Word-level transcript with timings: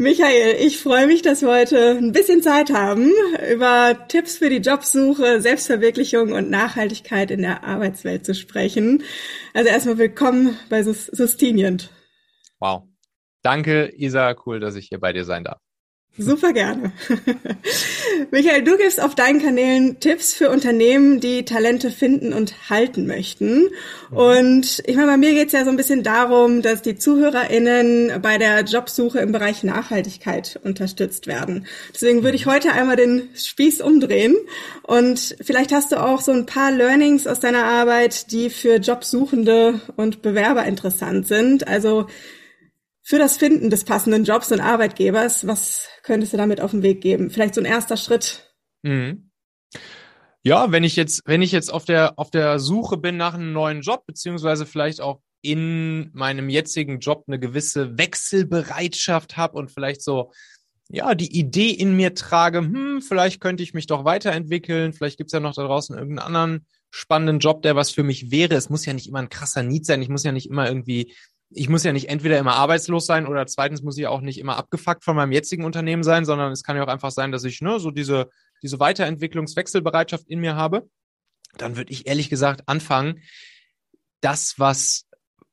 Michael, 0.00 0.56
ich 0.58 0.78
freue 0.78 1.06
mich, 1.06 1.20
dass 1.20 1.42
wir 1.42 1.50
heute 1.50 1.90
ein 1.90 2.12
bisschen 2.12 2.42
Zeit 2.42 2.70
haben, 2.70 3.12
über 3.52 4.06
Tipps 4.08 4.38
für 4.38 4.48
die 4.48 4.56
Jobsuche, 4.56 5.42
Selbstverwirklichung 5.42 6.32
und 6.32 6.48
Nachhaltigkeit 6.48 7.30
in 7.30 7.42
der 7.42 7.64
Arbeitswelt 7.64 8.24
zu 8.24 8.34
sprechen. 8.34 9.02
Also 9.52 9.68
erstmal 9.68 9.98
willkommen 9.98 10.58
bei 10.70 10.82
Sustinient. 10.82 11.90
Wow. 12.60 12.84
Danke, 13.42 13.92
Isa. 13.94 14.34
Cool, 14.46 14.58
dass 14.58 14.74
ich 14.74 14.88
hier 14.88 15.00
bei 15.00 15.12
dir 15.12 15.26
sein 15.26 15.44
darf. 15.44 15.58
Super 16.18 16.52
gerne. 16.52 16.92
Michael, 18.30 18.62
du 18.62 18.76
gibst 18.76 19.00
auf 19.00 19.14
deinen 19.14 19.40
Kanälen 19.40 20.00
Tipps 20.00 20.34
für 20.34 20.50
Unternehmen, 20.50 21.20
die 21.20 21.44
Talente 21.44 21.90
finden 21.90 22.32
und 22.32 22.68
halten 22.68 23.06
möchten. 23.06 23.68
Und 24.10 24.82
ich 24.86 24.96
meine, 24.96 25.06
bei 25.12 25.16
mir 25.16 25.32
geht 25.32 25.46
es 25.46 25.52
ja 25.52 25.64
so 25.64 25.70
ein 25.70 25.76
bisschen 25.76 26.02
darum, 26.02 26.62
dass 26.62 26.82
die 26.82 26.96
ZuhörerInnen 26.96 28.20
bei 28.20 28.38
der 28.38 28.64
Jobsuche 28.64 29.20
im 29.20 29.32
Bereich 29.32 29.62
Nachhaltigkeit 29.62 30.58
unterstützt 30.64 31.28
werden. 31.28 31.66
Deswegen 31.94 32.22
würde 32.24 32.36
ich 32.36 32.46
heute 32.46 32.72
einmal 32.72 32.96
den 32.96 33.30
Spieß 33.34 33.80
umdrehen. 33.80 34.36
Und 34.82 35.36
vielleicht 35.40 35.72
hast 35.72 35.92
du 35.92 36.02
auch 36.04 36.20
so 36.20 36.32
ein 36.32 36.44
paar 36.44 36.72
Learnings 36.72 37.28
aus 37.28 37.40
deiner 37.40 37.64
Arbeit, 37.64 38.32
die 38.32 38.50
für 38.50 38.76
Jobsuchende 38.76 39.80
und 39.96 40.22
Bewerber 40.22 40.64
interessant 40.64 41.28
sind. 41.28 41.68
Also 41.68 42.08
für 43.02 43.18
das 43.18 43.38
Finden 43.38 43.70
des 43.70 43.84
passenden 43.84 44.24
Jobs 44.24 44.52
und 44.52 44.60
Arbeitgebers, 44.60 45.46
was 45.46 45.88
könntest 46.02 46.32
du 46.32 46.36
damit 46.36 46.60
auf 46.60 46.70
den 46.70 46.82
Weg 46.82 47.00
geben? 47.00 47.30
Vielleicht 47.30 47.54
so 47.54 47.60
ein 47.60 47.66
erster 47.66 47.96
Schritt. 47.96 48.54
Mhm. 48.82 49.30
Ja, 50.42 50.72
wenn 50.72 50.84
ich 50.84 50.96
jetzt, 50.96 51.22
wenn 51.26 51.42
ich 51.42 51.52
jetzt 51.52 51.72
auf 51.72 51.84
der, 51.84 52.18
auf 52.18 52.30
der 52.30 52.58
Suche 52.58 52.96
bin 52.96 53.16
nach 53.16 53.34
einem 53.34 53.52
neuen 53.52 53.82
Job, 53.82 54.06
beziehungsweise 54.06 54.64
vielleicht 54.64 55.00
auch 55.00 55.20
in 55.42 56.10
meinem 56.12 56.48
jetzigen 56.48 56.98
Job 57.00 57.24
eine 57.26 57.38
gewisse 57.38 57.98
Wechselbereitschaft 57.98 59.36
habe 59.36 59.58
und 59.58 59.70
vielleicht 59.70 60.02
so, 60.02 60.32
ja, 60.88 61.14
die 61.14 61.38
Idee 61.38 61.70
in 61.70 61.94
mir 61.94 62.14
trage, 62.14 62.58
hm, 62.58 63.00
vielleicht 63.02 63.40
könnte 63.40 63.62
ich 63.62 63.74
mich 63.74 63.86
doch 63.86 64.04
weiterentwickeln, 64.04 64.92
vielleicht 64.92 65.18
gibt's 65.18 65.32
ja 65.32 65.40
noch 65.40 65.54
da 65.54 65.62
draußen 65.62 65.96
irgendeinen 65.96 66.26
anderen 66.26 66.66
spannenden 66.90 67.38
Job, 67.38 67.62
der 67.62 67.76
was 67.76 67.90
für 67.90 68.02
mich 68.02 68.30
wäre. 68.30 68.54
Es 68.54 68.70
muss 68.70 68.84
ja 68.84 68.92
nicht 68.92 69.06
immer 69.06 69.20
ein 69.20 69.28
krasser 69.28 69.62
Need 69.62 69.86
sein, 69.86 70.02
ich 70.02 70.08
muss 70.08 70.24
ja 70.24 70.32
nicht 70.32 70.48
immer 70.48 70.66
irgendwie 70.66 71.14
ich 71.50 71.68
muss 71.68 71.84
ja 71.84 71.92
nicht 71.92 72.08
entweder 72.08 72.38
immer 72.38 72.54
arbeitslos 72.54 73.06
sein 73.06 73.26
oder 73.26 73.46
zweitens 73.46 73.82
muss 73.82 73.98
ich 73.98 74.06
auch 74.06 74.20
nicht 74.20 74.38
immer 74.38 74.56
abgefuckt 74.56 75.04
von 75.04 75.16
meinem 75.16 75.32
jetzigen 75.32 75.64
Unternehmen 75.64 76.04
sein, 76.04 76.24
sondern 76.24 76.52
es 76.52 76.62
kann 76.62 76.76
ja 76.76 76.84
auch 76.84 76.88
einfach 76.88 77.10
sein, 77.10 77.32
dass 77.32 77.44
ich 77.44 77.60
ne, 77.60 77.80
so 77.80 77.90
diese, 77.90 78.30
diese 78.62 78.78
Weiterentwicklungswechselbereitschaft 78.78 80.28
in 80.28 80.40
mir 80.40 80.54
habe. 80.54 80.88
Dann 81.56 81.76
würde 81.76 81.92
ich 81.92 82.06
ehrlich 82.06 82.30
gesagt 82.30 82.62
anfangen, 82.66 83.20
das, 84.20 84.58
was, 84.58 85.06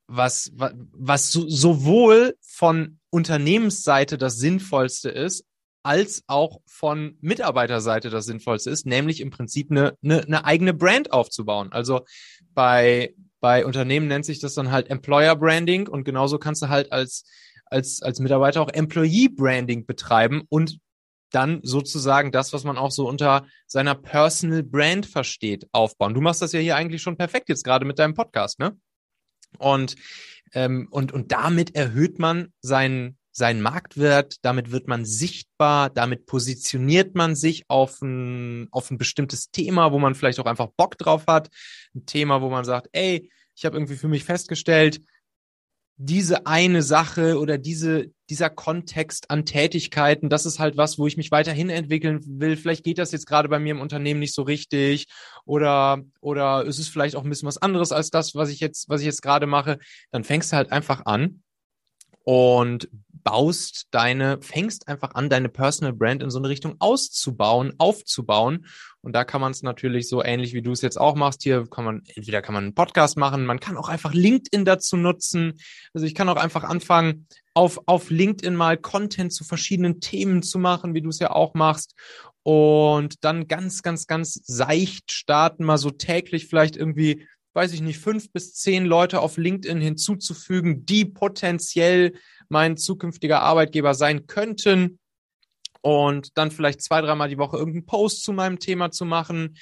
was, 0.05 0.51
was, 0.53 0.73
was 0.91 1.31
so, 1.31 1.49
sowohl 1.49 2.35
von 2.41 2.99
Unternehmensseite 3.09 4.19
das 4.19 4.37
Sinnvollste 4.37 5.09
ist, 5.09 5.45
als 5.81 6.23
auch 6.27 6.59
von 6.67 7.17
Mitarbeiterseite 7.21 8.09
das 8.09 8.25
Sinnvollste 8.25 8.69
ist, 8.69 8.85
nämlich 8.85 9.21
im 9.21 9.31
Prinzip 9.31 9.71
eine, 9.71 9.97
eine, 10.03 10.21
eine 10.23 10.45
eigene 10.45 10.73
Brand 10.73 11.11
aufzubauen. 11.11 11.71
Also 11.71 12.05
bei, 12.53 13.15
bei 13.39 13.65
Unternehmen 13.65 14.07
nennt 14.07 14.25
sich 14.25 14.39
das 14.39 14.53
dann 14.53 14.71
halt 14.71 14.89
Employer 14.89 15.35
Branding 15.35 15.87
und 15.87 16.03
genauso 16.03 16.39
kannst 16.39 16.61
du 16.61 16.69
halt 16.69 16.91
als, 16.91 17.25
als, 17.65 18.01
als 18.01 18.19
Mitarbeiter 18.19 18.61
auch 18.61 18.69
Employee 18.69 19.29
Branding 19.29 19.85
betreiben 19.85 20.43
und 20.49 20.79
dann 21.31 21.59
sozusagen 21.63 22.31
das, 22.31 22.53
was 22.53 22.63
man 22.63 22.77
auch 22.77 22.91
so 22.91 23.07
unter 23.07 23.45
seiner 23.65 23.95
Personal 23.95 24.63
Brand 24.63 25.05
versteht, 25.05 25.67
aufbauen. 25.71 26.13
Du 26.13 26.21
machst 26.21 26.41
das 26.41 26.53
ja 26.53 26.59
hier 26.59 26.75
eigentlich 26.75 27.01
schon 27.01 27.17
perfekt 27.17 27.49
jetzt 27.49 27.63
gerade 27.63 27.85
mit 27.85 27.99
deinem 27.99 28.13
Podcast, 28.13 28.59
ne? 28.59 28.77
Und, 29.57 29.95
ähm, 30.53 30.87
und, 30.91 31.11
und 31.11 31.31
damit 31.31 31.75
erhöht 31.75 32.19
man 32.19 32.53
seinen, 32.61 33.17
seinen 33.37 33.61
Marktwert, 33.61 34.37
damit 34.41 34.71
wird 34.71 34.87
man 34.87 35.05
sichtbar, 35.05 35.91
damit 35.91 36.25
positioniert 36.25 37.13
man 37.13 37.35
sich 37.35 37.65
auf 37.67 38.01
ein, 38.01 38.67
auf 38.71 38.89
ein 38.89 38.97
bestimmtes 38.97 39.51
Thema, 39.51 39.91
wo 39.91 39.99
man 39.99 40.15
vielleicht 40.15 40.39
auch 40.39 40.47
einfach 40.47 40.69
Bock 40.75 40.97
drauf 40.97 41.25
hat. 41.27 41.49
Ein 41.93 42.07
Thema, 42.07 42.41
wo 42.41 42.49
man 42.49 42.65
sagt, 42.65 42.89
ey, 42.93 43.29
ich 43.55 43.63
habe 43.63 43.77
irgendwie 43.77 43.95
für 43.95 44.07
mich 44.07 44.23
festgestellt, 44.23 45.01
diese 45.97 46.47
eine 46.47 46.81
Sache 46.81 47.37
oder 47.37 47.59
diese, 47.59 48.11
dieser 48.27 48.49
Kontext 48.49 49.29
an 49.29 49.45
Tätigkeiten, 49.45 50.29
das 50.29 50.47
ist 50.47 50.57
halt 50.57 50.75
was, 50.75 50.97
wo 50.97 51.05
ich 51.05 51.15
mich 51.15 51.29
weiterhin 51.29 51.69
entwickeln 51.69 52.21
will. 52.39 52.57
Vielleicht 52.57 52.83
geht 52.83 52.97
das 52.97 53.11
jetzt 53.11 53.27
gerade 53.27 53.49
bei 53.49 53.59
mir 53.59 53.71
im 53.71 53.81
Unternehmen 53.81 54.19
nicht 54.19 54.33
so 54.33 54.41
richtig 54.41 55.05
oder, 55.45 56.01
oder 56.21 56.65
ist 56.65 56.79
es 56.79 56.87
vielleicht 56.87 57.15
auch 57.15 57.23
ein 57.23 57.29
bisschen 57.29 57.47
was 57.47 57.61
anderes 57.61 57.91
als 57.91 58.09
das, 58.09 58.33
was 58.33 58.49
ich 58.49 58.59
jetzt, 58.59 58.89
was 58.89 59.01
ich 59.01 59.05
jetzt 59.05 59.21
gerade 59.21 59.45
mache. 59.45 59.77
Dann 60.09 60.23
fängst 60.23 60.51
du 60.51 60.55
halt 60.55 60.71
einfach 60.71 61.05
an 61.05 61.43
und 62.29 62.89
baust 63.27 63.87
deine, 63.91 64.41
fängst 64.41 64.87
einfach 64.87 65.13
an, 65.13 65.29
deine 65.29 65.49
Personal 65.49 65.91
Brand 65.91 66.23
in 66.23 66.29
so 66.29 66.39
eine 66.39 66.47
Richtung 66.47 66.75
auszubauen, 66.79 67.73
aufzubauen. 67.77 68.65
Und 69.01 69.11
da 69.17 69.25
kann 69.25 69.41
man 69.41 69.51
es 69.51 69.63
natürlich 69.63 70.07
so 70.07 70.23
ähnlich 70.23 70.53
wie 70.53 70.61
du 70.61 70.71
es 70.71 70.81
jetzt 70.81 70.97
auch 70.97 71.15
machst. 71.15 71.43
Hier 71.43 71.67
kann 71.69 71.83
man, 71.83 72.03
entweder 72.15 72.41
kann 72.41 72.53
man 72.53 72.63
einen 72.63 72.73
Podcast 72.73 73.17
machen, 73.17 73.45
man 73.45 73.59
kann 73.59 73.75
auch 73.75 73.89
einfach 73.89 74.13
LinkedIn 74.13 74.63
dazu 74.63 74.95
nutzen. 74.95 75.59
Also 75.93 76.07
ich 76.07 76.15
kann 76.15 76.29
auch 76.29 76.37
einfach 76.37 76.63
anfangen, 76.63 77.27
auf, 77.53 77.81
auf 77.85 78.09
LinkedIn 78.09 78.55
mal 78.55 78.77
Content 78.77 79.33
zu 79.33 79.43
verschiedenen 79.43 79.99
Themen 79.99 80.41
zu 80.41 80.57
machen, 80.57 80.93
wie 80.93 81.01
du 81.01 81.09
es 81.09 81.19
ja 81.19 81.31
auch 81.31 81.53
machst. 81.53 81.95
Und 82.43 83.25
dann 83.25 83.49
ganz, 83.49 83.81
ganz, 83.81 84.07
ganz 84.07 84.39
seicht 84.45 85.11
starten, 85.11 85.65
mal 85.65 85.77
so 85.77 85.91
täglich 85.91 86.47
vielleicht 86.47 86.77
irgendwie 86.77 87.27
weiß 87.57 87.73
ich 87.73 87.81
nicht, 87.81 87.97
fünf 87.97 88.31
bis 88.31 88.53
zehn 88.53 88.85
Leute 88.85 89.19
auf 89.19 89.37
LinkedIn 89.37 89.81
hinzuzufügen, 89.81 90.85
die 90.85 91.05
potenziell 91.05 92.13
mein 92.49 92.77
zukünftiger 92.77 93.41
Arbeitgeber 93.41 93.93
sein 93.93 94.27
könnten. 94.27 94.99
Und 95.81 96.37
dann 96.37 96.51
vielleicht 96.51 96.81
zwei, 96.81 97.01
dreimal 97.01 97.29
die 97.29 97.37
Woche 97.37 97.57
irgendeinen 97.57 97.85
Post 97.85 98.23
zu 98.23 98.33
meinem 98.33 98.59
Thema 98.59 98.91
zu 98.91 99.05
machen, 99.05 99.55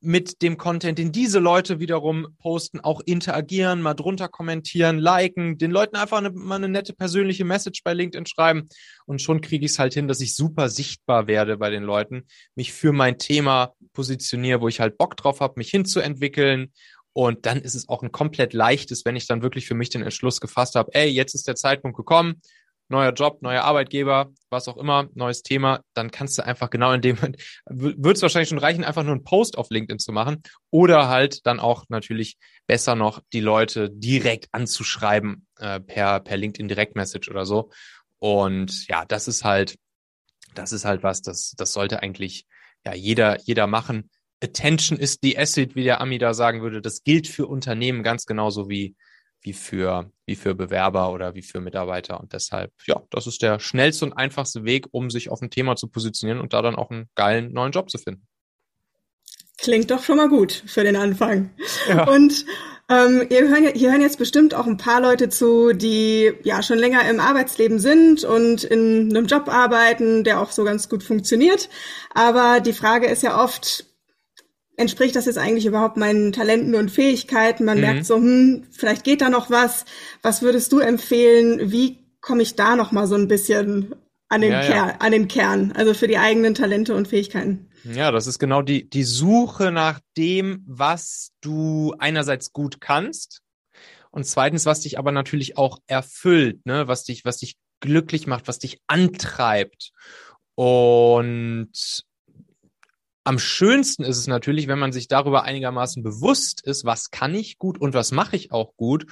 mit 0.00 0.42
dem 0.42 0.56
Content, 0.56 0.98
den 0.98 1.12
diese 1.12 1.38
Leute 1.38 1.80
wiederum 1.80 2.28
posten, 2.38 2.80
auch 2.80 3.00
interagieren, 3.04 3.82
mal 3.82 3.94
drunter 3.94 4.28
kommentieren, 4.28 4.98
liken, 4.98 5.58
den 5.58 5.70
Leuten 5.70 5.96
einfach 5.96 6.18
eine, 6.18 6.30
mal 6.30 6.56
eine 6.56 6.68
nette 6.68 6.92
persönliche 6.92 7.44
Message 7.44 7.82
bei 7.84 7.94
LinkedIn 7.94 8.26
schreiben 8.26 8.68
und 9.06 9.22
schon 9.22 9.40
kriege 9.40 9.64
ich 9.64 9.72
es 9.72 9.78
halt 9.78 9.94
hin, 9.94 10.08
dass 10.08 10.20
ich 10.20 10.34
super 10.34 10.68
sichtbar 10.68 11.26
werde 11.26 11.56
bei 11.58 11.70
den 11.70 11.82
Leuten, 11.82 12.26
mich 12.54 12.72
für 12.72 12.92
mein 12.92 13.18
Thema 13.18 13.74
positioniere, 13.92 14.60
wo 14.60 14.68
ich 14.68 14.80
halt 14.80 14.98
Bock 14.98 15.16
drauf 15.16 15.40
habe, 15.40 15.54
mich 15.56 15.70
hinzuentwickeln 15.70 16.72
und 17.16 17.46
dann 17.46 17.62
ist 17.62 17.74
es 17.74 17.88
auch 17.88 18.02
ein 18.02 18.12
komplett 18.12 18.52
leichtes, 18.52 19.06
wenn 19.06 19.16
ich 19.16 19.26
dann 19.26 19.40
wirklich 19.40 19.66
für 19.66 19.72
mich 19.74 19.88
den 19.88 20.02
Entschluss 20.02 20.38
gefasst 20.38 20.74
habe, 20.74 20.90
ey, 20.92 21.08
jetzt 21.08 21.34
ist 21.34 21.48
der 21.48 21.54
Zeitpunkt 21.54 21.96
gekommen, 21.96 22.42
neuer 22.90 23.14
Job, 23.14 23.40
neuer 23.40 23.62
Arbeitgeber, 23.62 24.34
was 24.50 24.68
auch 24.68 24.76
immer, 24.76 25.08
neues 25.14 25.42
Thema, 25.42 25.80
dann 25.94 26.10
kannst 26.10 26.36
du 26.36 26.44
einfach 26.44 26.68
genau 26.68 26.92
in 26.92 27.00
dem, 27.00 27.16
wird 27.70 28.16
es 28.16 28.22
wahrscheinlich 28.22 28.50
schon 28.50 28.58
reichen, 28.58 28.84
einfach 28.84 29.02
nur 29.02 29.14
einen 29.14 29.24
Post 29.24 29.56
auf 29.56 29.70
LinkedIn 29.70 29.98
zu 29.98 30.12
machen 30.12 30.42
oder 30.70 31.08
halt 31.08 31.46
dann 31.46 31.58
auch 31.58 31.84
natürlich 31.88 32.36
besser 32.66 32.96
noch 32.96 33.22
die 33.32 33.40
Leute 33.40 33.88
direkt 33.88 34.48
anzuschreiben 34.52 35.46
äh, 35.58 35.80
per, 35.80 36.20
per 36.20 36.36
LinkedIn 36.36 36.68
Direktmessage 36.68 37.30
oder 37.30 37.46
so. 37.46 37.70
Und 38.18 38.86
ja, 38.88 39.06
das 39.06 39.26
ist 39.26 39.42
halt, 39.42 39.78
das 40.54 40.70
ist 40.70 40.84
halt 40.84 41.02
was, 41.02 41.22
das, 41.22 41.54
das 41.56 41.72
sollte 41.72 42.02
eigentlich 42.02 42.44
ja 42.84 42.92
jeder, 42.92 43.40
jeder 43.40 43.66
machen. 43.66 44.10
Attention 44.42 44.98
ist 44.98 45.20
the 45.22 45.38
asset, 45.38 45.74
wie 45.74 45.84
der 45.84 46.00
Ami 46.00 46.18
da 46.18 46.34
sagen 46.34 46.62
würde. 46.62 46.82
Das 46.82 47.04
gilt 47.04 47.26
für 47.26 47.46
Unternehmen 47.46 48.02
ganz 48.02 48.26
genauso 48.26 48.68
wie, 48.68 48.94
wie 49.40 49.52
für, 49.52 50.10
wie 50.26 50.36
für 50.36 50.54
Bewerber 50.54 51.12
oder 51.12 51.34
wie 51.34 51.42
für 51.42 51.60
Mitarbeiter. 51.60 52.20
Und 52.20 52.32
deshalb, 52.32 52.72
ja, 52.86 53.02
das 53.10 53.26
ist 53.26 53.42
der 53.42 53.60
schnellste 53.60 54.04
und 54.04 54.12
einfachste 54.12 54.64
Weg, 54.64 54.86
um 54.90 55.10
sich 55.10 55.30
auf 55.30 55.40
ein 55.40 55.50
Thema 55.50 55.76
zu 55.76 55.88
positionieren 55.88 56.40
und 56.40 56.52
da 56.52 56.62
dann 56.62 56.76
auch 56.76 56.90
einen 56.90 57.08
geilen 57.14 57.52
neuen 57.52 57.72
Job 57.72 57.90
zu 57.90 57.98
finden. 57.98 58.26
Klingt 59.58 59.90
doch 59.90 60.02
schon 60.02 60.18
mal 60.18 60.28
gut 60.28 60.64
für 60.66 60.84
den 60.84 60.96
Anfang. 60.96 61.50
Ja. 61.88 62.06
Und 62.08 62.44
ähm, 62.88 63.26
hier, 63.28 63.48
hören, 63.48 63.72
hier 63.74 63.90
hören 63.90 64.02
jetzt 64.02 64.18
bestimmt 64.18 64.54
auch 64.54 64.66
ein 64.66 64.76
paar 64.76 65.00
Leute 65.00 65.28
zu, 65.28 65.72
die 65.72 66.32
ja 66.44 66.62
schon 66.62 66.78
länger 66.78 67.08
im 67.08 67.20
Arbeitsleben 67.20 67.78
sind 67.78 68.22
und 68.24 68.64
in 68.64 69.16
einem 69.16 69.26
Job 69.26 69.48
arbeiten, 69.48 70.24
der 70.24 70.40
auch 70.40 70.52
so 70.52 70.62
ganz 70.62 70.88
gut 70.88 71.02
funktioniert. 71.02 71.68
Aber 72.14 72.60
die 72.60 72.74
Frage 72.74 73.06
ist 73.06 73.22
ja 73.22 73.42
oft, 73.42 73.86
entspricht 74.76 75.16
das 75.16 75.26
jetzt 75.26 75.38
eigentlich 75.38 75.66
überhaupt 75.66 75.96
meinen 75.96 76.32
Talenten 76.32 76.74
und 76.74 76.90
Fähigkeiten? 76.90 77.64
Man 77.64 77.78
mhm. 77.78 77.84
merkt 77.84 78.06
so, 78.06 78.16
hm, 78.16 78.64
vielleicht 78.70 79.04
geht 79.04 79.20
da 79.20 79.30
noch 79.30 79.50
was. 79.50 79.84
Was 80.22 80.42
würdest 80.42 80.72
du 80.72 80.78
empfehlen? 80.78 81.70
Wie 81.70 81.98
komme 82.20 82.42
ich 82.42 82.56
da 82.56 82.76
noch 82.76 82.92
mal 82.92 83.06
so 83.06 83.14
ein 83.14 83.28
bisschen 83.28 83.94
an 84.28 84.40
den, 84.40 84.52
ja, 84.52 84.60
Kern, 84.60 84.88
ja. 84.88 84.96
an 84.98 85.12
den 85.12 85.28
Kern, 85.28 85.72
also 85.72 85.94
für 85.94 86.08
die 86.08 86.18
eigenen 86.18 86.54
Talente 86.54 86.94
und 86.94 87.08
Fähigkeiten? 87.08 87.68
Ja, 87.84 88.10
das 88.10 88.26
ist 88.26 88.38
genau 88.40 88.62
die, 88.62 88.88
die 88.88 89.04
Suche 89.04 89.70
nach 89.70 90.00
dem, 90.16 90.64
was 90.66 91.30
du 91.40 91.94
einerseits 91.98 92.52
gut 92.52 92.80
kannst 92.80 93.42
und 94.10 94.24
zweitens, 94.24 94.66
was 94.66 94.80
dich 94.80 94.98
aber 94.98 95.12
natürlich 95.12 95.56
auch 95.56 95.78
erfüllt, 95.86 96.64
ne, 96.64 96.88
was 96.88 97.04
dich, 97.04 97.24
was 97.24 97.36
dich 97.36 97.56
glücklich 97.80 98.26
macht, 98.26 98.48
was 98.48 98.58
dich 98.58 98.80
antreibt. 98.86 99.92
Und 100.54 102.02
am 103.26 103.40
schönsten 103.40 104.04
ist 104.04 104.18
es 104.18 104.28
natürlich, 104.28 104.68
wenn 104.68 104.78
man 104.78 104.92
sich 104.92 105.08
darüber 105.08 105.42
einigermaßen 105.42 106.04
bewusst 106.04 106.64
ist, 106.64 106.84
was 106.84 107.10
kann 107.10 107.34
ich 107.34 107.58
gut 107.58 107.76
und 107.76 107.92
was 107.92 108.12
mache 108.12 108.36
ich 108.36 108.52
auch 108.52 108.76
gut 108.76 109.06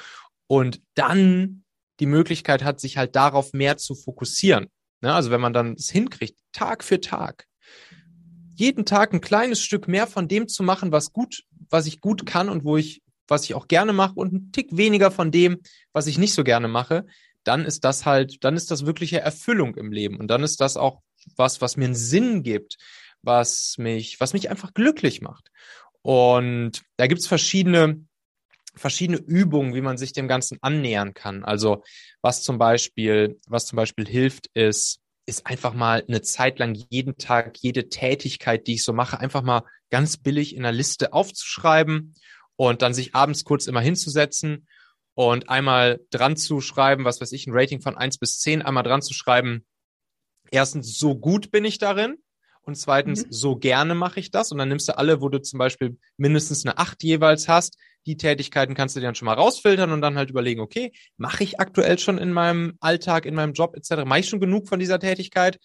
und 0.46 0.80
dann 0.94 1.64
die 1.98 2.06
Möglichkeit 2.06 2.62
hat, 2.62 2.78
sich 2.78 2.96
halt 2.96 3.16
darauf 3.16 3.52
mehr 3.52 3.76
zu 3.76 3.96
fokussieren. 3.96 4.68
Ne? 5.00 5.12
Also 5.12 5.32
wenn 5.32 5.40
man 5.40 5.52
dann 5.52 5.72
es 5.72 5.90
hinkriegt, 5.90 6.38
Tag 6.52 6.84
für 6.84 7.00
Tag, 7.00 7.46
jeden 8.54 8.86
Tag 8.86 9.12
ein 9.12 9.20
kleines 9.20 9.60
Stück 9.60 9.88
mehr 9.88 10.06
von 10.06 10.28
dem 10.28 10.46
zu 10.46 10.62
machen, 10.62 10.92
was 10.92 11.12
gut, 11.12 11.42
was 11.68 11.86
ich 11.86 12.00
gut 12.00 12.24
kann 12.24 12.48
und 12.48 12.64
wo 12.64 12.76
ich, 12.76 13.02
was 13.26 13.42
ich 13.42 13.54
auch 13.54 13.66
gerne 13.66 13.92
mache 13.92 14.14
und 14.14 14.32
ein 14.32 14.52
Tick 14.52 14.76
weniger 14.76 15.10
von 15.10 15.32
dem, 15.32 15.58
was 15.92 16.06
ich 16.06 16.18
nicht 16.18 16.34
so 16.34 16.44
gerne 16.44 16.68
mache, 16.68 17.04
dann 17.42 17.64
ist 17.64 17.82
das 17.82 18.06
halt, 18.06 18.44
dann 18.44 18.54
ist 18.54 18.70
das 18.70 18.86
wirkliche 18.86 19.18
Erfüllung 19.18 19.74
im 19.74 19.90
Leben 19.90 20.20
und 20.20 20.28
dann 20.28 20.44
ist 20.44 20.60
das 20.60 20.76
auch 20.76 21.00
was, 21.34 21.60
was 21.60 21.76
mir 21.76 21.86
einen 21.86 21.96
Sinn 21.96 22.44
gibt, 22.44 22.76
was 23.24 23.76
mich, 23.78 24.20
was 24.20 24.32
mich 24.32 24.50
einfach 24.50 24.74
glücklich 24.74 25.20
macht. 25.20 25.50
Und 26.02 26.82
da 26.96 27.06
gibt's 27.06 27.26
verschiedene, 27.26 28.04
verschiedene 28.74 29.18
Übungen, 29.18 29.74
wie 29.74 29.80
man 29.80 29.96
sich 29.96 30.12
dem 30.12 30.28
Ganzen 30.28 30.58
annähern 30.60 31.14
kann. 31.14 31.44
Also 31.44 31.82
was 32.22 32.42
zum 32.42 32.58
Beispiel, 32.58 33.40
was 33.46 33.66
zum 33.66 33.76
Beispiel 33.76 34.06
hilft, 34.06 34.48
ist, 34.54 35.00
ist 35.26 35.46
einfach 35.46 35.72
mal 35.74 36.04
eine 36.06 36.22
Zeit 36.22 36.58
lang 36.58 36.74
jeden 36.90 37.16
Tag 37.16 37.56
jede 37.58 37.88
Tätigkeit, 37.88 38.66
die 38.66 38.74
ich 38.74 38.84
so 38.84 38.92
mache, 38.92 39.18
einfach 39.18 39.42
mal 39.42 39.62
ganz 39.90 40.16
billig 40.16 40.54
in 40.54 40.64
einer 40.64 40.76
Liste 40.76 41.12
aufzuschreiben 41.12 42.14
und 42.56 42.82
dann 42.82 42.94
sich 42.94 43.14
abends 43.14 43.44
kurz 43.44 43.66
immer 43.66 43.80
hinzusetzen 43.80 44.66
und 45.14 45.48
einmal 45.48 46.00
dran 46.10 46.36
zu 46.36 46.60
schreiben, 46.60 47.04
was 47.04 47.20
weiß 47.20 47.32
ich, 47.32 47.46
ein 47.46 47.54
Rating 47.54 47.80
von 47.80 47.96
eins 47.96 48.18
bis 48.18 48.40
zehn 48.40 48.62
einmal 48.62 48.82
dran 48.82 49.02
zu 49.02 49.14
schreiben. 49.14 49.64
Erstens, 50.50 50.98
so 50.98 51.16
gut 51.16 51.50
bin 51.50 51.64
ich 51.64 51.78
darin. 51.78 52.18
Und 52.64 52.76
zweitens, 52.76 53.26
mhm. 53.26 53.32
so 53.32 53.56
gerne 53.56 53.94
mache 53.94 54.20
ich 54.20 54.30
das. 54.30 54.50
Und 54.50 54.58
dann 54.58 54.68
nimmst 54.68 54.88
du 54.88 54.96
alle, 54.96 55.20
wo 55.20 55.28
du 55.28 55.40
zum 55.40 55.58
Beispiel 55.58 55.98
mindestens 56.16 56.64
eine 56.64 56.78
acht 56.78 57.02
jeweils 57.02 57.48
hast. 57.48 57.76
Die 58.06 58.16
Tätigkeiten 58.16 58.74
kannst 58.74 58.96
du 58.96 59.00
dir 59.00 59.06
dann 59.06 59.14
schon 59.14 59.26
mal 59.26 59.34
rausfiltern 59.34 59.92
und 59.92 60.00
dann 60.00 60.16
halt 60.16 60.30
überlegen, 60.30 60.60
okay, 60.60 60.92
mache 61.16 61.44
ich 61.44 61.60
aktuell 61.60 61.98
schon 61.98 62.18
in 62.18 62.32
meinem 62.32 62.76
Alltag, 62.80 63.26
in 63.26 63.34
meinem 63.34 63.52
Job 63.52 63.76
etc., 63.76 64.04
mache 64.04 64.20
ich 64.20 64.28
schon 64.28 64.40
genug 64.40 64.68
von 64.68 64.78
dieser 64.78 64.98
Tätigkeit? 64.98 65.58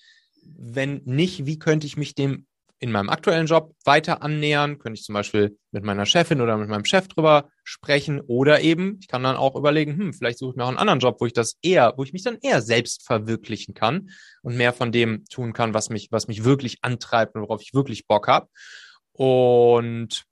Wenn 0.44 1.02
nicht, 1.06 1.46
wie 1.46 1.60
könnte 1.60 1.88
ich 1.88 1.98
mich 1.98 2.16
dem 2.16 2.48
in 2.80 2.92
meinem 2.92 3.10
aktuellen 3.10 3.46
Job 3.46 3.76
weiter 3.84 4.24
annähern, 4.24 4.80
könnte 4.80 4.98
ich 4.98 5.06
zum 5.06 5.14
Beispiel 5.14 5.58
mit 5.72 5.84
meiner 5.84 6.06
Chefin 6.06 6.40
oder 6.40 6.58
mit 6.58 6.70
meinem 6.70 6.86
Chef 6.86 7.08
drüber 7.10 7.50
sprechen 7.64 8.22
oder 8.22 8.62
eben, 8.62 8.98
ich 9.02 9.08
kann 9.08 9.22
dann 9.22 9.36
auch 9.36 9.56
überlegen, 9.56 9.98
hm, 9.98 10.14
vielleicht 10.14 10.40
suche 10.40 10.52
ich 10.52 10.56
mir 10.56 10.64
auch 10.64 10.70
einen 10.70 10.78
anderen 10.78 11.00
Job, 11.00 11.18
wo 11.20 11.26
ich 11.26 11.34
das 11.34 11.58
eher, 11.62 11.94
wo 11.98 12.04
ich 12.04 12.14
mich 12.14 12.24
dann 12.24 12.38
eher 12.42 12.62
selbst 12.62 13.06
verwirklichen 13.06 13.74
kann 13.74 14.10
und 14.42 14.56
mehr 14.56 14.72
von 14.72 14.92
dem 14.92 15.26
tun 15.26 15.52
kann, 15.52 15.74
was 15.74 15.90
mich, 15.90 16.08
was 16.12 16.28
mich 16.28 16.46
wirklich 16.46 16.78
antreibt 16.82 17.36
und 17.36 17.42
worauf 17.42 17.62
ich 17.62 17.74
wirklich 17.74 18.08
Bock 18.08 18.28
habe. 18.28 18.48
Und 19.12 20.24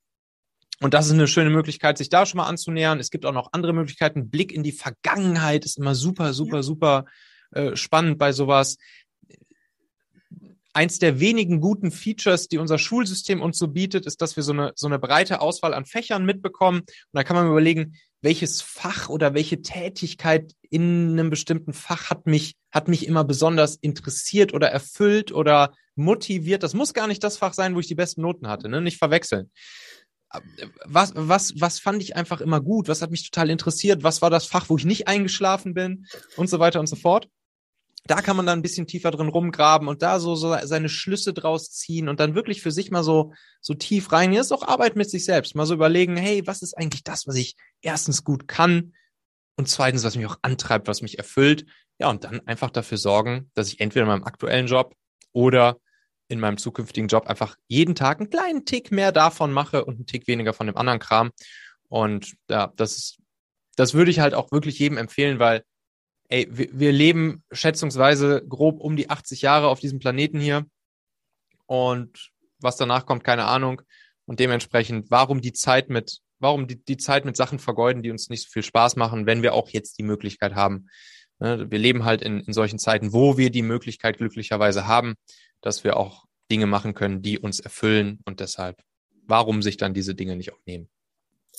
und 0.80 0.94
das 0.94 1.08
ist 1.08 1.14
eine 1.14 1.28
schöne 1.28 1.50
Möglichkeit, 1.50 1.98
sich 1.98 2.10
da 2.10 2.28
schon 2.28 2.38
mal 2.38 2.46
anzunähern. 2.46 3.00
Es 3.00 3.10
gibt 3.10 3.26
auch 3.26 3.34
noch 3.34 3.50
andere 3.52 3.74
Möglichkeiten. 3.74 4.30
Blick 4.30 4.52
in 4.52 4.62
die 4.62 4.72
Vergangenheit 4.72 5.66
ist 5.66 5.80
immer 5.80 5.96
super, 5.96 6.34
super, 6.34 6.62
super 6.62 7.06
äh, 7.52 7.76
spannend 7.76 8.20
bei 8.20 8.32
sowas 8.32 8.78
eins 10.74 11.00
der 11.00 11.20
wenigen 11.20 11.60
guten 11.60 11.92
Features, 11.92 12.48
die 12.48 12.58
unser 12.58 12.78
Schulsystem 12.78 13.42
uns 13.42 13.58
so 13.58 13.68
bietet, 13.68 14.06
ist, 14.06 14.22
dass 14.22 14.36
wir 14.36 14.44
so 14.44 14.54
eine, 14.54 14.74
so 14.76 14.88
eine 14.88 15.00
breite 15.00 15.42
Auswahl 15.42 15.74
an 15.74 15.86
Fächern 15.86 16.26
mitbekommen. 16.26 16.80
Und 16.82 16.90
da 17.14 17.24
kann 17.24 17.36
man 17.36 17.48
überlegen, 17.48 17.96
welches 18.22 18.62
Fach 18.62 19.10
oder 19.10 19.34
welche 19.34 19.62
Tätigkeit 19.62 20.54
in 20.70 21.12
einem 21.12 21.30
bestimmten 21.30 21.74
Fach 21.74 22.10
hat 22.10 22.26
mich, 22.26 22.56
hat 22.72 22.88
mich 22.88 23.08
immer 23.08 23.24
besonders 23.24 23.76
interessiert 23.76 24.54
oder 24.54 24.70
erfüllt 24.70 25.32
oder 25.32 25.74
motiviert. 25.96 26.64
Das 26.64 26.74
muss 26.74 26.94
gar 26.94 27.08
nicht 27.08 27.24
das 27.24 27.38
Fach 27.38 27.54
sein, 27.54 27.76
wo 27.76 27.80
ich 27.80 27.88
die 27.88 27.96
besten 27.96 28.22
Noten 28.22 28.48
hatte, 28.48 28.70
ne? 28.70 28.82
Nicht 28.82 28.98
verwechseln. 28.98 29.52
Was, 30.86 31.14
was, 31.16 31.54
was 31.58 31.80
fand 31.80 32.04
ich 32.04 32.16
einfach 32.16 32.42
immer 32.42 32.60
gut? 32.60 32.90
Was 32.90 33.02
hat 33.02 33.12
mich 33.12 33.30
total 33.30 33.50
interessiert? 33.50 34.04
Was 34.04 34.22
war 34.22 34.30
das 34.30 34.46
Fach, 34.46 34.70
wo 34.70 34.78
ich 34.78 34.84
nicht 34.84 35.08
eingeschlafen 35.08 35.74
bin? 35.74 36.06
Und 36.36 36.50
so 36.50 36.60
weiter 36.60 36.80
und 36.80 36.88
so 36.88 36.98
fort 36.98 37.30
da 38.06 38.22
kann 38.22 38.38
man 38.38 38.46
dann 38.46 38.60
ein 38.60 38.64
bisschen 38.64 38.88
tiefer 38.88 39.12
drin 39.12 39.28
rumgraben 39.28 39.88
und 39.88 40.02
da 40.02 40.20
so, 40.20 40.36
so 40.36 40.56
seine 40.64 40.90
Schlüsse 40.90 41.34
draus 41.34 41.72
ziehen 41.72 42.08
und 42.08 42.20
dann 42.20 42.36
wirklich 42.36 42.62
für 42.62 42.72
sich 42.72 42.90
mal 42.90 43.04
so, 43.04 43.34
so 43.60 43.74
tief 43.74 44.12
rein. 44.12 44.32
Hier 44.32 44.42
ist 44.42 44.52
auch 44.52 44.68
Arbeit 44.68 44.96
mit 44.96 45.10
sich 45.10 45.26
selbst. 45.26 45.56
Mal 45.56 45.66
so 45.66 45.74
überlegen, 45.74 46.16
hey, 46.16 46.46
was 46.46 46.62
ist 46.62 46.78
eigentlich 46.78 47.04
das, 47.04 47.28
was 47.28 47.36
ich 47.36 47.56
erstens 47.82 48.24
gut 48.24 48.48
kann 48.48 48.94
und 49.58 49.68
zweitens, 49.68 50.04
was 50.04 50.16
mich 50.16 50.26
auch 50.26 50.38
antreibt, 50.42 50.88
was 50.88 51.02
mich 51.02 51.18
erfüllt. 51.18 51.66
Ja, 52.00 52.10
und 52.10 52.24
dann 52.24 52.46
einfach 52.48 52.70
dafür 52.70 52.98
sorgen, 52.98 53.50
dass 53.56 53.70
ich 53.70 53.80
entweder 53.80 54.04
in 54.04 54.10
meinem 54.10 54.24
aktuellen 54.24 54.68
Job 54.68 54.96
oder 55.34 55.78
in 56.30 56.40
meinem 56.40 56.58
zukünftigen 56.58 57.08
Job 57.08 57.28
einfach 57.28 57.56
jeden 57.68 57.96
Tag 57.96 58.20
einen 58.20 58.30
kleinen 58.30 58.66
Tick 58.66 58.92
mehr 58.92 59.12
davon 59.12 59.52
mache 59.52 59.84
und 59.84 59.96
einen 59.96 60.06
Tick 60.06 60.28
weniger 60.28 60.54
von 60.54 60.68
dem 60.68 60.78
anderen 60.78 61.00
Kram. 61.00 61.32
Und 61.90 62.36
ja, 62.50 62.72
das 62.76 62.98
ist, 62.98 63.18
das 63.76 63.94
würde 63.94 64.12
ich 64.12 64.20
halt 64.20 64.34
auch 64.34 64.52
wirklich 64.52 64.78
jedem 64.78 64.98
empfehlen, 64.98 65.40
weil 65.40 65.64
ey, 66.30 66.48
wir, 66.50 66.68
wir 66.72 66.92
leben 66.92 67.44
schätzungsweise 67.52 68.44
grob 68.48 68.80
um 68.80 68.96
die 68.96 69.10
80 69.10 69.42
Jahre 69.42 69.68
auf 69.68 69.80
diesem 69.80 70.00
Planeten 70.00 70.40
hier. 70.40 70.66
Und 71.66 72.32
was 72.60 72.78
danach 72.78 73.06
kommt, 73.06 73.24
keine 73.24 73.46
Ahnung. 73.46 73.82
Und 74.26 74.40
dementsprechend, 74.40 75.10
warum 75.10 75.42
die 75.42 75.54
Zeit 75.54 75.90
mit, 75.90 76.20
warum 76.40 76.68
die, 76.68 76.84
die 76.84 76.98
Zeit 76.98 77.26
mit 77.26 77.38
Sachen 77.38 77.60
vergeuden, 77.60 78.04
die 78.04 78.12
uns 78.12 78.30
nicht 78.30 78.44
so 78.44 78.50
viel 78.52 78.64
Spaß 78.64 78.96
machen, 78.96 79.26
wenn 79.26 79.42
wir 79.42 79.54
auch 79.54 79.70
jetzt 79.70 79.98
die 79.98 80.04
Möglichkeit 80.04 80.56
haben. 80.56 80.88
Ne, 81.40 81.70
wir 81.70 81.80
leben 81.80 82.04
halt 82.04 82.22
in, 82.22 82.42
in 82.42 82.54
solchen 82.54 82.80
Zeiten, 82.80 83.14
wo 83.14 83.38
wir 83.38 83.50
die 83.50 83.62
Möglichkeit 83.62 84.18
glücklicherweise 84.18 84.88
haben, 84.88 85.16
dass 85.62 85.84
wir 85.84 85.98
auch 85.98 86.26
Dinge 86.52 86.66
machen 86.66 86.94
können, 86.94 87.22
die 87.22 87.40
uns 87.40 87.60
erfüllen. 87.60 88.20
Und 88.26 88.40
deshalb, 88.40 88.82
warum 89.26 89.62
sich 89.62 89.78
dann 89.78 89.94
diese 89.94 90.16
Dinge 90.16 90.36
nicht 90.36 90.52
auch 90.52 90.60
nehmen? 90.66 90.90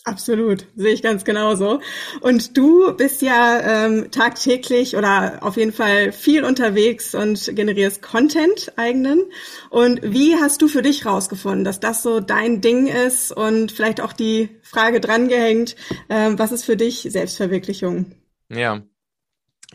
Absolut, 0.05 0.67
sehe 0.75 0.95
ich 0.95 1.03
ganz 1.03 1.25
genauso. 1.25 1.81
Und 2.21 2.57
du 2.57 2.95
bist 2.95 3.21
ja 3.21 3.61
ähm, 3.61 4.11
tagtäglich 4.11 4.97
oder 4.97 5.39
auf 5.43 5.57
jeden 5.57 5.73
Fall 5.73 6.13
viel 6.13 6.45
unterwegs 6.45 7.15
und 7.15 7.55
generierst 7.55 8.01
Content 8.01 8.73
eigenen. 8.77 9.31
Und 9.71 10.01
wie 10.03 10.37
hast 10.37 10.63
du 10.63 10.69
für 10.69 10.83
dich 10.83 11.05
rausgefunden, 11.05 11.65
dass 11.65 11.81
das 11.81 12.03
so 12.03 12.21
dein 12.21 12.61
Ding 12.61 12.87
ist 12.87 13.33
und 13.33 13.71
vielleicht 13.71 14.01
auch 14.01 14.13
die 14.13 14.49
Frage 14.63 15.01
drangehängt, 15.01 15.77
ähm, 16.09 16.39
was 16.39 16.53
ist 16.53 16.65
für 16.65 16.77
dich 16.77 17.03
Selbstverwirklichung? 17.03 18.13
Ja, 18.49 18.83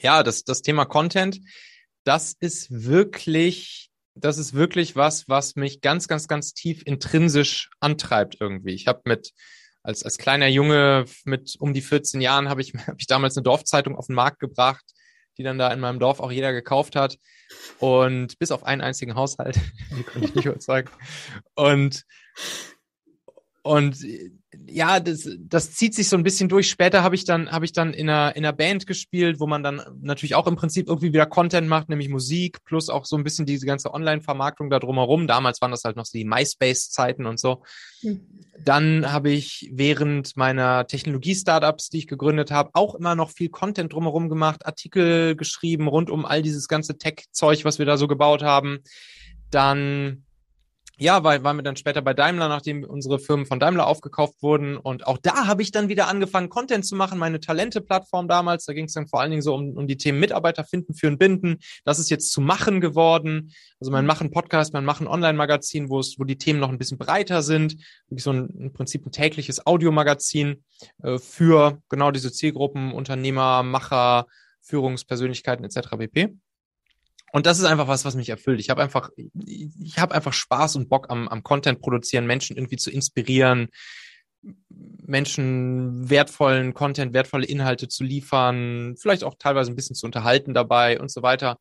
ja, 0.02 0.24
das, 0.24 0.46
das 0.46 0.62
Thema 0.64 0.86
Content, 0.86 1.42
das 2.06 2.34
ist 2.40 2.72
wirklich 2.72 3.92
das 4.16 4.38
ist 4.38 4.54
wirklich 4.54 4.96
was, 4.96 5.28
was 5.28 5.56
mich 5.56 5.82
ganz, 5.82 6.08
ganz, 6.08 6.28
ganz 6.28 6.54
tief 6.54 6.84
intrinsisch 6.86 7.72
antreibt 7.80 8.38
irgendwie. 8.40 8.74
Ich 8.74 8.88
habe 8.88 9.02
mit 9.06 9.34
als, 9.84 10.04
als 10.04 10.18
kleiner 10.18 10.48
Junge 10.48 11.06
mit 11.26 11.56
um 11.60 11.74
die 11.74 11.82
14 11.82 12.22
Jahren 12.22 12.50
habe 12.50 12.62
ich, 12.62 12.74
hab 12.88 12.96
ich 12.98 13.08
damals 13.08 13.38
eine 13.38 13.44
Dorfzeitung 13.44 13.96
auf 13.96 14.08
den 14.08 14.16
Markt 14.16 14.40
gebracht, 14.40 14.84
die 15.38 15.44
dann 15.44 15.58
da 15.58 15.72
in 15.72 15.80
meinem 15.80 16.00
Dorf 16.00 16.20
auch 16.20 16.32
jeder 16.32 16.54
gekauft 16.54 16.96
hat. 16.96 17.18
Und 17.80 18.40
bis 18.40 18.52
auf 18.52 18.64
einen 18.64 18.82
einzigen 18.82 19.16
Haushalt, 19.16 19.60
die 19.98 20.04
konnte 20.04 20.28
ich 20.28 20.36
nicht 20.36 20.46
überzeugen. 20.46 20.90
Und, 21.56 22.04
und 23.62 23.98
ja, 24.68 25.00
das, 25.00 25.30
das 25.40 25.72
zieht 25.74 25.94
sich 25.94 26.10
so 26.10 26.16
ein 26.16 26.24
bisschen 26.24 26.50
durch. 26.50 26.70
Später 26.70 27.04
habe 27.04 27.16
ich 27.16 27.26
dann, 27.26 27.52
habe 27.52 27.66
ich 27.66 27.74
dann 27.74 27.94
in 27.94 28.10
einer, 28.10 28.36
in 28.36 28.46
einer 28.46 28.54
Band 28.54 28.88
gespielt, 28.88 29.40
wo 29.40 29.48
man 29.48 29.64
dann 29.64 29.82
natürlich 30.02 30.36
auch 30.36 30.48
im 30.48 30.56
Prinzip 30.56 30.88
irgendwie 30.88 31.14
wieder 31.14 31.26
Content 31.26 31.68
macht, 31.68 31.90
nämlich 31.90 32.10
Musik, 32.10 32.64
plus 32.64 32.90
auch 32.90 33.06
so 33.06 33.18
ein 33.18 33.24
bisschen 33.24 33.46
diese 33.46 33.66
ganze 33.66 33.94
Online-Vermarktung 33.94 34.70
da 34.70 34.80
drumherum. 34.80 35.28
Damals 35.28 35.62
waren 35.62 35.72
das 35.72 35.84
halt 35.84 35.96
noch 35.96 36.06
so 36.06 36.18
die 36.18 36.26
MySpace-Zeiten 36.26 37.26
und 37.26 37.40
so. 37.40 37.64
Mhm. 38.02 38.22
Dann 38.64 39.12
habe 39.12 39.32
ich 39.32 39.70
während 39.72 40.38
meiner 40.38 40.86
Technologie-Startups, 40.88 41.90
die 41.90 42.00
ich 42.00 42.08
gegründet 42.08 42.52
habe, 42.52 42.72
auch 42.74 42.96
immer 42.96 43.16
noch 43.16 43.32
viel 43.32 43.50
Content 43.50 43.94
drumherum 43.94 44.30
gemacht, 44.30 44.66
Artikel 44.66 45.36
geschrieben 45.36 45.88
rund 45.88 46.10
um 46.10 46.26
all 46.26 46.42
dieses 46.42 46.68
ganze 46.68 46.98
Tech-Zeug, 46.98 47.66
was 47.66 47.80
wir 47.80 47.86
da 47.86 47.98
so 47.98 48.08
gebaut 48.08 48.44
haben. 48.44 48.80
Dann 49.50 50.24
ja, 51.00 51.24
weil 51.24 51.44
waren 51.44 51.58
wir 51.58 51.64
dann 51.64 51.76
später 51.76 52.04
bei 52.04 52.14
Daimler, 52.14 52.50
nachdem 52.50 52.84
unsere 52.84 53.18
Firmen 53.18 53.48
von 53.48 53.60
Daimler 53.60 53.88
aufgekauft 53.88 54.44
wurden. 54.44 54.78
Und 54.78 55.08
auch 55.08 55.18
da 55.18 55.48
habe 55.48 55.64
ich 55.64 55.72
dann 55.72 55.90
wieder 55.90 56.08
angefangen, 56.08 56.50
Content 56.50 56.86
zu 56.86 56.96
machen, 56.96 57.18
meine 57.18 57.40
Talente-Plattform 57.40 58.28
damals. 58.28 58.66
Da 58.66 58.74
ging 58.74 58.86
es 58.86 58.94
dann 58.94 59.08
vor 59.08 59.20
allen 59.20 59.32
Dingen 59.32 59.42
so 59.42 59.56
um, 59.56 59.76
um 59.76 59.88
die 59.88 59.98
Themen 59.98 60.20
Mitarbeiter 60.20 60.64
finden, 60.64 60.94
führen, 60.94 61.18
binden. 61.18 61.58
Das 61.84 61.98
ist 61.98 62.12
jetzt 62.12 62.32
zu 62.32 62.42
machen 62.42 62.80
geworden. 62.80 63.52
Also 63.80 63.92
mein 63.92 64.06
Machen-Podcast, 64.06 64.74
mein 64.74 64.86
Machen-Online-Magazin, 64.86 65.90
wo 65.90 66.00
es, 66.00 66.20
wo 66.20 66.26
die 66.26 66.38
Themen 66.38 66.60
noch 66.60 66.70
ein 66.70 66.78
bisschen 66.78 67.00
breiter 67.00 67.42
sind. 67.42 67.76
Wirklich 68.08 68.24
so 68.24 68.32
ein, 68.32 68.50
im 68.50 68.72
Prinzip 68.72 69.04
ein 69.06 69.12
tägliches 69.12 69.66
Audiomagazin 69.66 70.64
äh, 71.02 71.18
für 71.18 71.82
genau 71.90 72.12
diese 72.12 72.32
Zielgruppen, 72.32 72.92
Unternehmer, 72.92 73.64
Macher, 73.64 74.28
Führungspersönlichkeiten 74.62 75.66
etc. 75.66 75.90
pp. 75.98 76.38
Und 77.34 77.48
das 77.48 77.58
ist 77.58 77.66
einfach 77.66 77.88
was, 77.88 78.06
was 78.06 78.16
mich 78.16 78.30
erfüllt. 78.30 78.60
Ich 78.60 78.70
habe 78.70 78.84
einfach, 78.84 79.10
ich 79.18 79.98
habe 79.98 80.14
einfach 80.14 80.34
Spaß 80.34 80.76
und 80.76 80.88
Bock 80.88 81.10
am, 81.10 81.28
am 81.28 81.42
Content 81.42 81.82
produzieren, 81.82 82.28
Menschen 82.28 82.56
irgendwie 82.56 82.78
zu 82.78 82.92
inspirieren, 82.92 83.70
Menschen 85.02 86.12
wertvollen 86.12 86.76
Content, 86.76 87.14
wertvolle 87.14 87.48
Inhalte 87.48 87.88
zu 87.88 88.04
liefern, 88.04 88.96
vielleicht 89.00 89.24
auch 89.24 89.34
teilweise 89.40 89.72
ein 89.72 89.76
bisschen 89.76 89.96
zu 89.96 90.06
unterhalten 90.06 90.54
dabei 90.54 91.00
und 91.00 91.10
so 91.10 91.24
weiter. 91.24 91.58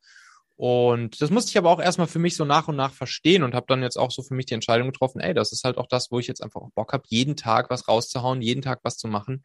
Und 0.56 1.22
das 1.22 1.30
musste 1.30 1.48
ich 1.48 1.58
aber 1.58 1.70
auch 1.70 1.80
erstmal 1.80 2.06
für 2.06 2.18
mich 2.18 2.36
so 2.36 2.44
nach 2.44 2.68
und 2.68 2.76
nach 2.76 2.92
verstehen 2.92 3.42
und 3.42 3.54
habe 3.54 3.66
dann 3.66 3.82
jetzt 3.82 3.96
auch 3.96 4.10
so 4.10 4.22
für 4.22 4.34
mich 4.34 4.44
die 4.46 4.54
Entscheidung 4.54 4.88
getroffen, 4.88 5.20
ey, 5.20 5.32
das 5.32 5.52
ist 5.52 5.64
halt 5.64 5.78
auch 5.78 5.86
das, 5.88 6.10
wo 6.10 6.18
ich 6.18 6.26
jetzt 6.26 6.42
einfach 6.42 6.60
auch 6.60 6.70
Bock 6.74 6.92
habe, 6.92 7.04
jeden 7.08 7.34
Tag 7.34 7.70
was 7.70 7.88
rauszuhauen, 7.88 8.42
jeden 8.42 8.60
Tag 8.60 8.80
was 8.82 8.98
zu 8.98 9.08
machen. 9.08 9.42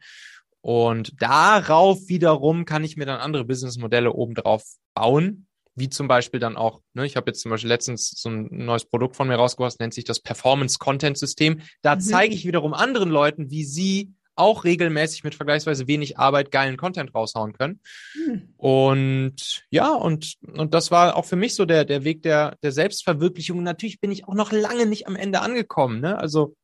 Und 0.60 1.20
darauf 1.22 2.00
wiederum 2.08 2.66
kann 2.66 2.84
ich 2.84 2.98
mir 2.98 3.06
dann 3.06 3.20
andere 3.20 3.46
Businessmodelle 3.46 4.12
obendrauf 4.12 4.64
bauen, 4.92 5.47
wie 5.78 5.88
zum 5.88 6.08
Beispiel 6.08 6.40
dann 6.40 6.56
auch, 6.56 6.80
ne, 6.94 7.06
ich 7.06 7.16
habe 7.16 7.30
jetzt 7.30 7.40
zum 7.40 7.50
Beispiel 7.50 7.68
letztens 7.68 8.10
so 8.10 8.28
ein 8.28 8.48
neues 8.50 8.84
Produkt 8.84 9.16
von 9.16 9.28
mir 9.28 9.36
rausgebracht, 9.36 9.78
nennt 9.80 9.94
sich 9.94 10.04
das 10.04 10.20
Performance 10.20 10.78
Content 10.78 11.18
System. 11.18 11.60
Da 11.82 11.96
mhm. 11.96 12.00
zeige 12.00 12.34
ich 12.34 12.46
wiederum 12.46 12.74
anderen 12.74 13.10
Leuten, 13.10 13.50
wie 13.50 13.64
sie 13.64 14.12
auch 14.34 14.64
regelmäßig 14.64 15.24
mit 15.24 15.34
vergleichsweise 15.34 15.88
wenig 15.88 16.18
Arbeit 16.18 16.50
geilen 16.50 16.76
Content 16.76 17.14
raushauen 17.14 17.52
können. 17.52 17.80
Mhm. 18.14 18.54
Und 18.56 19.64
ja, 19.70 19.92
und, 19.92 20.34
und 20.42 20.74
das 20.74 20.90
war 20.90 21.16
auch 21.16 21.24
für 21.24 21.36
mich 21.36 21.54
so 21.54 21.64
der, 21.64 21.84
der 21.84 22.04
Weg 22.04 22.22
der, 22.22 22.56
der 22.62 22.72
Selbstverwirklichung. 22.72 23.62
Natürlich 23.62 24.00
bin 24.00 24.12
ich 24.12 24.28
auch 24.28 24.34
noch 24.34 24.52
lange 24.52 24.86
nicht 24.86 25.08
am 25.08 25.16
Ende 25.16 25.40
angekommen. 25.40 26.00
Ne? 26.00 26.16
Also 26.16 26.54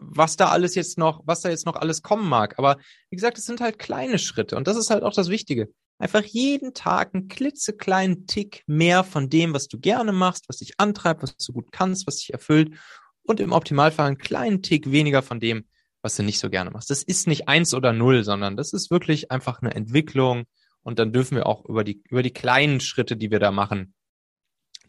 was 0.00 0.36
da 0.36 0.48
alles 0.48 0.74
jetzt 0.74 0.98
noch, 0.98 1.22
was 1.24 1.40
da 1.40 1.48
jetzt 1.48 1.64
noch 1.64 1.76
alles 1.76 2.02
kommen 2.02 2.28
mag. 2.28 2.58
Aber 2.58 2.76
wie 3.08 3.16
gesagt, 3.16 3.38
es 3.38 3.46
sind 3.46 3.60
halt 3.60 3.78
kleine 3.78 4.18
Schritte 4.18 4.56
und 4.56 4.66
das 4.66 4.76
ist 4.76 4.90
halt 4.90 5.02
auch 5.02 5.14
das 5.14 5.30
Wichtige. 5.30 5.68
Einfach 6.00 6.24
jeden 6.24 6.72
Tag 6.72 7.14
einen 7.14 7.28
klitzekleinen 7.28 8.26
Tick 8.26 8.64
mehr 8.66 9.04
von 9.04 9.28
dem, 9.28 9.52
was 9.52 9.68
du 9.68 9.78
gerne 9.78 10.12
machst, 10.12 10.48
was 10.48 10.56
dich 10.56 10.72
antreibt, 10.78 11.22
was 11.22 11.36
du 11.36 11.52
gut 11.52 11.72
kannst, 11.72 12.06
was 12.06 12.16
dich 12.16 12.32
erfüllt 12.32 12.74
und 13.22 13.38
im 13.38 13.52
Optimalfall 13.52 14.06
einen 14.06 14.18
kleinen 14.18 14.62
Tick 14.62 14.90
weniger 14.90 15.20
von 15.22 15.40
dem, 15.40 15.66
was 16.00 16.16
du 16.16 16.22
nicht 16.22 16.38
so 16.38 16.48
gerne 16.48 16.70
machst. 16.70 16.88
Das 16.88 17.02
ist 17.02 17.26
nicht 17.26 17.48
eins 17.48 17.74
oder 17.74 17.92
null, 17.92 18.24
sondern 18.24 18.56
das 18.56 18.72
ist 18.72 18.90
wirklich 18.90 19.30
einfach 19.30 19.60
eine 19.60 19.74
Entwicklung 19.74 20.44
und 20.82 20.98
dann 20.98 21.12
dürfen 21.12 21.36
wir 21.36 21.44
auch 21.44 21.66
über 21.66 21.84
die, 21.84 22.02
über 22.08 22.22
die 22.22 22.32
kleinen 22.32 22.80
Schritte, 22.80 23.18
die 23.18 23.30
wir 23.30 23.38
da 23.38 23.50
machen, 23.50 23.92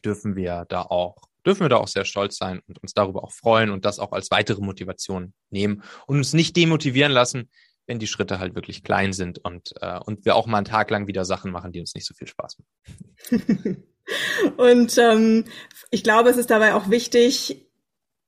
dürfen 0.06 0.38
wir 0.38 0.66
da 0.70 0.84
auch 0.84 1.18
dürfen 1.46 1.62
wir 1.62 1.70
da 1.70 1.78
auch 1.78 1.88
sehr 1.88 2.06
stolz 2.06 2.38
sein 2.38 2.62
und 2.68 2.82
uns 2.84 2.94
darüber 2.94 3.24
auch 3.24 3.32
freuen 3.32 3.72
und 3.72 3.86
das 3.86 4.00
auch 4.00 4.12
als 4.12 4.32
weitere 4.32 4.62
Motivation 4.62 5.34
nehmen 5.50 5.84
und 6.06 6.18
uns 6.18 6.34
nicht 6.34 6.56
demotivieren 6.56 7.12
lassen, 7.12 7.50
wenn 7.88 8.00
die 8.00 8.08
Schritte 8.08 8.40
halt 8.40 8.56
wirklich 8.56 8.84
klein 8.84 9.14
sind 9.14 9.40
und, 9.40 9.74
äh, 9.82 10.00
und 10.00 10.26
wir 10.26 10.36
auch 10.36 10.48
mal 10.48 10.58
einen 10.58 10.66
Tag 10.66 10.90
lang 10.92 11.08
wieder 11.08 11.26
Sachen 11.26 11.52
machen, 11.52 11.72
die 11.72 11.80
uns 11.80 11.96
nicht 11.96 12.08
so 12.08 12.14
viel 12.14 12.28
Spaß 12.28 12.58
machen. 12.60 13.84
und 14.58 14.98
ähm, 14.98 15.46
ich 15.90 16.04
glaube, 16.04 16.30
es 16.30 16.38
ist 16.38 16.50
dabei 16.50 16.74
auch 16.74 16.90
wichtig, 16.90 17.68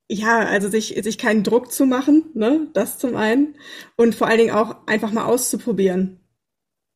ja, 0.10 0.39
also 0.39 0.69
sich, 0.69 1.00
sich 1.01 1.17
keinen 1.17 1.43
Druck 1.43 1.72
zu 1.72 1.86
machen, 1.86 2.25
ne, 2.33 2.67
das 2.74 2.98
zum 2.98 3.15
einen. 3.15 3.55
Und 3.95 4.15
vor 4.15 4.27
allen 4.27 4.39
Dingen 4.39 4.55
auch 4.55 4.86
einfach 4.88 5.12
mal 5.12 5.25
auszuprobieren. 5.25 6.19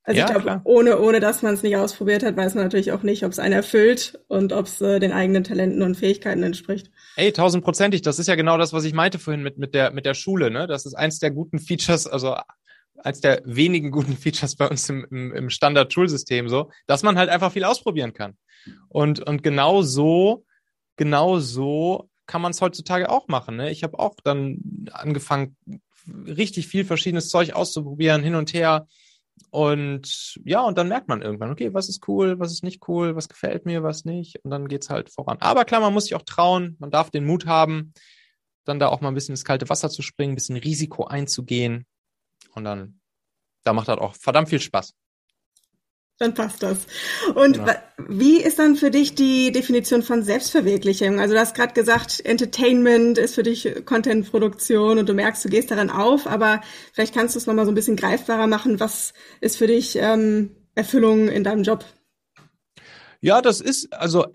Also 0.07 0.21
ja, 0.21 0.37
ich 0.37 0.41
glaube, 0.41 0.61
ohne, 0.63 0.99
ohne 0.99 1.19
dass 1.19 1.41
man 1.41 1.53
es 1.53 1.63
nicht 1.63 1.75
ausprobiert 1.75 2.23
hat, 2.23 2.37
weiß 2.37 2.55
man 2.55 2.63
natürlich 2.63 2.93
auch 2.93 3.03
nicht, 3.03 3.25
ob 3.25 3.33
es 3.33 3.39
einen 3.39 3.53
erfüllt 3.53 4.17
und 4.29 4.53
ob 4.53 4.67
es 4.67 4.79
äh, 4.79 5.01
den 5.01 5.11
eigenen 5.11 5.43
Talenten 5.43 5.81
und 5.81 5.95
Fähigkeiten 5.95 6.43
entspricht. 6.43 6.89
Ey, 7.17 7.33
tausendprozentig. 7.33 8.03
Das 8.03 8.17
ist 8.17 8.27
ja 8.27 8.35
genau 8.35 8.57
das, 8.57 8.71
was 8.71 8.85
ich 8.85 8.93
meinte 8.93 9.19
vorhin 9.19 9.43
mit, 9.43 9.57
mit, 9.57 9.75
der, 9.75 9.91
mit 9.91 10.05
der 10.05 10.13
Schule. 10.13 10.49
Ne? 10.49 10.65
Das 10.65 10.85
ist 10.85 10.93
eins 10.93 11.19
der 11.19 11.31
guten 11.31 11.59
Features, 11.59 12.07
also 12.07 12.37
eins 12.95 13.19
der 13.19 13.41
wenigen 13.43 13.91
guten 13.91 14.15
Features 14.17 14.55
bei 14.55 14.69
uns 14.69 14.87
im, 14.89 15.05
im, 15.11 15.33
im 15.33 15.49
Standard-Schulsystem 15.49 16.47
so, 16.47 16.71
dass 16.85 17.03
man 17.03 17.17
halt 17.17 17.29
einfach 17.29 17.51
viel 17.51 17.65
ausprobieren 17.65 18.13
kann. 18.13 18.37
Und, 18.87 19.19
und 19.19 19.43
genau 19.43 19.81
so, 19.81 20.45
genau 20.95 21.39
so 21.39 22.09
kann 22.27 22.41
man 22.41 22.51
es 22.51 22.61
heutzutage 22.61 23.09
auch 23.09 23.27
machen. 23.27 23.57
Ne? 23.57 23.71
Ich 23.71 23.83
habe 23.83 23.99
auch 23.99 24.15
dann 24.23 24.87
angefangen, 24.93 25.57
richtig 26.25 26.69
viel 26.69 26.85
verschiedenes 26.85 27.27
Zeug 27.27 27.51
auszuprobieren, 27.51 28.23
hin 28.23 28.35
und 28.35 28.53
her 28.53 28.87
und 29.49 30.39
ja, 30.43 30.61
und 30.61 30.77
dann 30.77 30.87
merkt 30.87 31.07
man 31.07 31.21
irgendwann, 31.21 31.51
okay, 31.51 31.73
was 31.73 31.89
ist 31.89 32.07
cool, 32.07 32.39
was 32.39 32.51
ist 32.51 32.63
nicht 32.63 32.87
cool, 32.87 33.15
was 33.15 33.29
gefällt 33.29 33.65
mir, 33.65 33.83
was 33.83 34.05
nicht. 34.05 34.43
Und 34.43 34.51
dann 34.51 34.67
geht's 34.67 34.89
halt 34.89 35.09
voran. 35.09 35.37
Aber 35.39 35.65
klar, 35.65 35.81
man 35.81 35.93
muss 35.93 36.05
sich 36.05 36.15
auch 36.15 36.23
trauen, 36.23 36.75
man 36.79 36.91
darf 36.91 37.09
den 37.09 37.25
Mut 37.25 37.45
haben, 37.45 37.93
dann 38.65 38.79
da 38.79 38.87
auch 38.87 39.01
mal 39.01 39.09
ein 39.09 39.13
bisschen 39.13 39.33
ins 39.33 39.45
kalte 39.45 39.69
Wasser 39.69 39.89
zu 39.89 40.01
springen, 40.01 40.33
ein 40.33 40.35
bisschen 40.35 40.57
Risiko 40.57 41.05
einzugehen. 41.05 41.85
Und 42.53 42.63
dann, 42.63 42.99
da 43.63 43.73
macht 43.73 43.87
das 43.87 43.97
auch 43.99 44.15
verdammt 44.15 44.49
viel 44.49 44.61
Spaß 44.61 44.93
dann 46.19 46.33
passt 46.33 46.63
das. 46.63 46.79
Und 47.35 47.53
genau. 47.53 47.71
wie 48.07 48.41
ist 48.41 48.59
dann 48.59 48.75
für 48.75 48.89
dich 48.89 49.15
die 49.15 49.51
Definition 49.51 50.01
von 50.01 50.23
Selbstverwirklichung? 50.23 51.19
Also 51.19 51.33
du 51.33 51.39
hast 51.39 51.55
gerade 51.55 51.73
gesagt, 51.73 52.25
Entertainment 52.25 53.17
ist 53.17 53.35
für 53.35 53.43
dich 53.43 53.85
Contentproduktion 53.85 54.97
und 54.97 55.07
du 55.07 55.13
merkst, 55.13 55.45
du 55.45 55.49
gehst 55.49 55.69
daran 55.71 55.89
auf, 55.89 56.27
aber 56.27 56.61
vielleicht 56.93 57.13
kannst 57.13 57.35
du 57.35 57.39
es 57.39 57.45
nochmal 57.45 57.65
so 57.65 57.71
ein 57.71 57.75
bisschen 57.75 57.95
greifbarer 57.95 58.47
machen. 58.47 58.79
Was 58.79 59.13
ist 59.41 59.57
für 59.57 59.67
dich 59.67 59.95
ähm, 59.95 60.55
Erfüllung 60.75 61.27
in 61.27 61.43
deinem 61.43 61.63
Job? 61.63 61.85
Ja, 63.21 63.41
das 63.41 63.61
ist, 63.61 63.93
also 63.93 64.25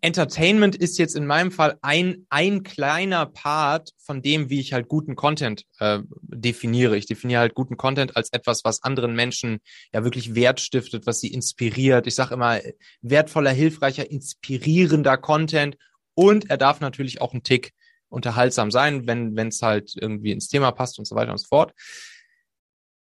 Entertainment 0.00 0.76
ist 0.76 0.98
jetzt 0.98 1.16
in 1.16 1.26
meinem 1.26 1.50
Fall 1.50 1.76
ein, 1.82 2.26
ein 2.30 2.62
kleiner 2.62 3.26
Part 3.26 3.90
von 3.98 4.22
dem, 4.22 4.48
wie 4.48 4.60
ich 4.60 4.72
halt 4.72 4.86
guten 4.88 5.16
Content 5.16 5.64
äh, 5.80 6.00
definiere. 6.22 6.96
Ich 6.96 7.06
definiere 7.06 7.40
halt 7.40 7.54
guten 7.54 7.76
Content 7.76 8.16
als 8.16 8.32
etwas, 8.32 8.64
was 8.64 8.84
anderen 8.84 9.14
Menschen 9.14 9.58
ja 9.92 10.04
wirklich 10.04 10.34
Wert 10.36 10.60
stiftet, 10.60 11.06
was 11.06 11.20
sie 11.20 11.32
inspiriert. 11.32 12.06
Ich 12.06 12.14
sage 12.14 12.34
immer, 12.34 12.60
wertvoller, 13.02 13.50
hilfreicher, 13.50 14.08
inspirierender 14.08 15.16
Content. 15.16 15.76
Und 16.14 16.48
er 16.48 16.58
darf 16.58 16.80
natürlich 16.80 17.20
auch 17.20 17.34
ein 17.34 17.42
Tick 17.42 17.72
unterhaltsam 18.08 18.70
sein, 18.70 19.06
wenn 19.06 19.36
es 19.48 19.62
halt 19.62 19.94
irgendwie 19.96 20.30
ins 20.30 20.48
Thema 20.48 20.70
passt 20.70 20.98
und 20.98 21.06
so 21.06 21.16
weiter 21.16 21.32
und 21.32 21.38
so 21.38 21.48
fort 21.48 21.72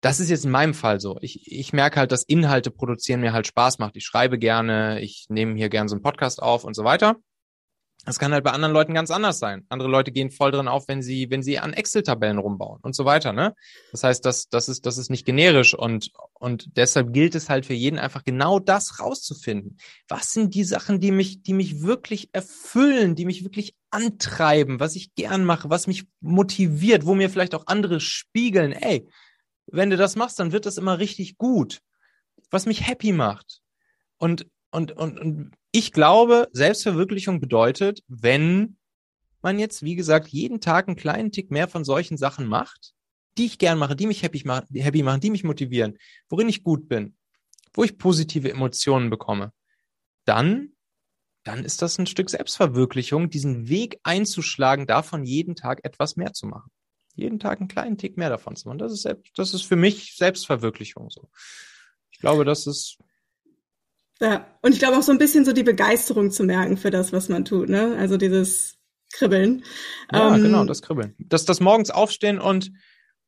das 0.06 0.20
ist 0.20 0.30
jetzt 0.30 0.46
in 0.46 0.52
meinem 0.52 0.76
Fall 0.76 1.00
so. 1.00 1.18
Ich, 1.22 1.52
ich 1.52 1.74
merke 1.74 2.00
halt, 2.00 2.12
dass 2.12 2.22
Inhalte 2.22 2.70
produzieren 2.70 3.22
mir 3.22 3.34
halt 3.34 3.48
Spaß 3.48 3.80
macht. 3.80 3.96
Ich 3.96 4.06
schreibe 4.06 4.38
gerne, 4.38 5.02
ich 5.02 5.26
nehme 5.30 5.56
hier 5.56 5.68
gerne 5.68 5.90
so 5.90 5.96
einen 5.96 6.04
Podcast 6.04 6.44
auf 6.44 6.64
und 6.64 6.76
so 6.76 6.84
weiter. 6.84 7.16
Das 8.06 8.20
kann 8.20 8.32
halt 8.32 8.44
bei 8.44 8.52
anderen 8.52 8.72
Leuten 8.72 8.94
ganz 8.94 9.10
anders 9.10 9.40
sein. 9.40 9.66
Andere 9.68 9.90
Leute 9.90 10.12
gehen 10.12 10.30
voll 10.30 10.52
drin 10.52 10.68
auf, 10.68 10.88
wenn 10.88 11.02
sie, 11.02 11.32
wenn 11.32 11.42
sie 11.42 11.58
an 11.58 11.74
Excel-Tabellen 11.74 12.38
rumbauen 12.38 12.82
und 12.84 12.96
so 12.96 13.04
weiter, 13.04 13.34
ne? 13.34 13.56
Das 13.92 14.04
heißt, 14.04 14.24
das, 14.24 14.48
das 14.48 14.70
ist, 14.70 14.86
das 14.86 15.00
ist 15.00 15.10
nicht 15.10 15.26
generisch 15.26 15.74
und, 15.74 16.12
und 16.36 16.78
deshalb 16.78 17.12
gilt 17.12 17.34
es 17.34 17.50
halt 17.50 17.66
für 17.66 17.74
jeden 17.74 17.98
einfach 17.98 18.24
genau 18.24 18.60
das 18.60 19.00
rauszufinden. 19.00 19.80
Was 20.08 20.34
sind 20.34 20.54
die 20.54 20.66
Sachen, 20.66 21.00
die 21.00 21.12
mich, 21.12 21.42
die 21.42 21.56
mich 21.56 21.82
wirklich 21.82 22.30
erfüllen, 22.32 23.16
die 23.16 23.26
mich 23.26 23.44
wirklich 23.44 23.74
antreiben, 23.90 24.80
was 24.80 24.96
ich 24.96 25.16
gern 25.16 25.44
mache, 25.46 25.72
was 25.72 25.88
mich 25.88 26.06
motiviert, 26.22 27.08
wo 27.08 27.16
mir 27.16 27.32
vielleicht 27.32 27.56
auch 27.56 27.66
andere 27.66 28.00
spiegeln, 28.00 28.72
ey, 28.72 29.08
wenn 29.68 29.90
du 29.90 29.98
das 29.98 30.16
machst, 30.16 30.40
dann 30.40 30.52
wird 30.52 30.66
das 30.66 30.78
immer 30.78 31.00
richtig 31.00 31.38
gut. 31.38 31.82
Was 32.52 32.66
mich 32.66 32.88
happy 32.88 33.12
macht. 33.12 33.62
Und, 34.18 34.48
und, 34.72 34.92
und, 34.92 35.20
und 35.20 35.52
ich 35.72 35.92
glaube, 35.92 36.48
Selbstverwirklichung 36.52 37.40
bedeutet, 37.40 38.02
wenn 38.08 38.78
man 39.42 39.60
jetzt, 39.60 39.84
wie 39.84 39.96
gesagt, 39.96 40.28
jeden 40.30 40.62
Tag 40.62 40.88
einen 40.88 40.96
kleinen 40.96 41.32
Tick 41.32 41.52
mehr 41.52 41.68
von 41.68 41.84
solchen 41.84 42.18
Sachen 42.18 42.48
macht, 42.48 42.94
die 43.38 43.46
ich 43.46 43.58
gern 43.58 43.78
mache, 43.78 43.96
die 43.96 44.08
mich 44.08 44.24
happy, 44.24 44.42
machen, 44.46 44.68
happy 44.74 45.04
machen, 45.04 45.22
die 45.22 45.30
mich 45.30 45.44
motivieren, 45.44 45.98
worin 46.30 46.50
ich 46.50 46.64
gut 46.64 46.88
bin, 46.88 47.18
wo 47.74 47.84
ich 47.84 47.98
positive 47.98 48.50
Emotionen 48.50 49.10
bekomme, 49.10 49.52
dann, 50.24 50.74
dann 51.44 51.66
ist 51.66 51.82
das 51.82 52.00
ein 52.00 52.08
Stück 52.08 52.30
Selbstverwirklichung, 52.30 53.30
diesen 53.30 53.68
Weg 53.68 54.00
einzuschlagen, 54.04 54.88
davon 54.88 55.26
jeden 55.26 55.56
Tag 55.56 55.82
etwas 55.84 56.16
mehr 56.16 56.34
zu 56.34 56.48
machen 56.48 56.72
jeden 57.16 57.40
Tag 57.40 57.60
einen 57.60 57.68
kleinen 57.68 57.98
Tick 57.98 58.18
mehr 58.18 58.30
davon 58.30 58.56
zu 58.56 58.68
machen. 58.68 58.78
Das 58.78 58.92
ist, 58.92 59.04
selbst, 59.04 59.38
das 59.38 59.54
ist 59.54 59.64
für 59.64 59.76
mich 59.76 60.16
Selbstverwirklichung 60.16 61.10
so. 61.10 61.30
Ich 62.12 62.20
glaube, 62.20 62.46
das 62.46 62.68
ist. 62.68 62.98
Ja, 64.22 64.48
und 64.62 64.74
ich 64.74 64.80
glaube 64.80 64.98
auch 64.98 65.04
so 65.04 65.12
ein 65.12 65.18
bisschen 65.18 65.44
so 65.44 65.52
die 65.52 65.64
Begeisterung 65.64 66.32
zu 66.32 66.44
merken 66.44 66.78
für 66.78 66.92
das, 66.92 67.12
was 67.12 67.28
man 67.28 67.44
tut, 67.44 67.70
ne? 67.70 67.98
Also 67.98 68.18
dieses 68.18 68.78
Kribbeln. 69.12 69.64
Ja, 70.12 70.36
ähm, 70.36 70.44
genau, 70.44 70.66
das 70.66 70.82
Kribbeln. 70.82 71.16
Das, 71.20 71.46
das 71.46 71.60
morgens 71.60 71.90
aufstehen 71.90 72.40
und, 72.40 72.72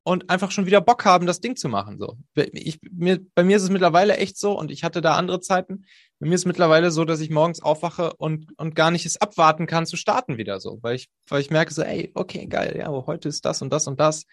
und 0.04 0.30
einfach 0.30 0.52
schon 0.52 0.66
wieder 0.66 0.82
Bock 0.82 1.04
haben, 1.06 1.26
das 1.26 1.42
Ding 1.42 1.56
zu 1.56 1.70
machen. 1.70 2.00
So. 2.00 2.18
Ich, 2.36 2.80
mir, 2.92 3.20
bei 3.36 3.44
mir 3.44 3.58
ist 3.58 3.64
es 3.64 3.70
mittlerweile 3.70 4.18
echt 4.18 4.38
so, 4.38 4.58
und 4.58 4.72
ich 4.72 4.84
hatte 4.84 5.02
da 5.02 5.16
andere 5.16 5.42
Zeiten, 5.42 5.86
bei 6.20 6.28
mir 6.28 6.36
ist 6.36 6.46
mittlerweile 6.46 6.90
so, 6.90 7.06
dass 7.06 7.20
ich 7.20 7.30
morgens 7.30 7.62
aufwache 7.62 8.14
und, 8.18 8.58
und 8.58 8.76
gar 8.76 8.90
nicht 8.90 9.06
es 9.06 9.22
abwarten 9.22 9.68
kann 9.68 9.86
zu 9.86 9.98
starten 9.98 10.38
wieder 10.38 10.60
so, 10.60 10.80
weil 10.82 10.96
ich, 10.96 11.10
weil 11.28 11.42
ich 11.42 11.52
merke 11.52 11.74
so, 11.74 11.84
ey, 11.84 12.12
okay, 12.16 12.48
geil, 12.48 12.76
ja, 12.80 12.90
heute 12.90 13.30
ist 13.30 13.46
das 13.46 13.62
und 13.62 13.72
das 13.72 13.88
und 13.88 14.00
das. 14.00 14.24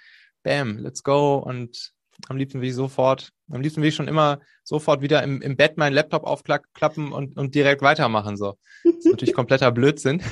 Bam, 0.42 0.78
let's 0.78 1.02
go. 1.02 1.36
Und 1.36 1.92
am 2.28 2.36
liebsten 2.36 2.60
will 2.60 2.68
ich 2.68 2.74
sofort, 2.74 3.30
am 3.50 3.60
liebsten 3.60 3.82
will 3.82 3.88
ich 3.88 3.94
schon 3.94 4.08
immer 4.08 4.40
sofort 4.62 5.02
wieder 5.02 5.22
im, 5.22 5.42
im 5.42 5.56
Bett 5.56 5.76
meinen 5.76 5.92
Laptop 5.92 6.24
aufklappen 6.24 7.12
und, 7.12 7.36
und 7.36 7.54
direkt 7.54 7.82
weitermachen. 7.82 8.36
So. 8.36 8.56
Das 8.84 8.94
ist 8.96 9.06
natürlich 9.06 9.34
kompletter 9.34 9.70
Blödsinn. 9.70 10.22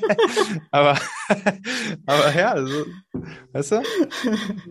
aber, 0.70 0.98
aber 2.06 2.34
ja, 2.34 2.52
also, 2.52 2.86
weißt 3.52 3.72
du? 3.72 3.82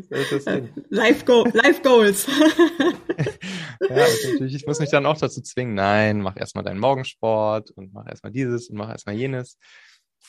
Das 0.09 0.45
Life, 0.89 1.25
Go 1.25 1.45
Life 1.53 1.81
Goals. 1.81 2.27
ja, 3.89 3.89
natürlich, 3.89 4.55
ich 4.55 4.65
muss 4.65 4.79
mich 4.79 4.89
dann 4.89 5.05
auch 5.05 5.17
dazu 5.17 5.41
zwingen, 5.41 5.75
nein, 5.75 6.21
mach 6.21 6.37
erstmal 6.37 6.63
deinen 6.63 6.79
Morgensport 6.79 7.71
und 7.71 7.93
mach 7.93 8.07
erstmal 8.07 8.31
dieses 8.31 8.69
und 8.69 8.77
mach 8.77 8.89
erstmal 8.89 9.15
jenes. 9.15 9.57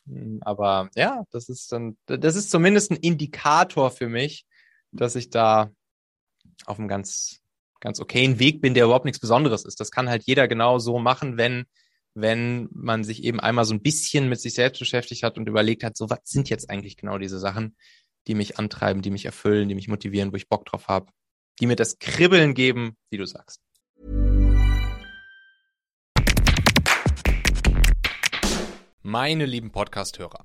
Hm, 0.09 0.41
aber 0.43 0.88
ja, 0.97 1.25
das 1.31 1.49
ist 1.49 1.71
dann, 1.71 1.97
das 2.07 2.35
ist 2.35 2.50
zumindest 2.50 2.91
ein 2.91 2.97
Indikator 2.97 3.91
für 3.93 4.09
mich, 4.09 4.47
dass 4.91 5.15
ich 5.15 5.31
da 5.31 5.71
auf 6.65 6.79
einem 6.79 6.89
ganz, 6.89 7.41
ganz 7.81 8.01
okayen 8.01 8.39
Weg 8.39 8.61
bin, 8.61 8.75
der 8.75 8.85
überhaupt 8.85 9.05
nichts 9.05 9.21
Besonderes 9.21 9.65
ist. 9.65 9.81
Das 9.81 9.91
kann 9.91 10.09
halt 10.09 10.25
jeder 10.25 10.49
genau 10.49 10.79
so 10.79 10.99
machen, 10.99 11.37
wenn, 11.37 11.67
wenn 12.15 12.69
man 12.73 13.05
sich 13.05 13.23
eben 13.25 13.41
einmal 13.41 13.65
so 13.65 13.75
ein 13.75 13.83
bisschen 13.83 14.29
mit 14.29 14.41
sich 14.41 14.55
selbst 14.55 14.79
beschäftigt 14.79 15.23
hat 15.23 15.37
und 15.37 15.49
überlegt 15.49 15.85
hat, 15.85 15.97
so 15.97 16.09
was 16.09 16.21
sind 16.25 16.49
jetzt 16.49 16.71
eigentlich 16.71 16.97
genau 16.97 17.19
diese 17.19 17.39
Sachen, 17.39 17.77
die 18.27 18.35
mich 18.35 18.59
antreiben, 18.59 19.03
die 19.03 19.11
mich 19.11 19.27
erfüllen, 19.27 19.69
die 19.69 19.75
mich 19.75 19.89
motivieren, 19.89 20.33
wo 20.33 20.37
ich 20.37 20.49
Bock 20.49 20.65
drauf 20.65 20.89
habe, 20.89 21.13
die 21.61 21.67
mir 21.67 21.77
das 21.77 21.99
Kribbeln 21.99 22.55
geben, 22.55 22.97
wie 23.11 23.19
du 23.19 23.27
sagst. 23.27 23.61
Meine 29.03 29.47
lieben 29.47 29.71
Podcast-Hörer 29.71 30.45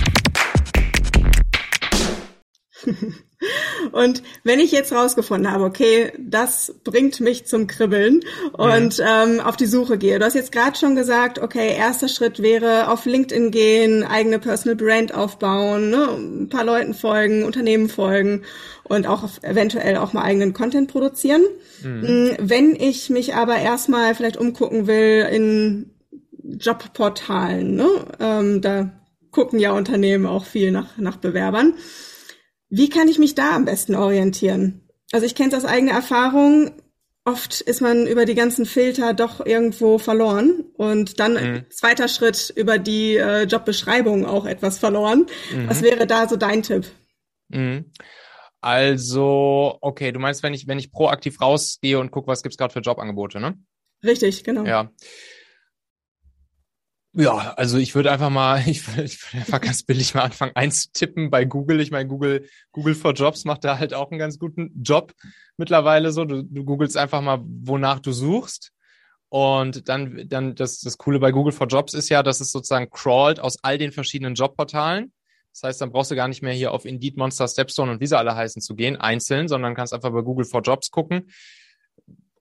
Und 3.91 4.21
wenn 4.43 4.59
ich 4.59 4.71
jetzt 4.71 4.93
rausgefunden 4.93 5.51
habe, 5.51 5.63
okay, 5.63 6.11
das 6.19 6.75
bringt 6.83 7.19
mich 7.19 7.45
zum 7.45 7.65
Kribbeln 7.65 8.21
und 8.53 8.99
mhm. 8.99 9.05
ähm, 9.05 9.39
auf 9.39 9.57
die 9.57 9.65
Suche 9.65 9.97
gehe. 9.97 10.19
Du 10.19 10.25
hast 10.25 10.35
jetzt 10.35 10.51
gerade 10.51 10.77
schon 10.77 10.95
gesagt, 10.95 11.39
okay, 11.39 11.75
erster 11.75 12.07
Schritt 12.07 12.41
wäre 12.41 12.89
auf 12.89 13.05
LinkedIn 13.05 13.49
gehen, 13.49 14.03
eigene 14.03 14.37
Personal 14.37 14.75
Brand 14.75 15.13
aufbauen, 15.15 15.89
ne, 15.89 16.09
ein 16.09 16.49
paar 16.49 16.63
Leuten 16.63 16.93
folgen, 16.93 17.43
Unternehmen 17.43 17.89
folgen 17.89 18.43
und 18.83 19.07
auch 19.07 19.27
eventuell 19.41 19.97
auch 19.97 20.13
mal 20.13 20.23
eigenen 20.23 20.53
Content 20.53 20.91
produzieren. 20.91 21.41
Mhm. 21.83 22.01
Mm, 22.01 22.29
wenn 22.39 22.75
ich 22.75 23.09
mich 23.09 23.33
aber 23.33 23.57
erstmal 23.57 24.13
vielleicht 24.13 24.37
umgucken 24.37 24.85
will 24.85 25.27
in 25.31 25.89
Jobportalen, 26.43 27.75
ne, 27.75 27.87
ähm, 28.19 28.61
da 28.61 28.91
gucken 29.31 29.59
ja 29.59 29.71
Unternehmen 29.71 30.27
auch 30.27 30.45
viel 30.45 30.71
nach, 30.71 30.97
nach 30.97 31.17
Bewerbern. 31.17 31.73
Wie 32.71 32.89
kann 32.89 33.09
ich 33.09 33.19
mich 33.19 33.35
da 33.35 33.53
am 33.55 33.65
besten 33.65 33.95
orientieren? 33.95 34.81
Also 35.11 35.25
ich 35.25 35.35
kenne 35.35 35.49
es 35.49 35.55
aus 35.55 35.65
eigener 35.65 35.91
Erfahrung. 35.91 36.71
Oft 37.25 37.61
ist 37.61 37.81
man 37.81 38.07
über 38.07 38.25
die 38.25 38.33
ganzen 38.33 38.65
Filter 38.65 39.13
doch 39.13 39.45
irgendwo 39.45 39.99
verloren 39.99 40.63
und 40.75 41.19
dann 41.19 41.33
mhm. 41.33 41.65
zweiter 41.69 42.07
Schritt 42.07 42.51
über 42.55 42.79
die 42.79 43.17
äh, 43.17 43.43
Jobbeschreibung 43.43 44.25
auch 44.25 44.45
etwas 44.45 44.79
verloren. 44.79 45.27
Mhm. 45.53 45.69
Was 45.69 45.83
wäre 45.83 46.07
da 46.07 46.27
so 46.27 46.37
dein 46.37 46.63
Tipp? 46.63 46.87
Mhm. 47.49 47.91
Also, 48.61 49.77
okay, 49.81 50.11
du 50.11 50.19
meinst, 50.19 50.41
wenn 50.41 50.53
ich, 50.53 50.67
wenn 50.67 50.79
ich 50.79 50.91
proaktiv 50.91 51.41
rausgehe 51.41 51.99
und 51.99 52.11
gucke, 52.11 52.27
was 52.27 52.41
gibt's 52.41 52.57
gerade 52.57 52.71
für 52.71 52.79
Jobangebote, 52.79 53.39
ne? 53.39 53.57
Richtig, 54.03 54.43
genau. 54.43 54.65
Ja. 54.65 54.91
Ja, 57.13 57.53
also 57.57 57.77
ich 57.77 57.93
würde 57.93 58.11
einfach 58.11 58.29
mal, 58.29 58.61
ich 58.67 58.87
würde, 58.87 59.03
ich 59.03 59.19
einfach 59.33 59.61
ganz 59.61 59.83
billig 59.83 60.13
mal 60.13 60.23
anfangen 60.23 60.55
einzutippen 60.55 61.29
bei 61.29 61.45
Google. 61.45 61.81
Ich 61.81 61.91
meine, 61.91 62.07
Google, 62.07 62.47
Google 62.71 62.95
for 62.95 63.13
Jobs 63.13 63.43
macht 63.43 63.63
da 63.63 63.79
halt 63.79 63.93
auch 63.93 64.11
einen 64.11 64.19
ganz 64.19 64.39
guten 64.39 64.71
Job 64.81 65.13
mittlerweile 65.57 66.11
so. 66.11 66.25
Du, 66.25 66.43
du 66.43 66.63
googelst 66.63 66.97
einfach 66.97 67.21
mal, 67.21 67.39
wonach 67.43 67.99
du 67.99 68.11
suchst. 68.11 68.71
Und 69.29 69.87
dann, 69.87 70.27
dann 70.27 70.55
das, 70.55 70.81
das 70.81 70.97
Coole 70.97 71.19
bei 71.19 71.31
Google 71.31 71.53
for 71.53 71.67
Jobs 71.67 71.93
ist 71.93 72.09
ja, 72.09 72.21
dass 72.21 72.41
es 72.41 72.51
sozusagen 72.51 72.89
crawlt 72.89 73.39
aus 73.39 73.63
all 73.63 73.77
den 73.77 73.93
verschiedenen 73.93 74.35
Jobportalen. 74.35 75.13
Das 75.53 75.63
heißt, 75.63 75.81
dann 75.81 75.91
brauchst 75.91 76.11
du 76.11 76.15
gar 76.15 76.27
nicht 76.27 76.41
mehr 76.41 76.53
hier 76.53 76.71
auf 76.71 76.85
Indeed, 76.85 77.17
Monster, 77.17 77.47
Stepstone 77.47 77.91
und 77.91 78.01
wie 78.01 78.07
sie 78.07 78.17
alle 78.17 78.35
heißen 78.35 78.61
zu 78.61 78.75
gehen, 78.75 78.97
einzeln, 78.97 79.47
sondern 79.47 79.75
kannst 79.75 79.93
einfach 79.93 80.11
bei 80.11 80.21
Google 80.21 80.45
for 80.45 80.61
Jobs 80.61 80.91
gucken 80.91 81.29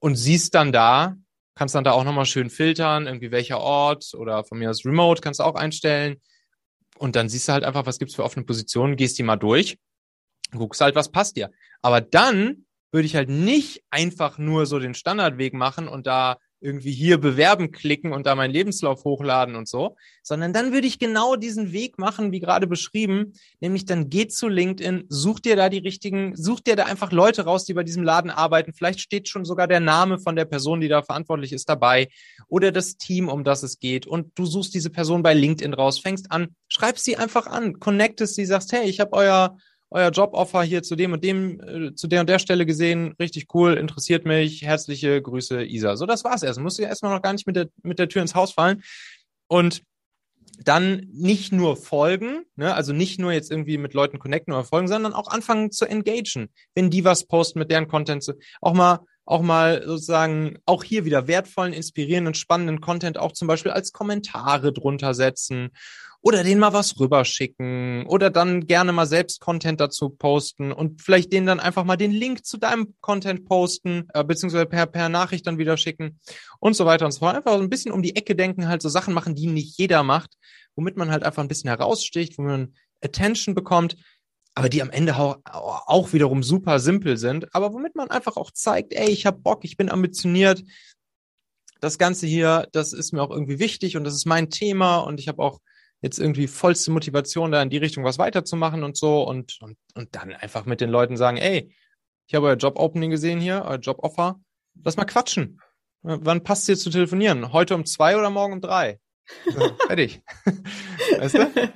und 0.00 0.16
siehst 0.16 0.54
dann 0.54 0.72
da, 0.72 1.16
kannst 1.54 1.74
dann 1.74 1.84
da 1.84 1.92
auch 1.92 2.04
nochmal 2.04 2.26
schön 2.26 2.50
filtern, 2.50 3.06
irgendwie 3.06 3.30
welcher 3.30 3.60
Ort 3.60 4.14
oder 4.14 4.44
von 4.44 4.58
mir 4.58 4.70
aus 4.70 4.84
Remote 4.84 5.20
kannst 5.20 5.40
du 5.40 5.44
auch 5.44 5.54
einstellen. 5.54 6.20
Und 6.98 7.16
dann 7.16 7.28
siehst 7.28 7.48
du 7.48 7.52
halt 7.52 7.64
einfach, 7.64 7.86
was 7.86 7.98
gibt's 7.98 8.14
für 8.14 8.24
offene 8.24 8.44
Positionen, 8.44 8.96
gehst 8.96 9.18
die 9.18 9.22
mal 9.22 9.36
durch, 9.36 9.78
guckst 10.52 10.80
halt, 10.80 10.94
was 10.94 11.10
passt 11.10 11.36
dir. 11.36 11.50
Aber 11.82 12.00
dann 12.00 12.66
würde 12.92 13.06
ich 13.06 13.16
halt 13.16 13.28
nicht 13.28 13.82
einfach 13.90 14.38
nur 14.38 14.66
so 14.66 14.78
den 14.78 14.94
Standardweg 14.94 15.54
machen 15.54 15.88
und 15.88 16.06
da 16.06 16.38
irgendwie 16.60 16.92
hier 16.92 17.18
bewerben 17.18 17.72
klicken 17.72 18.12
und 18.12 18.26
da 18.26 18.34
meinen 18.34 18.52
Lebenslauf 18.52 19.04
hochladen 19.04 19.56
und 19.56 19.68
so, 19.68 19.96
sondern 20.22 20.52
dann 20.52 20.72
würde 20.72 20.86
ich 20.86 20.98
genau 20.98 21.36
diesen 21.36 21.72
Weg 21.72 21.98
machen, 21.98 22.32
wie 22.32 22.40
gerade 22.40 22.66
beschrieben, 22.66 23.32
nämlich 23.60 23.86
dann 23.86 24.10
geht 24.10 24.32
zu 24.32 24.48
LinkedIn, 24.48 25.04
such 25.08 25.40
dir 25.40 25.56
da 25.56 25.68
die 25.68 25.78
richtigen, 25.78 26.36
such 26.36 26.60
dir 26.60 26.76
da 26.76 26.84
einfach 26.84 27.12
Leute 27.12 27.44
raus, 27.44 27.64
die 27.64 27.74
bei 27.74 27.82
diesem 27.82 28.02
Laden 28.02 28.30
arbeiten. 28.30 28.72
Vielleicht 28.72 29.00
steht 29.00 29.28
schon 29.28 29.44
sogar 29.44 29.66
der 29.66 29.80
Name 29.80 30.18
von 30.18 30.36
der 30.36 30.44
Person, 30.44 30.80
die 30.80 30.88
da 30.88 31.02
verantwortlich 31.02 31.52
ist, 31.52 31.68
dabei 31.68 32.08
oder 32.48 32.72
das 32.72 32.96
Team, 32.96 33.28
um 33.28 33.44
das 33.44 33.62
es 33.62 33.78
geht 33.78 34.06
und 34.06 34.38
du 34.38 34.44
suchst 34.44 34.74
diese 34.74 34.90
Person 34.90 35.22
bei 35.22 35.34
LinkedIn 35.34 35.74
raus, 35.74 35.98
fängst 35.98 36.30
an, 36.30 36.54
schreibst 36.68 37.04
sie 37.04 37.16
einfach 37.16 37.46
an, 37.46 37.78
connectest 37.80 38.34
sie, 38.34 38.44
sagst, 38.44 38.72
hey, 38.72 38.88
ich 38.88 39.00
habe 39.00 39.12
euer 39.14 39.56
euer 39.90 40.10
Joboffer 40.10 40.62
hier 40.62 40.82
zu 40.82 40.96
dem 40.96 41.12
und 41.12 41.24
dem, 41.24 41.60
äh, 41.60 41.94
zu 41.94 42.06
der 42.06 42.20
und 42.20 42.28
der 42.28 42.38
Stelle 42.38 42.66
gesehen, 42.66 43.14
richtig 43.18 43.48
cool, 43.54 43.74
interessiert 43.74 44.24
mich, 44.24 44.62
herzliche 44.62 45.20
Grüße, 45.20 45.64
Isa. 45.64 45.96
So, 45.96 46.06
das 46.06 46.24
war's 46.24 46.42
erst. 46.42 46.60
Musst 46.60 46.78
du 46.78 46.82
ja 46.82 46.88
erstmal 46.88 47.14
noch 47.14 47.22
gar 47.22 47.32
nicht 47.32 47.46
mit 47.46 47.56
der, 47.56 47.68
mit 47.82 47.98
der 47.98 48.08
Tür 48.08 48.22
ins 48.22 48.34
Haus 48.34 48.52
fallen. 48.52 48.82
Und 49.48 49.82
dann 50.62 51.06
nicht 51.12 51.52
nur 51.52 51.76
folgen, 51.76 52.44
ne, 52.56 52.74
also 52.74 52.92
nicht 52.92 53.18
nur 53.18 53.32
jetzt 53.32 53.50
irgendwie 53.50 53.78
mit 53.78 53.94
Leuten 53.94 54.18
connecten 54.18 54.52
oder 54.52 54.64
folgen, 54.64 54.88
sondern 54.88 55.14
auch 55.14 55.28
anfangen 55.28 55.70
zu 55.70 55.86
engagen. 55.86 56.50
Wenn 56.74 56.90
die 56.90 57.04
was 57.04 57.26
posten 57.26 57.58
mit 57.58 57.70
deren 57.70 57.88
Content, 57.88 58.34
auch 58.60 58.74
mal, 58.74 59.00
auch 59.24 59.42
mal 59.42 59.82
sozusagen, 59.86 60.58
auch 60.66 60.84
hier 60.84 61.04
wieder 61.04 61.26
wertvollen, 61.26 61.72
inspirierenden, 61.72 62.34
spannenden 62.34 62.80
Content 62.80 63.16
auch 63.16 63.32
zum 63.32 63.48
Beispiel 63.48 63.72
als 63.72 63.92
Kommentare 63.92 64.72
drunter 64.72 65.14
setzen 65.14 65.70
oder 66.22 66.44
denen 66.44 66.60
mal 66.60 66.72
was 66.72 67.00
rüberschicken 67.00 68.04
oder 68.06 68.30
dann 68.30 68.66
gerne 68.66 68.92
mal 68.92 69.06
selbst 69.06 69.40
Content 69.40 69.80
dazu 69.80 70.10
posten 70.10 70.70
und 70.70 71.00
vielleicht 71.00 71.32
denen 71.32 71.46
dann 71.46 71.60
einfach 71.60 71.84
mal 71.84 71.96
den 71.96 72.10
Link 72.10 72.44
zu 72.44 72.58
deinem 72.58 72.94
Content 73.00 73.48
posten, 73.48 74.06
äh, 74.12 74.22
beziehungsweise 74.22 74.66
per, 74.66 74.86
per 74.86 75.08
Nachricht 75.08 75.46
dann 75.46 75.58
wieder 75.58 75.76
schicken 75.76 76.20
und 76.58 76.74
so 76.74 76.84
weiter 76.84 77.06
und 77.06 77.12
so 77.12 77.20
fort. 77.20 77.36
Einfach 77.36 77.54
so 77.54 77.62
ein 77.62 77.70
bisschen 77.70 77.92
um 77.92 78.02
die 78.02 78.16
Ecke 78.16 78.36
denken, 78.36 78.68
halt 78.68 78.82
so 78.82 78.88
Sachen 78.88 79.14
machen, 79.14 79.34
die 79.34 79.46
nicht 79.46 79.78
jeder 79.78 80.02
macht, 80.02 80.36
womit 80.76 80.96
man 80.96 81.10
halt 81.10 81.24
einfach 81.24 81.42
ein 81.42 81.48
bisschen 81.48 81.68
heraussticht, 81.68 82.36
wo 82.36 82.42
man 82.42 82.74
Attention 83.02 83.54
bekommt, 83.54 83.96
aber 84.54 84.68
die 84.68 84.82
am 84.82 84.90
Ende 84.90 85.16
auch, 85.16 86.12
wiederum 86.12 86.42
super 86.42 86.80
simpel 86.80 87.16
sind, 87.16 87.54
aber 87.54 87.72
womit 87.72 87.94
man 87.94 88.10
einfach 88.10 88.36
auch 88.36 88.50
zeigt, 88.50 88.92
ey, 88.92 89.08
ich 89.08 89.24
hab 89.24 89.42
Bock, 89.42 89.64
ich 89.64 89.78
bin 89.78 89.90
ambitioniert, 89.90 90.62
das 91.80 91.96
Ganze 91.96 92.26
hier, 92.26 92.68
das 92.72 92.92
ist 92.92 93.12
mir 93.12 93.22
auch 93.22 93.30
irgendwie 93.30 93.58
wichtig 93.58 93.96
und 93.96 94.04
das 94.04 94.14
ist 94.14 94.26
mein 94.26 94.50
Thema 94.50 94.98
und 94.98 95.18
ich 95.18 95.28
habe 95.28 95.42
auch 95.42 95.60
jetzt 96.02 96.18
irgendwie 96.18 96.46
vollste 96.46 96.90
Motivation, 96.90 97.52
da 97.52 97.62
in 97.62 97.70
die 97.70 97.76
Richtung 97.76 98.04
was 98.04 98.18
weiterzumachen 98.18 98.84
und 98.84 98.96
so 98.96 99.22
und, 99.22 99.58
und, 99.60 99.76
und 99.94 100.14
dann 100.14 100.32
einfach 100.32 100.64
mit 100.64 100.80
den 100.80 100.90
Leuten 100.90 101.16
sagen, 101.16 101.36
ey, 101.36 101.72
ich 102.26 102.34
habe 102.34 102.46
euer 102.46 102.56
Job-Opening 102.56 103.10
gesehen 103.10 103.40
hier, 103.40 103.64
euer 103.66 103.78
Job-Offer, 103.78 104.40
lass 104.82 104.96
mal 104.96 105.04
quatschen. 105.04 105.60
Wann 106.02 106.42
passt 106.42 106.62
es 106.62 106.66
dir 106.66 106.76
zu 106.82 106.90
telefonieren? 106.90 107.52
Heute 107.52 107.74
um 107.74 107.84
zwei 107.84 108.16
oder 108.16 108.30
morgen 108.30 108.54
um 108.54 108.60
drei? 108.60 108.98
So, 109.44 109.70
fertig. 109.86 110.22
weißt 111.18 111.34
du? 111.34 111.40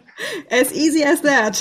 As 0.51 0.73
easy 0.73 1.03
as 1.03 1.23
that. 1.23 1.61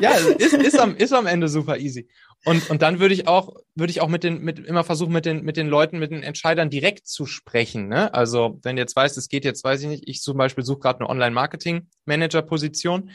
ja, 0.00 0.12
ist, 0.12 0.54
ist, 0.54 0.78
am, 0.78 0.96
ist 0.96 1.12
am 1.12 1.26
Ende 1.26 1.48
super 1.48 1.78
easy. 1.78 2.08
Und, 2.44 2.70
und 2.70 2.82
dann 2.82 3.00
würde 3.00 3.14
ich 3.14 3.26
auch, 3.26 3.56
würde 3.74 3.90
ich 3.90 4.00
auch 4.00 4.08
mit 4.08 4.24
den, 4.24 4.42
mit, 4.42 4.60
immer 4.60 4.84
versuchen, 4.84 5.12
mit 5.12 5.26
den, 5.26 5.44
mit 5.44 5.56
den 5.56 5.68
Leuten, 5.68 5.98
mit 5.98 6.12
den 6.12 6.22
Entscheidern 6.22 6.70
direkt 6.70 7.06
zu 7.06 7.26
sprechen. 7.26 7.88
Ne? 7.88 8.14
Also, 8.14 8.60
wenn 8.62 8.76
du 8.76 8.82
jetzt 8.82 8.94
weißt, 8.94 9.18
es 9.18 9.28
geht 9.28 9.44
jetzt, 9.44 9.64
weiß 9.64 9.82
ich 9.82 9.88
nicht, 9.88 10.08
ich 10.08 10.22
zum 10.22 10.36
Beispiel 10.36 10.64
suche 10.64 10.78
gerade 10.78 11.00
eine 11.00 11.10
Online-Marketing-Manager-Position, 11.10 13.10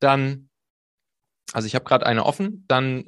dann, 0.00 0.48
also 1.52 1.66
ich 1.66 1.74
habe 1.74 1.84
gerade 1.84 2.06
eine 2.06 2.24
offen, 2.24 2.64
dann 2.66 3.04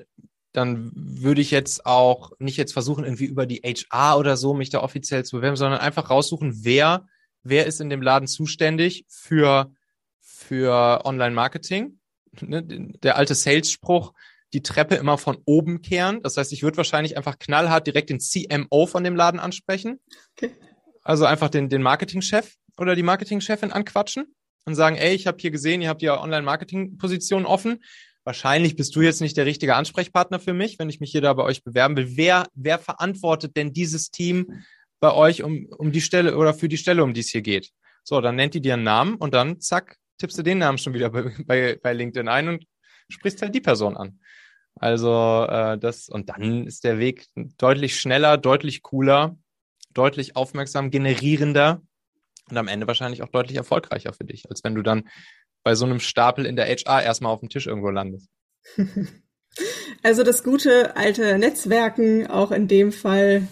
dann 0.54 0.92
würde 0.94 1.40
ich 1.40 1.50
jetzt 1.50 1.84
auch 1.84 2.30
nicht 2.38 2.56
jetzt 2.56 2.72
versuchen, 2.72 3.04
irgendwie 3.04 3.24
über 3.24 3.44
die 3.44 3.62
HR 3.64 4.18
oder 4.18 4.36
so 4.36 4.54
mich 4.54 4.70
da 4.70 4.82
offiziell 4.82 5.24
zu 5.24 5.36
bewerben, 5.36 5.56
sondern 5.56 5.80
einfach 5.80 6.10
raussuchen, 6.10 6.64
wer, 6.64 7.06
wer 7.42 7.66
ist 7.66 7.80
in 7.80 7.90
dem 7.90 8.00
Laden 8.00 8.28
zuständig 8.28 9.04
für, 9.08 9.72
für 10.20 11.04
Online-Marketing. 11.04 11.98
Ne? 12.40 12.62
Der 12.62 13.16
alte 13.16 13.34
Sales-Spruch, 13.34 14.12
die 14.54 14.62
Treppe 14.62 14.94
immer 14.94 15.18
von 15.18 15.38
oben 15.44 15.82
kehren. 15.82 16.22
Das 16.22 16.36
heißt, 16.36 16.52
ich 16.52 16.62
würde 16.62 16.76
wahrscheinlich 16.76 17.16
einfach 17.16 17.38
knallhart 17.38 17.86
direkt 17.86 18.08
den 18.08 18.20
CMO 18.20 18.86
von 18.86 19.04
dem 19.04 19.16
Laden 19.16 19.40
ansprechen. 19.40 20.00
Okay. 20.36 20.52
Also 21.02 21.26
einfach 21.26 21.50
den, 21.50 21.68
den 21.68 21.82
Marketingchef 21.82 22.54
oder 22.78 22.94
die 22.94 23.02
Marketingchefin 23.02 23.72
anquatschen 23.72 24.34
und 24.64 24.74
sagen, 24.74 24.96
ey, 24.96 25.14
ich 25.14 25.26
habe 25.26 25.38
hier 25.40 25.50
gesehen, 25.50 25.82
ihr 25.82 25.88
habt 25.88 26.02
ja 26.02 26.20
Online-Marketing-Positionen 26.20 27.46
offen. 27.46 27.82
wahrscheinlich 28.24 28.76
bist 28.76 28.96
du 28.96 29.02
jetzt 29.02 29.20
nicht 29.20 29.36
der 29.36 29.44
richtige 29.44 29.74
Ansprechpartner 29.74 30.40
für 30.40 30.54
mich, 30.54 30.78
wenn 30.78 30.88
ich 30.88 31.00
mich 31.00 31.10
hier 31.10 31.20
da 31.20 31.34
bei 31.34 31.42
euch 31.42 31.62
bewerben 31.62 31.96
will. 31.96 32.16
Wer, 32.16 32.46
wer 32.54 32.78
verantwortet 32.78 33.56
denn 33.56 33.74
dieses 33.74 34.10
Team 34.10 34.64
bei 35.00 35.12
euch 35.12 35.42
um, 35.42 35.66
um 35.76 35.92
die 35.92 36.00
Stelle 36.00 36.38
oder 36.38 36.54
für 36.54 36.68
die 36.68 36.78
Stelle, 36.78 37.04
um 37.04 37.12
die 37.12 37.20
es 37.20 37.28
hier 37.28 37.42
geht? 37.42 37.70
So, 38.02 38.20
dann 38.20 38.36
nennt 38.36 38.54
die 38.54 38.60
dir 38.60 38.74
einen 38.74 38.84
Namen 38.84 39.16
und 39.16 39.34
dann 39.34 39.60
zack, 39.60 39.96
tippst 40.18 40.38
du 40.38 40.42
den 40.42 40.58
Namen 40.58 40.78
schon 40.78 40.94
wieder 40.94 41.10
bei, 41.10 41.32
bei, 41.44 41.78
bei 41.82 41.92
LinkedIn 41.92 42.28
ein 42.28 42.48
und 42.48 42.64
sprichst 43.08 43.42
halt 43.42 43.54
die 43.54 43.60
Person 43.60 43.96
an. 43.96 44.20
Also 44.76 45.46
äh, 45.48 45.78
das 45.78 46.08
und 46.08 46.28
dann 46.28 46.66
ist 46.66 46.84
der 46.84 46.98
Weg 46.98 47.26
deutlich 47.58 47.98
schneller, 47.98 48.36
deutlich 48.36 48.82
cooler, 48.82 49.36
deutlich 49.92 50.36
aufmerksam 50.36 50.90
generierender 50.90 51.80
und 52.50 52.56
am 52.56 52.68
Ende 52.68 52.86
wahrscheinlich 52.86 53.22
auch 53.22 53.28
deutlich 53.28 53.56
erfolgreicher 53.56 54.12
für 54.12 54.24
dich, 54.24 54.50
als 54.50 54.64
wenn 54.64 54.74
du 54.74 54.82
dann 54.82 55.08
bei 55.62 55.74
so 55.74 55.86
einem 55.86 56.00
Stapel 56.00 56.44
in 56.44 56.56
der 56.56 56.66
HR 56.66 57.02
erstmal 57.02 57.32
auf 57.32 57.40
dem 57.40 57.48
Tisch 57.48 57.66
irgendwo 57.66 57.90
landest. 57.90 58.28
Also 60.02 60.22
das 60.24 60.42
gute 60.42 60.96
alte 60.96 61.38
Netzwerken 61.38 62.26
auch 62.26 62.50
in 62.50 62.68
dem 62.68 62.90
Fall 62.92 63.46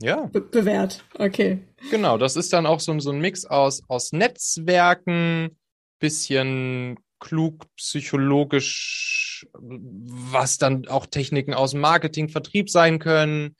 ja. 0.00 0.26
Be 0.26 0.40
bewährt. 0.40 1.04
Okay. 1.18 1.60
Genau, 1.90 2.18
das 2.18 2.36
ist 2.36 2.52
dann 2.52 2.66
auch 2.66 2.80
so, 2.80 2.98
so 3.00 3.10
ein 3.10 3.20
Mix 3.20 3.44
aus, 3.44 3.82
aus 3.88 4.12
Netzwerken, 4.12 5.56
bisschen 5.98 6.98
klug, 7.24 7.66
psychologisch, 7.76 9.46
was 9.58 10.58
dann 10.58 10.86
auch 10.88 11.06
Techniken 11.06 11.54
aus 11.54 11.74
Marketing, 11.74 12.28
Vertrieb 12.28 12.70
sein 12.70 12.98
können 12.98 13.56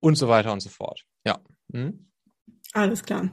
und 0.00 0.16
so 0.16 0.28
weiter 0.28 0.52
und 0.52 0.60
so 0.60 0.68
fort. 0.68 1.02
Ja. 1.24 1.40
Mhm. 1.68 2.10
Alles 2.72 3.02
klar. 3.02 3.30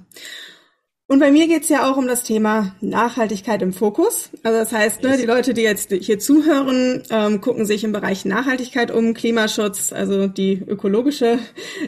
Und 1.08 1.20
bei 1.20 1.30
mir 1.30 1.48
geht's 1.48 1.68
ja 1.68 1.92
auch 1.92 1.98
um 1.98 2.08
das 2.08 2.24
Thema 2.24 2.74
Nachhaltigkeit 2.80 3.62
im 3.62 3.74
Fokus. 3.74 4.30
Also 4.44 4.60
das 4.60 4.72
heißt, 4.72 5.04
ne, 5.04 5.18
die 5.18 5.26
Leute, 5.26 5.54
die 5.54 5.62
jetzt 5.62 5.92
hier 5.92 6.20
zuhören, 6.20 7.04
ähm, 7.10 7.42
gucken 7.42 7.66
sich 7.66 7.84
im 7.84 7.92
Bereich 7.92 8.24
Nachhaltigkeit 8.24 8.92
um, 8.92 9.14
Klimaschutz, 9.14 9.92
also 9.92 10.28
die 10.28 10.54
ökologische 10.66 11.40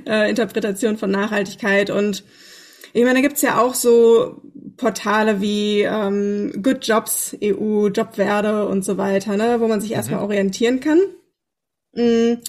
äh, 0.06 0.30
Interpretation 0.30 0.98
von 0.98 1.10
Nachhaltigkeit. 1.10 1.90
Und 1.90 2.26
ich 2.92 3.04
meine, 3.04 3.16
da 3.16 3.22
gibt's 3.22 3.42
ja 3.42 3.62
auch 3.62 3.76
so 3.76 4.42
Portale 4.78 5.42
wie 5.42 5.82
ähm, 5.82 6.62
Good 6.62 6.86
Jobs, 6.86 7.38
EU, 7.44 7.88
Jobwerde 7.88 8.68
und 8.68 8.84
so 8.84 8.98
weiter, 8.98 9.38
ne, 9.38 9.60
wo 9.60 9.68
man 9.68 9.82
sich 9.82 9.92
mhm. 9.92 9.96
erstmal 9.96 10.22
orientieren 10.22 10.80
kann. 10.80 11.00
Mhm. 11.94 12.40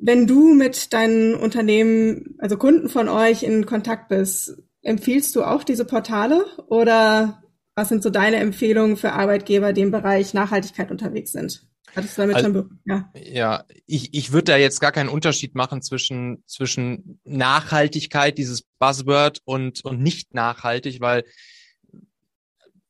Wenn 0.00 0.26
du 0.26 0.54
mit 0.54 0.92
deinen 0.92 1.34
Unternehmen, 1.34 2.36
also 2.38 2.56
Kunden 2.56 2.88
von 2.88 3.08
euch 3.08 3.42
in 3.42 3.66
Kontakt 3.66 4.08
bist, 4.08 4.56
Empfiehlst 4.82 5.34
du 5.34 5.42
auch 5.42 5.64
diese 5.64 5.84
Portale 5.84 6.46
oder 6.68 7.42
was 7.74 7.88
sind 7.88 8.02
so 8.02 8.10
deine 8.10 8.36
Empfehlungen 8.36 8.96
für 8.96 9.12
Arbeitgeber, 9.12 9.72
die 9.72 9.82
im 9.82 9.90
Bereich 9.90 10.34
Nachhaltigkeit 10.34 10.90
unterwegs 10.90 11.32
sind? 11.32 11.66
Hattest 11.94 12.18
du 12.18 12.22
damit 12.22 12.36
also, 12.36 12.48
schon 12.48 12.80
ja. 12.84 13.10
ja, 13.14 13.64
ich, 13.86 14.14
ich 14.14 14.32
würde 14.32 14.52
da 14.52 14.56
jetzt 14.56 14.80
gar 14.80 14.92
keinen 14.92 15.08
Unterschied 15.08 15.54
machen 15.54 15.82
zwischen, 15.82 16.42
zwischen 16.46 17.20
Nachhaltigkeit, 17.24 18.38
dieses 18.38 18.62
Buzzword 18.78 19.40
und, 19.44 19.84
und 19.84 20.00
nicht 20.00 20.34
nachhaltig, 20.34 21.00
weil 21.00 21.24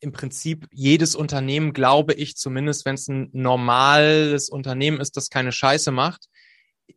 im 0.01 0.13
Prinzip 0.13 0.69
jedes 0.73 1.15
Unternehmen, 1.15 1.73
glaube 1.73 2.15
ich 2.15 2.37
zumindest, 2.37 2.85
wenn 2.85 2.95
es 2.95 3.09
ein 3.09 3.31
normales 3.33 4.49
Unternehmen 4.49 5.01
ist, 5.01 5.17
das 5.17 5.29
keine 5.29 5.53
Scheiße 5.53 5.91
macht, 5.91 6.27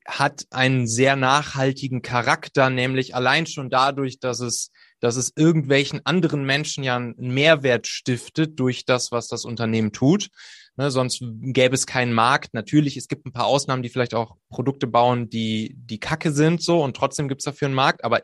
hat 0.05 0.45
einen 0.51 0.87
sehr 0.87 1.15
nachhaltigen 1.15 2.01
Charakter, 2.01 2.69
nämlich 2.69 3.15
allein 3.15 3.45
schon 3.47 3.69
dadurch, 3.69 4.19
dass 4.19 4.39
es 4.39 4.71
dass 5.01 5.15
es 5.15 5.33
irgendwelchen 5.35 6.05
anderen 6.05 6.45
Menschen 6.45 6.83
ja 6.83 6.95
einen 6.95 7.33
Mehrwert 7.33 7.87
stiftet 7.87 8.59
durch 8.59 8.85
das, 8.85 9.11
was 9.11 9.27
das 9.27 9.43
Unternehmen 9.45 9.91
tut. 9.91 10.29
Ne, 10.77 10.89
sonst 10.89 11.21
gäbe 11.41 11.75
es 11.75 11.85
keinen 11.85 12.13
Markt. 12.13 12.53
Natürlich, 12.53 12.95
es 12.95 13.07
gibt 13.07 13.25
ein 13.25 13.33
paar 13.33 13.45
Ausnahmen, 13.45 13.83
die 13.83 13.89
vielleicht 13.89 14.13
auch 14.13 14.37
Produkte 14.49 14.87
bauen, 14.87 15.29
die, 15.29 15.75
die 15.77 15.99
Kacke 15.99 16.31
sind, 16.31 16.61
so, 16.61 16.81
und 16.81 16.95
trotzdem 16.95 17.27
gibt 17.27 17.41
es 17.41 17.45
dafür 17.45 17.67
einen 17.67 17.75
Markt. 17.75 18.03
Aber 18.05 18.21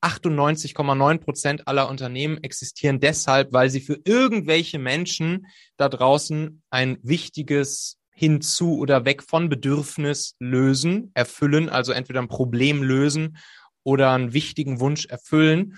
98,9 0.00 1.18
Prozent 1.18 1.68
aller 1.68 1.88
Unternehmen 1.88 2.42
existieren 2.42 3.00
deshalb, 3.00 3.52
weil 3.52 3.70
sie 3.70 3.80
für 3.80 3.98
irgendwelche 4.04 4.78
Menschen 4.78 5.46
da 5.76 5.88
draußen 5.88 6.62
ein 6.70 6.98
wichtiges 7.02 7.98
hinzu 8.10 8.78
oder 8.78 9.04
weg 9.04 9.22
von 9.22 9.48
Bedürfnis 9.48 10.34
lösen, 10.38 11.10
erfüllen, 11.14 11.68
also 11.68 11.92
entweder 11.92 12.22
ein 12.22 12.28
Problem 12.28 12.82
lösen 12.82 13.36
oder 13.84 14.12
einen 14.12 14.32
wichtigen 14.32 14.80
Wunsch 14.80 15.06
erfüllen. 15.06 15.76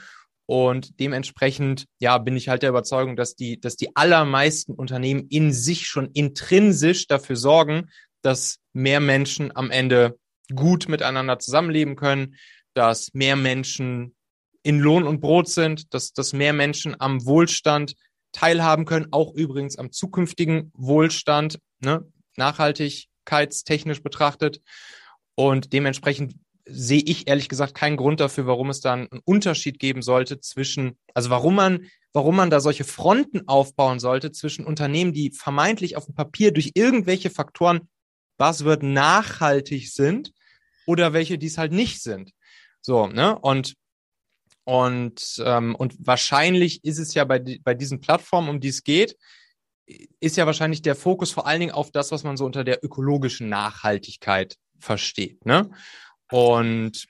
Und 0.51 0.99
dementsprechend, 0.99 1.85
ja, 1.99 2.17
bin 2.17 2.35
ich 2.35 2.49
halt 2.49 2.63
der 2.63 2.71
Überzeugung, 2.71 3.17
dass 3.17 3.35
die, 3.35 3.61
dass 3.61 3.77
die 3.77 3.95
allermeisten 3.95 4.73
Unternehmen 4.73 5.27
in 5.29 5.53
sich 5.53 5.87
schon 5.87 6.11
intrinsisch 6.13 7.07
dafür 7.07 7.37
sorgen, 7.37 7.91
dass 8.23 8.59
mehr 8.73 9.01
Menschen 9.01 9.55
am 9.55 9.71
Ende 9.71 10.19
gut 10.55 10.89
miteinander 10.89 11.39
zusammenleben 11.39 11.97
können, 11.97 12.37
dass 12.73 13.13
mehr 13.13 13.37
Menschen 13.37 14.17
in 14.63 14.79
Lohn 14.81 15.03
und 15.03 15.21
Brot 15.21 15.51
sind, 15.51 15.93
dass, 15.93 16.15
dass 16.15 16.33
mehr 16.33 16.55
Menschen 16.55 16.99
am 16.99 17.27
Wohlstand 17.27 17.93
teilhaben 18.33 18.87
können, 18.87 19.09
auch 19.11 19.35
übrigens 19.35 19.77
am 19.77 19.93
zukünftigen 19.93 20.73
Wohlstand, 20.75 21.59
ne, 21.81 22.11
nachhaltigkeitstechnisch 22.37 24.03
betrachtet. 24.03 24.63
Und 25.35 25.75
dementsprechend 25.75 26.37
sehe 26.69 27.03
ich 27.05 27.29
ehrlich 27.29 27.49
gesagt 27.49 27.75
keinen 27.75 27.97
Grund 27.97 28.21
dafür, 28.21 28.47
warum 28.47 28.71
es 28.71 28.81
da 28.81 28.95
einen 28.95 29.09
Unterschied 29.25 29.79
geben 29.79 30.03
sollte 30.03 30.41
zwischen, 30.41 30.99
also 31.15 31.31
warum 31.31 31.55
man, 31.55 31.87
warum 32.13 32.37
man 32.37 32.51
da 32.51 32.61
solche 32.61 32.85
Fronten 32.85 33.49
aufbauen 33.49 34.01
sollte 34.01 34.33
zwischen 34.33 34.65
Unternehmen, 34.65 35.13
die 35.13 35.31
vermeintlich 35.31 35.97
auf 35.97 36.07
dem 36.07 36.15
Papier 36.15 36.53
durch 36.53 36.73
irgendwelche 36.75 37.31
Faktoren 37.31 37.89
Buzzword 38.37 38.83
nachhaltig 38.83 39.93
sind 39.93 40.33
oder 40.87 41.13
welche, 41.13 41.39
die 41.39 41.47
es 41.47 41.59
halt 41.59 41.73
nicht 41.73 42.03
sind. 42.03 42.33
So, 42.81 43.07
ne? 43.07 43.39
Und 43.39 43.75
und, 44.65 45.43
ähm, 45.47 45.75
und 45.75 45.95
wahrscheinlich 46.07 46.85
ist 46.85 46.99
es 46.99 47.15
ja 47.15 47.25
bei, 47.25 47.39
bei 47.63 47.73
diesen 47.73 48.03
Plattformen, 48.03 48.51
um 48.51 48.61
die 48.61 48.69
es 48.69 48.85
geht, 48.85 49.17
ist 50.21 50.37
ja 50.37 50.45
wahrscheinlich 50.45 50.83
der 50.83 50.95
Fokus 50.95 51.31
vor 51.31 51.47
allen 51.47 51.61
Dingen 51.61 51.73
auf 51.73 51.91
das, 51.91 52.13
was 52.13 52.23
man 52.23 52.37
so 52.37 52.45
unter 52.45 52.65
der 52.65 52.85
ökologischen 52.85 53.49
Nachhaltigkeit 53.49 54.57
versteht. 54.79 55.47
Ne? 55.47 55.71
Und 56.31 57.07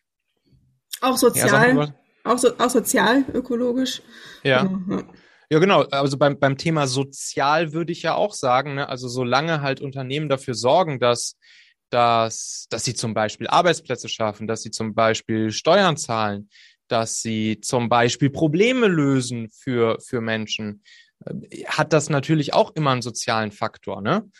auch 1.00 1.16
sozial, 1.16 1.76
ja, 1.76 1.94
auch, 2.24 2.38
so, 2.38 2.56
auch 2.58 2.70
sozial, 2.70 3.24
ökologisch. 3.32 4.02
Ja. 4.42 4.64
Genau, 4.64 4.96
ja. 4.98 5.04
Ja, 5.50 5.58
genau. 5.60 5.82
Also 5.84 6.18
beim, 6.18 6.38
beim 6.38 6.58
Thema 6.58 6.86
sozial 6.86 7.72
würde 7.72 7.92
ich 7.92 8.02
ja 8.02 8.14
auch 8.14 8.34
sagen, 8.34 8.74
ne, 8.74 8.88
also 8.88 9.08
solange 9.08 9.62
halt 9.62 9.80
Unternehmen 9.80 10.28
dafür 10.28 10.54
sorgen, 10.54 11.00
dass, 11.00 11.36
dass, 11.88 12.66
dass 12.68 12.84
sie 12.84 12.94
zum 12.94 13.14
Beispiel 13.14 13.46
Arbeitsplätze 13.46 14.10
schaffen, 14.10 14.46
dass 14.46 14.62
sie 14.62 14.70
zum 14.70 14.94
Beispiel 14.94 15.50
Steuern 15.50 15.96
zahlen, 15.96 16.50
dass 16.86 17.22
sie 17.22 17.60
zum 17.62 17.88
Beispiel 17.88 18.28
Probleme 18.28 18.88
lösen 18.88 19.48
für, 19.50 19.98
für 20.00 20.20
Menschen, 20.20 20.82
äh, 21.24 21.64
hat 21.64 21.94
das 21.94 22.10
natürlich 22.10 22.52
auch 22.52 22.74
immer 22.74 22.90
einen 22.90 23.02
sozialen 23.02 23.50
Faktor, 23.50 24.02
ne? 24.02 24.30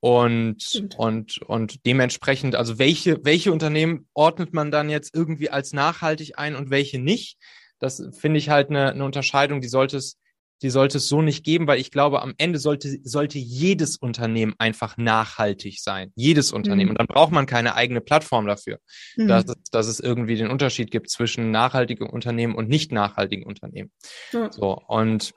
Und, 0.00 0.88
und, 0.96 1.38
und 1.38 1.84
dementsprechend, 1.84 2.54
also 2.54 2.78
welche, 2.78 3.24
welche 3.24 3.52
Unternehmen 3.52 4.06
ordnet 4.14 4.52
man 4.52 4.70
dann 4.70 4.90
jetzt 4.90 5.14
irgendwie 5.14 5.50
als 5.50 5.72
nachhaltig 5.72 6.38
ein 6.38 6.54
und 6.54 6.70
welche 6.70 7.00
nicht? 7.00 7.36
Das 7.80 8.02
finde 8.16 8.38
ich 8.38 8.48
halt 8.48 8.70
eine, 8.70 8.92
eine 8.92 9.04
Unterscheidung, 9.04 9.60
die 9.60 9.68
sollte 9.68 9.96
es, 9.96 10.16
die 10.62 10.70
sollte 10.70 10.98
es 10.98 11.08
so 11.08 11.22
nicht 11.22 11.44
geben, 11.44 11.66
weil 11.66 11.80
ich 11.80 11.90
glaube, 11.90 12.22
am 12.22 12.34
Ende 12.38 12.58
sollte, 12.58 12.98
sollte 13.02 13.38
jedes 13.38 13.96
Unternehmen 13.96 14.54
einfach 14.58 14.96
nachhaltig 14.96 15.80
sein. 15.80 16.12
Jedes 16.16 16.52
Unternehmen. 16.52 16.86
Mhm. 16.86 16.90
Und 16.90 16.98
dann 16.98 17.06
braucht 17.06 17.32
man 17.32 17.46
keine 17.46 17.74
eigene 17.74 18.00
Plattform 18.00 18.46
dafür, 18.46 18.78
mhm. 19.16 19.28
dass, 19.28 19.44
es, 19.46 19.56
dass 19.70 19.86
es 19.86 20.00
irgendwie 20.00 20.36
den 20.36 20.50
Unterschied 20.50 20.90
gibt 20.90 21.10
zwischen 21.10 21.50
nachhaltigen 21.50 22.08
Unternehmen 22.08 22.54
und 22.54 22.68
nicht 22.68 22.92
nachhaltigen 22.92 23.46
Unternehmen. 23.46 23.92
Ja. 24.32 24.50
So, 24.52 24.80
und. 24.88 25.32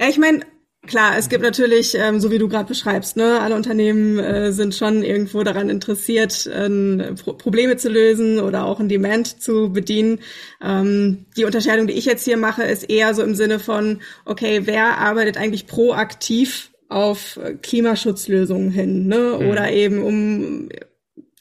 Ja, 0.00 0.08
ich 0.08 0.18
meine, 0.18 0.44
Klar, 0.84 1.16
es 1.16 1.28
gibt 1.28 1.44
natürlich, 1.44 1.94
ähm, 1.94 2.18
so 2.18 2.32
wie 2.32 2.38
du 2.38 2.48
gerade 2.48 2.66
beschreibst, 2.66 3.16
ne, 3.16 3.40
alle 3.40 3.54
Unternehmen 3.54 4.18
äh, 4.18 4.50
sind 4.52 4.74
schon 4.74 5.04
irgendwo 5.04 5.44
daran 5.44 5.68
interessiert, 5.68 6.46
äh, 6.46 7.14
Pro 7.14 7.34
Probleme 7.34 7.76
zu 7.76 7.88
lösen 7.88 8.40
oder 8.40 8.64
auch 8.64 8.80
ein 8.80 8.88
Demand 8.88 9.40
zu 9.40 9.72
bedienen. 9.72 10.18
Ähm, 10.60 11.26
die 11.36 11.44
Unterscheidung, 11.44 11.86
die 11.86 11.92
ich 11.92 12.04
jetzt 12.04 12.24
hier 12.24 12.36
mache, 12.36 12.64
ist 12.64 12.90
eher 12.90 13.14
so 13.14 13.22
im 13.22 13.36
Sinne 13.36 13.60
von, 13.60 14.00
okay, 14.24 14.62
wer 14.64 14.98
arbeitet 14.98 15.36
eigentlich 15.36 15.68
proaktiv 15.68 16.72
auf 16.88 17.38
Klimaschutzlösungen 17.62 18.70
hin, 18.70 19.06
ne? 19.06 19.38
Mhm. 19.38 19.48
Oder 19.48 19.72
eben 19.72 20.02
um 20.02 20.68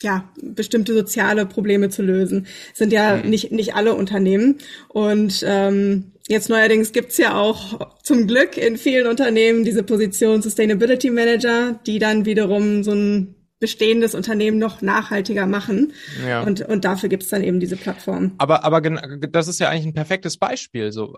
ja, 0.01 0.29
bestimmte 0.41 0.93
soziale 0.93 1.45
Probleme 1.45 1.89
zu 1.89 2.01
lösen. 2.03 2.47
sind 2.73 2.93
ja 2.93 3.17
mhm. 3.17 3.29
nicht, 3.29 3.51
nicht 3.51 3.75
alle 3.75 3.95
Unternehmen. 3.95 4.57
Und 4.87 5.43
ähm, 5.47 6.10
jetzt 6.31 6.49
neuerdings 6.49 6.91
gibt's 6.91 7.17
ja 7.17 7.39
auch 7.39 7.97
zum 8.01 8.25
Glück 8.25 8.57
in 8.57 8.77
vielen 8.77 9.05
Unternehmen 9.07 9.63
diese 9.63 9.83
Position 9.83 10.41
Sustainability 10.41 11.11
Manager, 11.11 11.79
die 11.85 11.99
dann 11.99 12.25
wiederum 12.25 12.83
so 12.83 12.93
ein 12.93 13.35
bestehendes 13.59 14.15
Unternehmen 14.15 14.57
noch 14.57 14.81
nachhaltiger 14.81 15.45
machen. 15.45 15.93
Ja. 16.27 16.41
Und, 16.41 16.61
und 16.61 16.83
dafür 16.83 17.09
gibt's 17.09 17.29
dann 17.29 17.43
eben 17.43 17.59
diese 17.59 17.77
Plattform. 17.77 18.33
Aber, 18.39 18.63
aber 18.63 18.81
das 18.81 19.47
ist 19.47 19.59
ja 19.59 19.69
eigentlich 19.69 19.85
ein 19.85 19.93
perfektes 19.93 20.37
Beispiel. 20.37 20.91
So, 20.91 21.17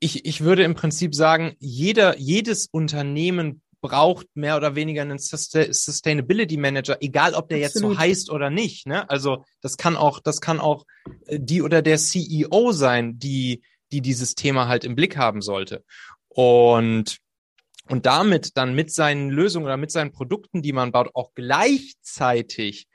ich, 0.00 0.26
ich 0.26 0.40
würde 0.40 0.64
im 0.64 0.74
Prinzip 0.74 1.14
sagen, 1.14 1.54
jeder, 1.60 2.18
jedes 2.18 2.66
Unternehmen 2.66 3.62
braucht 3.80 4.26
mehr 4.34 4.56
oder 4.56 4.74
weniger 4.76 5.02
einen 5.02 5.18
Sustainability 5.18 6.56
Manager, 6.56 6.96
egal 7.00 7.34
ob 7.34 7.50
der 7.50 7.64
Absolut. 7.64 7.90
jetzt 7.90 7.98
so 7.98 7.98
heißt 7.98 8.30
oder 8.30 8.48
nicht. 8.48 8.86
Ne? 8.86 9.08
Also 9.10 9.44
das 9.60 9.76
kann 9.76 9.94
auch, 9.94 10.20
das 10.20 10.40
kann 10.40 10.58
auch 10.58 10.86
äh, 11.26 11.38
die 11.38 11.60
oder 11.60 11.82
der 11.82 11.98
CEO 11.98 12.72
sein, 12.72 13.18
die, 13.18 13.60
die 13.94 14.00
dieses 14.00 14.34
Thema 14.34 14.66
halt 14.66 14.84
im 14.84 14.96
Blick 14.96 15.16
haben 15.16 15.40
sollte. 15.40 15.84
Und 16.28 17.18
und 17.86 18.06
damit 18.06 18.56
dann 18.56 18.74
mit 18.74 18.90
seinen 18.90 19.28
Lösungen 19.28 19.66
oder 19.66 19.76
mit 19.76 19.90
seinen 19.90 20.10
Produkten, 20.10 20.62
die 20.62 20.72
man 20.72 20.90
baut, 20.90 21.10
auch 21.12 21.34
gleichzeitig 21.34 22.88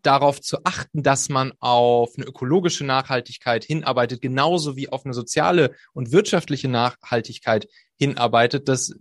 darauf 0.00 0.40
zu 0.40 0.58
achten, 0.62 1.02
dass 1.02 1.28
man 1.28 1.52
auf 1.58 2.12
eine 2.16 2.26
ökologische 2.26 2.84
Nachhaltigkeit 2.84 3.64
hinarbeitet, 3.64 4.22
genauso 4.22 4.76
wie 4.76 4.88
auf 4.88 5.04
eine 5.04 5.14
soziale 5.14 5.74
und 5.92 6.12
wirtschaftliche 6.12 6.68
Nachhaltigkeit 6.68 7.66
hinarbeitet. 7.98 8.68
Das, 8.68 8.94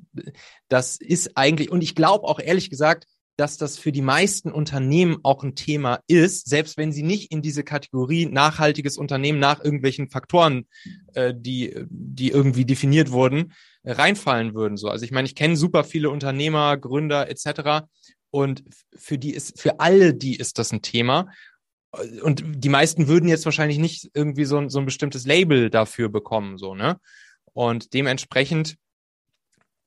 das 0.67 0.97
ist 0.97 1.37
eigentlich, 1.37 1.69
und 1.69 1.83
ich 1.83 1.93
glaube 1.93 2.27
auch 2.27 2.39
ehrlich 2.39 2.71
gesagt, 2.71 3.05
dass 3.37 3.57
das 3.57 3.77
für 3.77 3.91
die 3.91 4.01
meisten 4.01 4.51
Unternehmen 4.51 5.17
auch 5.23 5.43
ein 5.43 5.55
Thema 5.55 5.99
ist, 6.07 6.47
selbst 6.47 6.77
wenn 6.77 6.91
sie 6.91 7.03
nicht 7.03 7.31
in 7.31 7.41
diese 7.41 7.63
Kategorie 7.63 8.25
nachhaltiges 8.25 8.97
Unternehmen 8.97 9.39
nach 9.39 9.63
irgendwelchen 9.63 10.09
Faktoren, 10.09 10.67
äh, 11.13 11.33
die, 11.35 11.75
die 11.89 12.29
irgendwie 12.29 12.65
definiert 12.65 13.11
wurden, 13.11 13.53
äh, 13.83 13.91
reinfallen 13.91 14.53
würden. 14.53 14.77
So, 14.77 14.89
also 14.89 15.03
ich 15.03 15.11
meine, 15.11 15.27
ich 15.27 15.35
kenne 15.35 15.57
super 15.57 15.83
viele 15.83 16.09
Unternehmer, 16.09 16.77
Gründer 16.77 17.29
etc. 17.29 17.85
Und 18.31 18.63
für 18.95 19.17
die 19.17 19.33
ist, 19.33 19.59
für 19.59 19.79
alle 19.79 20.13
die 20.13 20.35
ist 20.35 20.57
das 20.57 20.71
ein 20.71 20.81
Thema. 20.81 21.27
Und 22.21 22.43
die 22.45 22.69
meisten 22.69 23.07
würden 23.07 23.29
jetzt 23.29 23.45
wahrscheinlich 23.45 23.77
nicht 23.77 24.11
irgendwie 24.13 24.45
so, 24.45 24.57
ein 24.57 24.69
so 24.69 24.79
ein 24.79 24.85
bestimmtes 24.85 25.25
Label 25.25 25.69
dafür 25.69 26.09
bekommen, 26.09 26.57
so, 26.57 26.75
ne? 26.75 26.99
Und 27.53 27.93
dementsprechend 27.93 28.75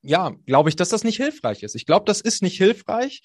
ja, 0.03 0.33
glaube 0.47 0.69
ich, 0.69 0.77
dass 0.77 0.89
das 0.89 1.05
nicht 1.05 1.17
hilfreich 1.17 1.63
ist. 1.63 1.75
Ich 1.75 1.87
glaube, 1.87 2.05
das 2.07 2.21
ist 2.21 2.43
nicht 2.43 2.57
hilfreich, 2.57 3.23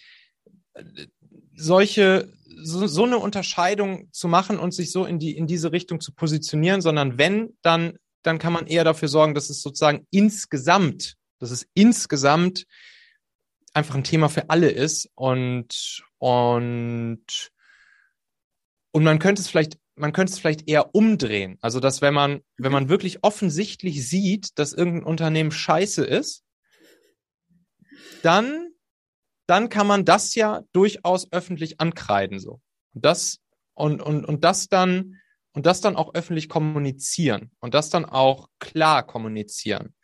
solche, 1.55 2.31
so, 2.61 2.87
so 2.87 3.03
eine 3.03 3.19
Unterscheidung 3.19 4.09
zu 4.11 4.27
machen 4.27 4.57
und 4.59 4.73
sich 4.73 4.91
so 4.91 5.05
in 5.05 5.19
die, 5.19 5.35
in 5.35 5.47
diese 5.47 5.71
Richtung 5.71 6.01
zu 6.01 6.13
positionieren, 6.13 6.81
sondern 6.81 7.17
wenn, 7.17 7.57
dann, 7.61 7.97
dann 8.23 8.39
kann 8.39 8.53
man 8.53 8.67
eher 8.67 8.83
dafür 8.83 9.07
sorgen, 9.07 9.35
dass 9.35 9.49
es 9.49 9.61
sozusagen 9.61 10.07
insgesamt, 10.09 11.15
dass 11.39 11.51
es 11.51 11.67
insgesamt 11.73 12.65
einfach 13.73 13.95
ein 13.95 14.03
Thema 14.03 14.29
für 14.29 14.49
alle 14.49 14.69
ist 14.69 15.09
und, 15.15 16.03
und, 16.17 17.51
und 18.91 19.03
man 19.03 19.19
könnte 19.19 19.41
es 19.41 19.47
vielleicht 19.47 19.77
man 19.95 20.11
könnte 20.11 20.33
es 20.33 20.39
vielleicht 20.39 20.67
eher 20.67 20.95
umdrehen. 20.95 21.57
Also, 21.61 21.79
dass 21.79 22.01
wenn 22.01 22.13
man, 22.13 22.41
wenn 22.57 22.71
man 22.71 22.89
wirklich 22.89 23.23
offensichtlich 23.23 24.07
sieht, 24.07 24.57
dass 24.57 24.73
irgendein 24.73 25.03
Unternehmen 25.03 25.51
scheiße 25.51 26.03
ist, 26.03 26.43
dann, 28.23 28.69
dann 29.47 29.69
kann 29.69 29.87
man 29.87 30.05
das 30.05 30.35
ja 30.35 30.63
durchaus 30.71 31.31
öffentlich 31.31 31.79
ankreiden, 31.79 32.39
so. 32.39 32.61
Und 32.93 33.05
das, 33.05 33.39
und, 33.73 34.01
und, 34.01 34.25
und 34.25 34.43
das 34.43 34.67
dann, 34.67 35.19
und 35.53 35.65
das 35.65 35.81
dann 35.81 35.95
auch 35.95 36.13
öffentlich 36.15 36.49
kommunizieren 36.49 37.51
und 37.59 37.73
das 37.73 37.89
dann 37.89 38.05
auch 38.05 38.49
klar 38.59 39.05
kommunizieren 39.05 39.95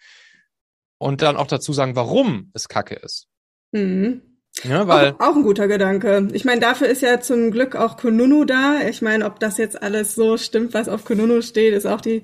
und 0.97 1.21
dann 1.21 1.38
auch 1.38 1.47
dazu 1.47 1.73
sagen, 1.73 1.95
warum 1.95 2.51
es 2.53 2.67
Kacke 2.67 2.95
ist. 2.95 3.27
Mhm. 3.71 4.28
Ja, 4.63 4.87
weil 4.87 5.15
auch, 5.19 5.19
auch 5.19 5.35
ein 5.35 5.43
guter 5.43 5.67
Gedanke. 5.67 6.27
Ich 6.33 6.45
meine, 6.45 6.59
dafür 6.61 6.87
ist 6.87 7.01
ja 7.01 7.21
zum 7.21 7.51
Glück 7.51 7.75
auch 7.75 7.97
Kununu 7.97 8.45
da. 8.45 8.79
Ich 8.89 9.01
meine, 9.01 9.25
ob 9.25 9.39
das 9.39 9.57
jetzt 9.57 9.81
alles 9.81 10.15
so 10.15 10.37
stimmt, 10.37 10.73
was 10.73 10.89
auf 10.89 11.05
Kununu 11.05 11.41
steht, 11.41 11.73
ist 11.73 11.85
auch 11.85 12.01
die 12.01 12.23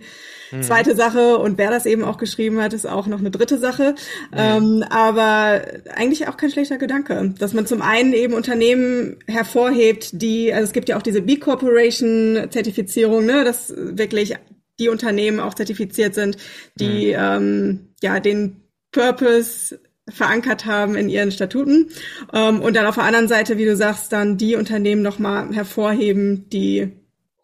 mhm. 0.51 0.61
zweite 0.61 0.95
Sache. 0.95 1.37
Und 1.37 1.57
wer 1.57 1.71
das 1.71 1.85
eben 1.85 2.03
auch 2.03 2.17
geschrieben 2.17 2.61
hat, 2.61 2.73
ist 2.73 2.85
auch 2.85 3.07
noch 3.07 3.19
eine 3.19 3.31
dritte 3.31 3.57
Sache. 3.57 3.95
Mhm. 4.31 4.37
Ähm, 4.37 4.85
aber 4.89 5.61
eigentlich 5.95 6.27
auch 6.27 6.37
kein 6.37 6.51
schlechter 6.51 6.77
Gedanke, 6.77 7.33
dass 7.39 7.53
man 7.53 7.65
zum 7.65 7.81
einen 7.81 8.13
eben 8.13 8.33
Unternehmen 8.33 9.17
hervorhebt, 9.27 10.09
die, 10.21 10.53
also 10.53 10.65
es 10.65 10.73
gibt 10.73 10.89
ja 10.89 10.97
auch 10.97 11.03
diese 11.03 11.21
B 11.21 11.37
Corporation 11.37 12.47
Zertifizierung, 12.49 13.25
ne, 13.25 13.43
dass 13.43 13.73
wirklich 13.75 14.35
die 14.79 14.89
Unternehmen 14.89 15.39
auch 15.39 15.53
zertifiziert 15.53 16.15
sind, 16.15 16.37
die 16.75 17.13
mhm. 17.13 17.17
ähm, 17.17 17.79
ja 18.01 18.19
den 18.19 18.61
Purpose 18.91 19.79
verankert 20.07 20.65
haben 20.65 20.95
in 20.95 21.09
ihren 21.09 21.31
Statuten 21.31 21.89
ähm, 22.33 22.61
und 22.61 22.75
dann 22.75 22.85
auf 22.85 22.95
der 22.95 23.05
anderen 23.05 23.27
Seite, 23.27 23.57
wie 23.57 23.65
du 23.65 23.75
sagst, 23.75 24.11
dann 24.11 24.37
die 24.37 24.55
Unternehmen 24.55 25.01
nochmal 25.01 25.53
hervorheben, 25.53 26.47
die 26.49 26.91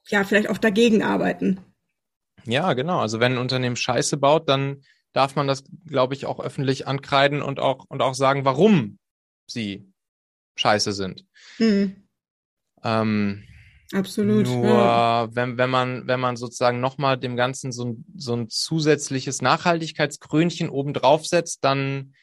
ja 0.07 0.23
vielleicht 0.23 0.49
auch 0.49 0.57
dagegen 0.57 1.03
arbeiten. 1.03 1.59
Ja, 2.45 2.73
genau. 2.73 2.99
Also 2.99 3.19
wenn 3.19 3.33
ein 3.33 3.37
Unternehmen 3.37 3.75
Scheiße 3.75 4.17
baut, 4.17 4.47
dann 4.49 4.83
darf 5.13 5.35
man 5.35 5.47
das, 5.47 5.63
glaube 5.87 6.13
ich, 6.13 6.25
auch 6.25 6.39
öffentlich 6.39 6.87
ankreiden 6.87 7.41
und 7.41 7.59
auch 7.59 7.85
und 7.87 8.01
auch 8.01 8.13
sagen, 8.13 8.45
warum 8.45 8.97
sie 9.47 9.91
Scheiße 10.55 10.93
sind. 10.93 11.25
Mhm. 11.57 11.95
Ähm, 12.83 13.43
Absolut. 13.93 14.47
Nur 14.47 14.65
ja. 14.65 15.35
wenn, 15.35 15.57
wenn 15.57 15.69
man, 15.69 16.07
wenn 16.07 16.19
man 16.19 16.37
sozusagen 16.37 16.79
nochmal 16.79 17.17
dem 17.17 17.35
Ganzen 17.35 17.71
so 17.71 17.85
ein, 17.85 18.05
so 18.15 18.33
ein 18.33 18.49
zusätzliches 18.49 19.41
Nachhaltigkeitskrönchen 19.41 20.69
obendrauf 20.69 21.25
setzt, 21.25 21.63
dann 21.63 22.13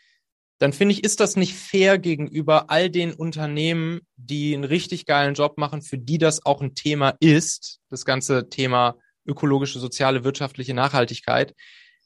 dann 0.58 0.72
finde 0.72 0.92
ich, 0.94 1.04
ist 1.04 1.20
das 1.20 1.36
nicht 1.36 1.54
fair 1.54 1.98
gegenüber 1.98 2.70
all 2.70 2.90
den 2.90 3.12
Unternehmen, 3.12 4.00
die 4.16 4.54
einen 4.54 4.64
richtig 4.64 5.06
geilen 5.06 5.34
Job 5.34 5.56
machen, 5.56 5.82
für 5.82 5.98
die 5.98 6.18
das 6.18 6.44
auch 6.44 6.60
ein 6.60 6.74
Thema 6.74 7.14
ist, 7.20 7.80
das 7.90 8.04
ganze 8.04 8.48
Thema 8.48 8.96
ökologische, 9.24 9.78
soziale, 9.78 10.24
wirtschaftliche 10.24 10.74
Nachhaltigkeit, 10.74 11.54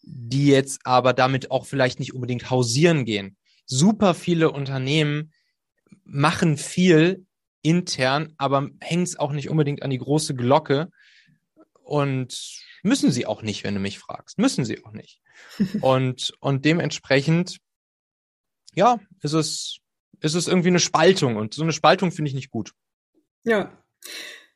die 0.02 0.48
jetzt 0.48 0.80
aber 0.84 1.14
damit 1.14 1.50
auch 1.50 1.64
vielleicht 1.64 1.98
nicht 1.98 2.12
unbedingt 2.12 2.50
hausieren 2.50 3.04
gehen. 3.04 3.36
Super 3.64 4.12
viele 4.12 4.50
Unternehmen 4.50 5.32
machen 6.04 6.58
viel 6.58 7.24
intern, 7.62 8.34
aber 8.36 8.68
hängen 8.80 9.04
es 9.04 9.18
auch 9.18 9.32
nicht 9.32 9.48
unbedingt 9.48 9.82
an 9.82 9.90
die 9.90 9.98
große 9.98 10.34
Glocke 10.34 10.90
und 11.84 12.60
müssen 12.82 13.12
sie 13.12 13.24
auch 13.24 13.42
nicht, 13.42 13.64
wenn 13.64 13.74
du 13.74 13.80
mich 13.80 13.98
fragst. 13.98 14.38
Müssen 14.38 14.64
sie 14.64 14.84
auch 14.84 14.92
nicht. 14.92 15.20
und, 15.80 16.34
und 16.40 16.64
dementsprechend 16.64 17.58
ja, 18.74 18.98
ist 19.22 19.32
es, 19.32 19.78
ist 20.20 20.34
es 20.34 20.48
irgendwie 20.48 20.68
eine 20.68 20.80
Spaltung 20.80 21.36
und 21.36 21.54
so 21.54 21.62
eine 21.62 21.72
Spaltung 21.72 22.12
finde 22.12 22.28
ich 22.28 22.34
nicht 22.34 22.50
gut. 22.50 22.72
Ja. 23.44 23.72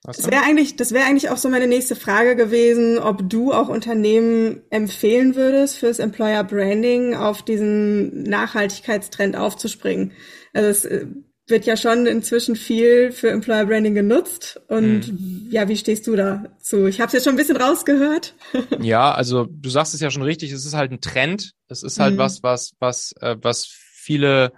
Das 0.02 0.30
wäre 0.30 0.42
eigentlich, 0.42 0.76
das 0.76 0.92
wäre 0.92 1.04
eigentlich 1.04 1.30
auch 1.30 1.36
so 1.36 1.48
meine 1.48 1.66
nächste 1.66 1.96
Frage 1.96 2.36
gewesen, 2.36 2.98
ob 2.98 3.28
du 3.28 3.52
auch 3.52 3.68
Unternehmen 3.68 4.62
empfehlen 4.70 5.34
würdest, 5.34 5.78
fürs 5.78 5.98
Employer 5.98 6.44
Branding 6.44 7.14
auf 7.14 7.42
diesen 7.42 8.22
Nachhaltigkeitstrend 8.22 9.36
aufzuspringen. 9.36 10.12
Also 10.52 10.68
es 10.68 10.84
äh, 10.84 11.06
wird 11.48 11.64
ja 11.64 11.76
schon 11.76 12.06
inzwischen 12.06 12.54
viel 12.56 13.12
für 13.12 13.30
Employer 13.30 13.66
Branding 13.66 13.94
genutzt. 13.94 14.60
Und 14.68 15.08
mhm. 15.08 15.48
ja, 15.50 15.68
wie 15.68 15.76
stehst 15.76 16.06
du 16.06 16.14
dazu? 16.14 16.86
Ich 16.86 17.00
habe 17.00 17.08
es 17.08 17.12
jetzt 17.12 17.24
schon 17.24 17.34
ein 17.34 17.38
bisschen 17.38 17.56
rausgehört. 17.56 18.34
ja, 18.80 19.12
also 19.12 19.46
du 19.48 19.70
sagst 19.70 19.94
es 19.94 20.00
ja 20.00 20.10
schon 20.10 20.22
richtig, 20.22 20.52
es 20.52 20.64
ist 20.64 20.74
halt 20.74 20.92
ein 20.92 21.00
Trend. 21.00 21.52
Es 21.68 21.82
ist 21.82 21.98
halt 21.98 22.14
mhm. 22.14 22.18
was, 22.18 22.42
was, 22.42 22.72
was, 22.78 23.12
äh, 23.20 23.36
was 23.42 23.66
viele 24.06 24.52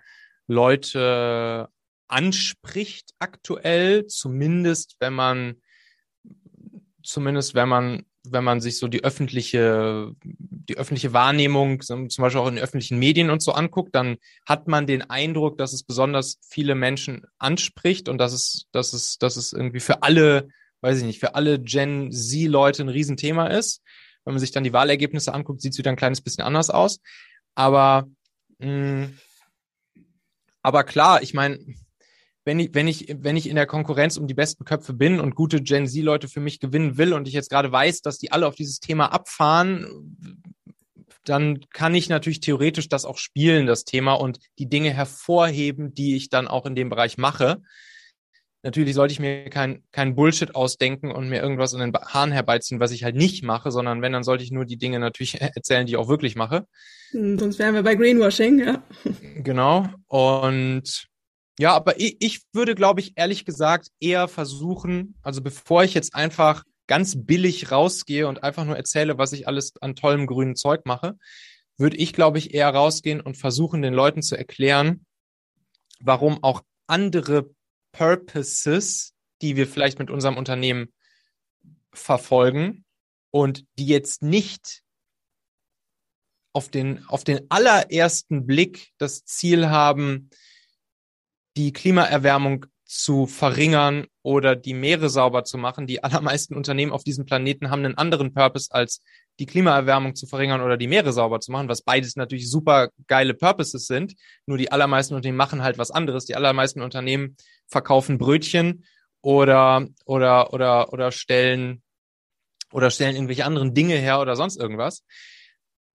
Leute 0.46 1.68
anspricht 2.08 3.12
aktuell, 3.18 4.06
zumindest 4.06 4.96
wenn 5.00 5.12
man, 5.12 5.56
zumindest 7.02 7.54
wenn 7.54 7.68
man, 7.68 8.02
wenn 8.24 8.44
man 8.44 8.60
sich 8.60 8.78
so 8.78 8.88
die 8.88 9.04
öffentliche, 9.04 10.12
die 10.22 10.76
öffentliche 10.76 11.12
Wahrnehmung, 11.12 11.80
zum 11.80 12.08
Beispiel 12.08 12.40
auch 12.40 12.48
in 12.48 12.56
den 12.56 12.64
öffentlichen 12.64 12.98
Medien 12.98 13.30
und 13.30 13.42
so 13.42 13.52
anguckt, 13.52 13.94
dann 13.94 14.16
hat 14.46 14.68
man 14.68 14.86
den 14.86 15.08
Eindruck, 15.08 15.56
dass 15.58 15.72
es 15.72 15.82
besonders 15.82 16.38
viele 16.46 16.74
Menschen 16.74 17.22
anspricht 17.38 18.08
und 18.08 18.18
dass 18.18 18.32
es, 18.32 18.66
dass 18.72 18.92
es, 18.92 19.18
dass 19.18 19.36
es 19.36 19.52
irgendwie 19.52 19.80
für 19.80 20.02
alle, 20.02 20.48
weiß 20.80 20.98
ich 20.98 21.04
nicht, 21.04 21.20
für 21.20 21.34
alle 21.34 21.58
Gen 21.58 22.10
Z-Leute 22.10 22.82
ein 22.82 22.88
Riesenthema 22.90 23.46
ist. 23.46 23.82
Wenn 24.24 24.34
man 24.34 24.40
sich 24.40 24.50
dann 24.50 24.64
die 24.64 24.74
Wahlergebnisse 24.74 25.32
anguckt, 25.32 25.62
sieht 25.62 25.72
es 25.72 25.78
wieder 25.78 25.90
ein 25.90 25.96
kleines 25.96 26.20
bisschen 26.20 26.44
anders 26.44 26.68
aus. 26.68 27.00
Aber 27.54 28.06
mh, 28.58 28.66
mm, 28.66 29.18
aber 30.62 30.84
klar, 30.84 31.22
ich 31.22 31.34
meine, 31.34 31.58
wenn 32.44 32.60
ich, 32.60 32.70
wenn 32.72 32.88
ich, 32.88 33.14
wenn 33.20 33.36
ich 33.36 33.48
in 33.48 33.56
der 33.56 33.66
Konkurrenz 33.66 34.16
um 34.16 34.26
die 34.26 34.34
besten 34.34 34.64
Köpfe 34.64 34.94
bin 34.94 35.20
und 35.20 35.34
gute 35.34 35.60
Gen 35.60 35.86
Z-Leute 35.86 36.28
für 36.28 36.40
mich 36.40 36.60
gewinnen 36.60 36.96
will 36.96 37.12
und 37.12 37.28
ich 37.28 37.34
jetzt 37.34 37.50
gerade 37.50 37.70
weiß, 37.70 38.00
dass 38.00 38.18
die 38.18 38.32
alle 38.32 38.46
auf 38.46 38.54
dieses 38.54 38.80
Thema 38.80 39.12
abfahren, 39.12 40.24
dann 41.24 41.60
kann 41.70 41.94
ich 41.94 42.08
natürlich 42.08 42.40
theoretisch 42.40 42.88
das 42.88 43.04
auch 43.04 43.18
spielen, 43.18 43.66
das 43.66 43.84
Thema, 43.84 44.14
und 44.14 44.38
die 44.58 44.68
Dinge 44.68 44.92
hervorheben, 44.92 45.92
die 45.94 46.16
ich 46.16 46.30
dann 46.30 46.48
auch 46.48 46.64
in 46.64 46.74
dem 46.74 46.88
Bereich 46.88 47.18
mache. 47.18 47.60
Natürlich 48.62 48.94
sollte 48.94 49.12
ich 49.12 49.20
mir 49.20 49.48
kein, 49.50 49.84
kein 49.92 50.16
Bullshit 50.16 50.54
ausdenken 50.54 51.12
und 51.12 51.28
mir 51.28 51.40
irgendwas 51.40 51.74
in 51.74 51.80
den 51.80 51.92
Haaren 51.94 52.32
herbeiziehen, 52.32 52.80
was 52.80 52.90
ich 52.90 53.04
halt 53.04 53.14
nicht 53.14 53.44
mache, 53.44 53.70
sondern 53.70 54.02
wenn, 54.02 54.12
dann 54.12 54.24
sollte 54.24 54.42
ich 54.42 54.50
nur 54.50 54.64
die 54.64 54.78
Dinge 54.78 54.98
natürlich 54.98 55.40
erzählen, 55.40 55.86
die 55.86 55.92
ich 55.92 55.96
auch 55.96 56.08
wirklich 56.08 56.34
mache. 56.34 56.66
Hm, 57.10 57.38
sonst 57.38 57.58
wären 57.58 57.74
wir 57.74 57.82
bei 57.82 57.94
Greenwashing, 57.94 58.58
ja. 58.58 58.82
Genau. 59.42 59.88
Und 60.08 61.08
ja, 61.58 61.74
aber 61.74 62.00
ich, 62.00 62.16
ich 62.20 62.42
würde, 62.52 62.74
glaube 62.74 63.00
ich, 63.00 63.12
ehrlich 63.16 63.44
gesagt 63.44 63.88
eher 64.00 64.28
versuchen, 64.28 65.16
also 65.22 65.40
bevor 65.40 65.84
ich 65.84 65.94
jetzt 65.94 66.14
einfach 66.14 66.64
ganz 66.88 67.14
billig 67.16 67.70
rausgehe 67.70 68.26
und 68.26 68.42
einfach 68.42 68.64
nur 68.64 68.76
erzähle, 68.76 69.18
was 69.18 69.32
ich 69.32 69.46
alles 69.46 69.72
an 69.80 69.94
tollem 69.94 70.26
grünen 70.26 70.56
Zeug 70.56 70.84
mache, 70.84 71.16
würde 71.76 71.96
ich, 71.96 72.12
glaube 72.12 72.38
ich, 72.38 72.54
eher 72.54 72.70
rausgehen 72.70 73.20
und 73.20 73.36
versuchen, 73.36 73.82
den 73.82 73.94
Leuten 73.94 74.22
zu 74.22 74.36
erklären, 74.36 75.04
warum 76.00 76.42
auch 76.42 76.62
andere 76.86 77.50
Purposes, 77.92 79.14
die 79.42 79.56
wir 79.56 79.66
vielleicht 79.66 79.98
mit 79.98 80.10
unserem 80.10 80.36
Unternehmen 80.36 80.92
verfolgen 81.92 82.84
und 83.30 83.64
die 83.78 83.86
jetzt 83.86 84.22
nicht 84.22 84.82
auf 86.52 86.68
den, 86.68 87.04
auf 87.06 87.24
den 87.24 87.50
allerersten 87.50 88.46
Blick 88.46 88.90
das 88.98 89.24
Ziel 89.24 89.68
haben, 89.68 90.30
die 91.56 91.72
Klimaerwärmung 91.72 92.66
zu 92.84 93.26
verringern 93.26 94.06
oder 94.22 94.56
die 94.56 94.74
Meere 94.74 95.10
sauber 95.10 95.44
zu 95.44 95.58
machen. 95.58 95.86
Die 95.86 96.02
allermeisten 96.04 96.54
Unternehmen 96.54 96.92
auf 96.92 97.04
diesem 97.04 97.26
Planeten 97.26 97.70
haben 97.70 97.84
einen 97.84 97.98
anderen 97.98 98.32
Purpose 98.32 98.68
als 98.70 99.02
die 99.38 99.46
Klimaerwärmung 99.46 100.14
zu 100.14 100.26
verringern 100.26 100.60
oder 100.60 100.76
die 100.76 100.88
Meere 100.88 101.12
sauber 101.12 101.40
zu 101.40 101.52
machen, 101.52 101.68
was 101.68 101.82
beides 101.82 102.16
natürlich 102.16 102.50
super 102.50 102.88
geile 103.06 103.34
Purposes 103.34 103.86
sind. 103.86 104.14
Nur 104.46 104.58
die 104.58 104.72
allermeisten 104.72 105.14
Unternehmen 105.14 105.38
machen 105.38 105.62
halt 105.62 105.78
was 105.78 105.90
anderes. 105.90 106.24
Die 106.24 106.36
allermeisten 106.36 106.82
Unternehmen 106.82 107.36
verkaufen 107.66 108.18
Brötchen 108.18 108.84
oder, 109.20 109.86
oder, 110.04 110.52
oder, 110.52 110.92
oder 110.92 111.12
stellen, 111.12 111.82
oder 112.72 112.90
stellen 112.90 113.14
irgendwelche 113.14 113.44
anderen 113.44 113.74
Dinge 113.74 113.96
her 113.96 114.20
oder 114.20 114.36
sonst 114.36 114.56
irgendwas. 114.56 115.04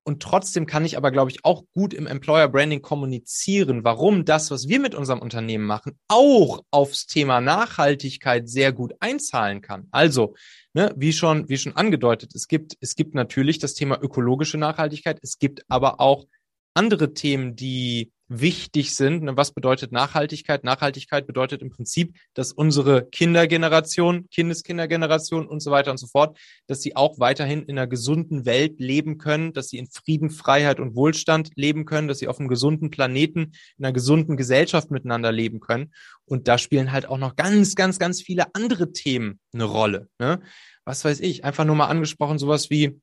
Und 0.06 0.22
trotzdem 0.22 0.66
kann 0.66 0.84
ich 0.84 0.98
aber, 0.98 1.12
glaube 1.12 1.32
ich, 1.32 1.46
auch 1.46 1.64
gut 1.72 1.94
im 1.94 2.08
Employer 2.08 2.50
Branding 2.50 2.82
kommunizieren, 2.82 3.86
warum 3.86 4.26
das, 4.26 4.52
was 4.52 4.68
wir 4.68 4.80
mit 4.80 4.96
unserem 4.96 5.20
Unternehmen 5.20 5.66
machen, 5.66 5.98
auch 6.10 6.64
aufs 6.72 7.08
Thema 7.08 7.40
Nachhaltigkeit 7.40 8.50
sehr 8.50 8.74
gut 8.74 8.94
einzahlen 9.00 9.62
kann. 9.62 9.88
Also, 9.92 10.36
ne, 10.74 10.94
wie 10.98 11.14
schon, 11.14 11.48
wie 11.48 11.58
schon 11.58 11.78
angedeutet, 11.78 12.36
es 12.36 12.50
gibt, 12.50 12.76
es 12.82 12.96
gibt 12.96 13.16
natürlich 13.16 13.60
das 13.60 13.76
Thema 13.76 13.98
ökologische 14.02 14.58
Nachhaltigkeit. 14.58 15.20
Es 15.22 15.40
gibt 15.40 15.64
aber 15.70 16.02
auch 16.02 16.26
andere 16.74 17.14
Themen, 17.14 17.56
die 17.56 18.12
wichtig 18.40 18.96
sind. 18.96 19.30
Was 19.38 19.52
bedeutet 19.52 19.92
Nachhaltigkeit? 19.92 20.64
Nachhaltigkeit 20.64 21.28
bedeutet 21.28 21.62
im 21.62 21.70
Prinzip, 21.70 22.16
dass 22.34 22.52
unsere 22.52 23.06
Kindergeneration, 23.06 24.30
Kindeskindergeneration 24.30 25.48
und 25.48 25.62
so 25.62 25.72
weiter 25.72 25.92
und 25.92 25.98
so 25.98 26.08
fort, 26.08 26.38
dass 26.68 26.82
sie 26.82 26.96
auch 26.96 27.20
weiterhin 27.20 27.64
in 27.64 27.78
einer 27.78 27.88
gesunden 27.88 28.46
Welt 28.46 28.80
leben 28.80 29.18
können, 29.18 29.54
dass 29.54 29.70
sie 29.70 29.78
in 29.78 29.88
Frieden, 29.88 30.30
Freiheit 30.30 30.80
und 30.80 30.96
Wohlstand 30.96 31.52
leben 31.56 31.86
können, 31.86 32.08
dass 32.08 32.20
sie 32.20 32.28
auf 32.28 32.40
einem 32.40 32.50
gesunden 32.50 32.90
Planeten, 32.90 33.54
in 33.78 33.86
einer 33.86 33.94
gesunden 33.94 34.38
Gesellschaft 34.38 34.92
miteinander 34.92 35.32
leben 35.32 35.60
können. 35.60 35.94
Und 36.26 36.48
da 36.48 36.58
spielen 36.58 36.92
halt 36.92 37.08
auch 37.08 37.18
noch 37.18 37.36
ganz, 37.36 37.76
ganz, 37.76 38.00
ganz 38.00 38.22
viele 38.22 38.54
andere 38.54 38.92
Themen 38.92 39.40
eine 39.54 39.66
Rolle. 39.66 40.10
Ne? 40.20 40.42
Was 40.86 41.06
weiß 41.06 41.20
ich, 41.20 41.44
einfach 41.44 41.66
nur 41.66 41.76
mal 41.76 41.88
angesprochen, 41.88 42.40
sowas 42.40 42.70
wie 42.70 43.00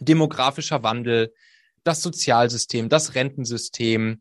demografischer 0.00 0.82
Wandel, 0.82 1.32
das 1.84 2.02
Sozialsystem, 2.02 2.88
das 2.88 3.14
Rentensystem, 3.14 4.20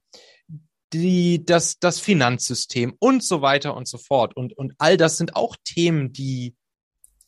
die, 0.93 1.43
das, 1.45 1.79
das 1.79 1.99
Finanzsystem 1.99 2.95
und 2.99 3.23
so 3.23 3.41
weiter 3.41 3.75
und 3.75 3.87
so 3.87 3.97
fort. 3.97 4.35
Und, 4.35 4.57
und 4.57 4.73
all 4.77 4.97
das 4.97 5.17
sind 5.17 5.35
auch 5.35 5.55
Themen, 5.63 6.13
die, 6.13 6.55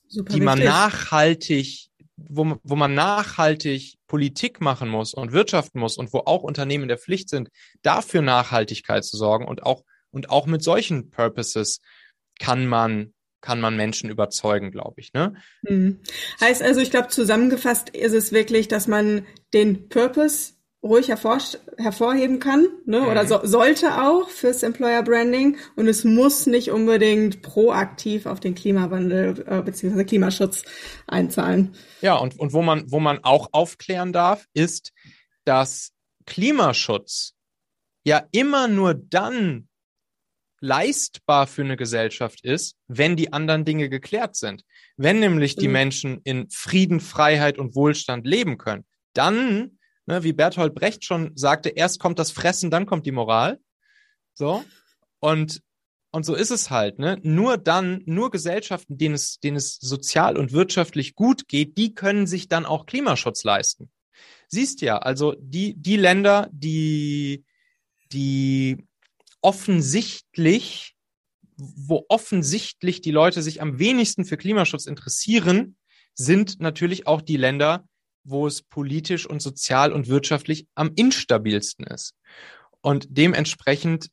Super 0.08 0.34
die 0.34 0.42
man 0.42 0.60
nachhaltig, 0.60 1.90
wo, 2.16 2.58
wo 2.64 2.76
man 2.76 2.94
nachhaltig 2.94 3.98
Politik 4.08 4.62
machen 4.62 4.90
muss 4.90 5.14
und 5.14 5.32
wirtschaften 5.32 5.80
muss 5.80 5.98
und 5.98 6.14
wo 6.14 6.20
auch 6.20 6.44
Unternehmen 6.44 6.84
in 6.84 6.90
der 6.90 6.98
Pflicht 6.98 7.30
sind, 7.30 7.50
dafür 7.82 8.22
Nachhaltigkeit 8.22 9.04
zu 9.04 9.18
sorgen 9.18 9.46
und 9.46 9.64
auch, 9.64 9.84
und 10.12 10.30
auch 10.30 10.46
mit 10.46 10.64
solchen 10.64 11.10
Purposes 11.10 11.82
kann 12.40 12.66
man 12.66 13.14
kann 13.42 13.62
man 13.62 13.76
Menschen 13.76 14.10
überzeugen, 14.10 14.72
glaube 14.72 15.02
ich. 15.02 15.14
Ne? 15.14 15.36
Hm. 15.66 16.00
Heißt 16.42 16.62
also, 16.62 16.82
ich 16.82 16.92
glaube, 16.92 17.10
zusammengefasst 17.10 17.90
ist 17.90 18.14
es 18.14 18.32
wirklich, 18.32 18.68
dass 18.68 18.88
man 18.88 19.26
den 19.54 19.90
Purpose 19.90 20.54
ruhig 20.82 21.10
hervor, 21.10 21.40
hervorheben 21.78 22.40
kann, 22.40 22.68
ne? 22.86 23.02
oder 23.08 23.26
so, 23.26 23.40
sollte 23.44 24.02
auch 24.02 24.30
fürs 24.30 24.64
Employer 24.64 25.04
Branding 25.04 25.58
und 25.76 25.88
es 25.88 26.06
muss 26.06 26.46
nicht 26.46 26.72
unbedingt 26.72 27.42
proaktiv 27.42 28.26
auf 28.26 28.40
den 28.40 28.56
Klimawandel 28.56 29.44
äh, 29.46 29.62
bzw. 29.62 30.06
Klimaschutz 30.06 30.64
einzahlen. 31.06 31.76
Ja, 32.02 32.16
und, 32.16 32.40
und 32.40 32.54
wo 32.54 32.62
man, 32.62 32.90
wo 32.90 33.00
man 33.00 33.20
auch 33.24 33.50
aufklären 33.52 34.14
darf, 34.14 34.46
ist, 34.54 34.94
dass 35.44 35.92
Klimaschutz 36.26 37.34
ja 38.06 38.24
immer 38.32 38.68
nur 38.68 38.94
dann 38.94 39.69
leistbar 40.62 41.48
für 41.48 41.64
eine 41.64 41.78
Gesellschaft 41.78 42.44
ist, 42.44 42.76
wenn 42.88 43.16
die 43.16 43.34
anderen 43.34 43.66
Dinge 43.66 43.90
geklärt 43.90 44.36
sind. 44.36 44.64
Wenn 44.98 45.20
nämlich 45.20 45.56
die 45.56 45.68
mhm. 45.68 45.74
Menschen 45.74 46.22
in 46.24 46.50
Frieden, 46.50 47.00
Freiheit 47.00 47.58
und 47.58 47.76
Wohlstand 47.76 48.26
leben 48.26 48.58
können, 48.58 48.86
dann, 49.14 49.80
ne, 50.06 50.24
wie 50.24 50.34
Berthold 50.34 50.76
Brecht 50.76 51.06
schon 51.06 51.32
sagte, 51.36 51.70
erst 51.70 52.00
kommt 52.00 52.20
das 52.20 52.32
Fressen, 52.32 52.72
dann 52.72 52.86
kommt 52.86 53.06
die 53.06 53.12
Moral. 53.12 53.60
So. 54.34 54.64
Und, 55.20 55.62
und 56.12 56.26
so 56.26 56.36
ist 56.36 56.52
es 56.52 56.70
halt, 56.70 57.00
ne? 57.00 57.20
Nur 57.24 57.58
dann, 57.58 58.02
nur 58.06 58.32
Gesellschaften, 58.32 58.98
denen 58.98 59.16
es, 59.16 59.40
denen 59.40 59.58
es 59.58 59.78
sozial 59.78 60.38
und 60.38 60.52
wirtschaftlich 60.52 61.16
gut 61.16 61.48
geht, 61.48 61.78
die 61.78 61.94
können 61.94 62.26
sich 62.28 62.48
dann 62.48 62.66
auch 62.66 62.86
Klimaschutz 62.86 63.44
leisten. 63.44 63.92
Siehst 64.48 64.82
ja, 64.82 64.98
also 64.98 65.36
die, 65.40 65.76
die 65.76 65.98
Länder, 65.98 66.50
die, 66.52 67.46
die 68.12 68.89
offensichtlich, 69.42 70.96
wo 71.58 72.06
offensichtlich 72.10 73.02
die 73.02 73.12
Leute 73.12 73.42
sich 73.42 73.62
am 73.62 73.80
wenigsten 73.80 74.26
für 74.26 74.38
Klimaschutz 74.38 74.86
interessieren, 74.86 75.78
sind 76.16 76.60
natürlich 76.60 77.08
auch 77.08 77.22
die 77.22 77.38
Länder, 77.38 77.86
wo 78.24 78.48
es 78.48 78.62
politisch 78.62 79.26
und 79.26 79.42
sozial 79.42 79.92
und 79.92 80.08
wirtschaftlich 80.08 80.68
am 80.76 80.92
instabilsten 80.96 81.86
ist. 81.88 82.14
Und 82.82 83.08
dementsprechend 83.10 84.10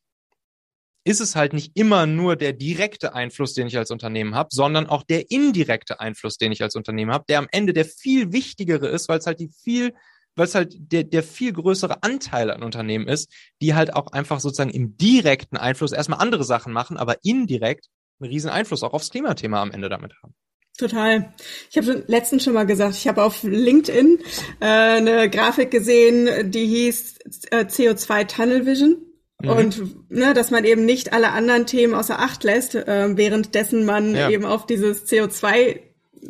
ist 1.07 1.21
es 1.21 1.37
halt 1.37 1.53
nicht 1.53 1.71
immer 1.75 2.05
nur 2.05 2.35
der 2.35 2.51
direkte 2.51 3.13
Einfluss, 3.13 3.53
den 3.53 3.67
ich 3.67 3.77
als 3.77 3.91
Unternehmen 3.91 4.35
habe, 4.35 4.49
sondern 4.51 4.87
auch 4.87 5.03
der 5.03 5.31
indirekte 5.31 6.01
Einfluss, 6.01 6.37
den 6.37 6.51
ich 6.51 6.61
als 6.61 6.75
Unternehmen 6.75 7.13
habe, 7.13 7.23
der 7.29 7.39
am 7.39 7.47
Ende 7.51 7.71
der 7.71 7.85
viel 7.85 8.33
wichtigere 8.33 8.87
ist, 8.89 9.07
weil 9.07 9.19
es 9.19 9.25
halt 9.25 9.39
die 9.39 9.49
viel 9.63 9.93
weil 10.37 10.45
es 10.45 10.55
halt 10.55 10.75
der, 10.77 11.03
der 11.03 11.23
viel 11.23 11.51
größere 11.51 12.03
Anteil 12.03 12.51
an 12.51 12.63
Unternehmen 12.63 13.07
ist, 13.07 13.29
die 13.61 13.75
halt 13.75 13.93
auch 13.93 14.07
einfach 14.11 14.39
sozusagen 14.39 14.69
im 14.69 14.95
direkten 14.97 15.57
Einfluss 15.57 15.91
erstmal 15.91 16.19
andere 16.19 16.43
Sachen 16.43 16.71
machen, 16.71 16.97
aber 16.97 17.17
indirekt 17.23 17.87
einen 18.19 18.31
riesen 18.31 18.49
Einfluss 18.49 18.83
auch 18.83 18.93
aufs 18.93 19.09
Klimathema 19.09 19.61
am 19.61 19.71
Ende 19.71 19.89
damit 19.89 20.13
haben. 20.21 20.33
Total. 20.77 21.33
Ich 21.71 21.77
habe 21.77 22.03
letztens 22.07 22.43
schon 22.43 22.53
mal 22.53 22.65
gesagt, 22.65 22.95
ich 22.95 23.07
habe 23.07 23.23
auf 23.23 23.41
LinkedIn 23.41 24.19
äh, 24.59 24.65
eine 24.65 25.29
Grafik 25.29 25.71
gesehen, 25.71 26.51
die 26.51 26.67
hieß 26.67 27.17
äh, 27.49 27.65
CO2 27.65 28.27
Tunnel 28.27 28.65
Vision. 28.67 28.97
Mhm. 29.41 29.49
Und 29.49 30.11
ne, 30.11 30.33
dass 30.35 30.51
man 30.51 30.65
eben 30.65 30.85
nicht 30.85 31.13
alle 31.13 31.31
anderen 31.31 31.65
Themen 31.65 31.95
außer 31.95 32.19
Acht 32.19 32.43
lässt, 32.43 32.75
äh, 32.75 33.17
währenddessen 33.17 33.85
man 33.85 34.15
ja. 34.15 34.29
eben 34.29 34.45
auf 34.45 34.67
dieses 34.67 35.07
CO2 35.07 35.79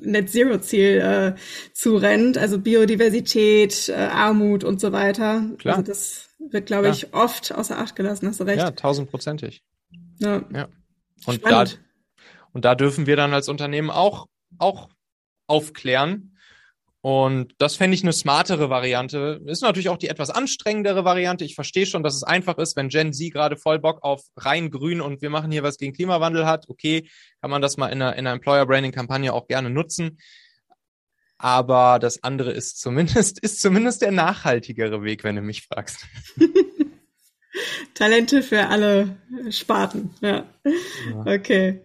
Net 0.01 0.29
Zero 0.29 0.59
Ziel 0.59 0.99
äh, 0.99 1.39
zurennt, 1.73 2.37
also 2.37 2.59
Biodiversität, 2.59 3.89
äh, 3.89 3.93
Armut 3.93 4.63
und 4.63 4.79
so 4.79 4.91
weiter. 4.91 5.45
Klar. 5.57 5.77
Also 5.77 5.87
das 5.87 6.29
wird, 6.39 6.67
glaube 6.67 6.89
ich, 6.89 7.13
oft 7.13 7.53
außer 7.53 7.77
Acht 7.77 7.95
gelassen, 7.95 8.27
hast 8.27 8.39
du 8.39 8.43
recht. 8.43 8.59
Ja, 8.59 8.71
tausendprozentig. 8.71 9.63
Ja. 10.19 10.43
ja. 10.53 10.67
Und 11.25 11.45
da, 11.45 11.65
und 12.53 12.65
da 12.65 12.75
dürfen 12.75 13.05
wir 13.05 13.15
dann 13.15 13.33
als 13.33 13.49
Unternehmen 13.49 13.89
auch, 13.89 14.27
auch 14.57 14.89
aufklären, 15.47 16.36
und 17.07 17.53
das 17.57 17.77
fände 17.77 17.95
ich 17.95 18.03
eine 18.03 18.11
smartere 18.11 18.69
Variante. 18.69 19.39
Ist 19.45 19.61
natürlich 19.61 19.87
auch 19.87 19.95
die 19.95 20.09
etwas 20.09 20.29
anstrengendere 20.29 21.05
Variante. 21.05 21.45
Ich 21.45 21.55
verstehe 21.55 21.85
schon, 21.85 22.03
dass 22.03 22.13
es 22.13 22.23
einfach 22.23 22.57
ist, 22.57 22.75
wenn 22.75 22.89
Gen 22.89 23.13
Z 23.13 23.31
gerade 23.31 23.55
voll 23.55 23.79
Bock 23.79 24.03
auf 24.03 24.23
rein 24.35 24.69
grün 24.69 24.99
und 24.99 25.21
wir 25.21 25.29
machen 25.29 25.49
hier 25.49 25.63
was 25.63 25.77
gegen 25.77 25.93
Klimawandel 25.93 26.45
hat. 26.45 26.67
Okay, 26.67 27.07
kann 27.39 27.49
man 27.49 27.61
das 27.61 27.77
mal 27.77 27.87
in 27.87 28.01
einer, 28.01 28.11
in 28.17 28.27
einer 28.27 28.33
Employer 28.33 28.65
Branding 28.65 28.91
Kampagne 28.91 29.31
auch 29.31 29.47
gerne 29.47 29.69
nutzen. 29.69 30.17
Aber 31.37 31.97
das 31.99 32.23
andere 32.23 32.51
ist 32.51 32.81
zumindest, 32.81 33.39
ist 33.41 33.61
zumindest 33.61 34.01
der 34.01 34.11
nachhaltigere 34.11 35.01
Weg, 35.05 35.23
wenn 35.23 35.37
du 35.37 35.41
mich 35.41 35.65
fragst. 35.65 36.05
Talente 37.93 38.43
für 38.43 38.67
alle 38.67 39.15
Sparten. 39.49 40.13
Ja. 40.19 40.45
ja. 40.65 41.35
Okay. 41.37 41.79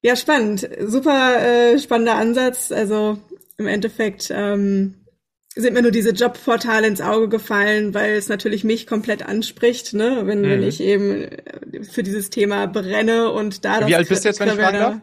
Ja, 0.00 0.16
spannend. 0.16 0.66
Super 0.80 1.42
äh, 1.42 1.78
spannender 1.78 2.14
Ansatz. 2.14 2.72
Also 2.72 3.18
im 3.58 3.66
Endeffekt 3.66 4.30
ähm, 4.30 5.06
sind 5.54 5.72
mir 5.72 5.82
nur 5.82 5.90
diese 5.90 6.10
Jobportale 6.10 6.86
ins 6.86 7.00
Auge 7.00 7.28
gefallen, 7.28 7.94
weil 7.94 8.12
es 8.12 8.28
natürlich 8.28 8.62
mich 8.62 8.86
komplett 8.86 9.22
anspricht, 9.26 9.94
ne? 9.94 10.22
wenn, 10.26 10.40
mhm. 10.40 10.50
wenn 10.50 10.62
ich 10.62 10.80
eben 10.80 11.22
äh, 11.22 11.82
für 11.82 12.02
dieses 12.02 12.30
Thema 12.30 12.66
brenne 12.66 13.30
und 13.30 13.64
da 13.64 13.86
Wie 13.86 13.96
alt 13.96 14.08
bist 14.08 14.24
du 14.24 14.28
jetzt, 14.28 14.40
wenn 14.40 14.48
ich 14.48 14.54
fragen 14.54 14.78
darf? 14.78 15.00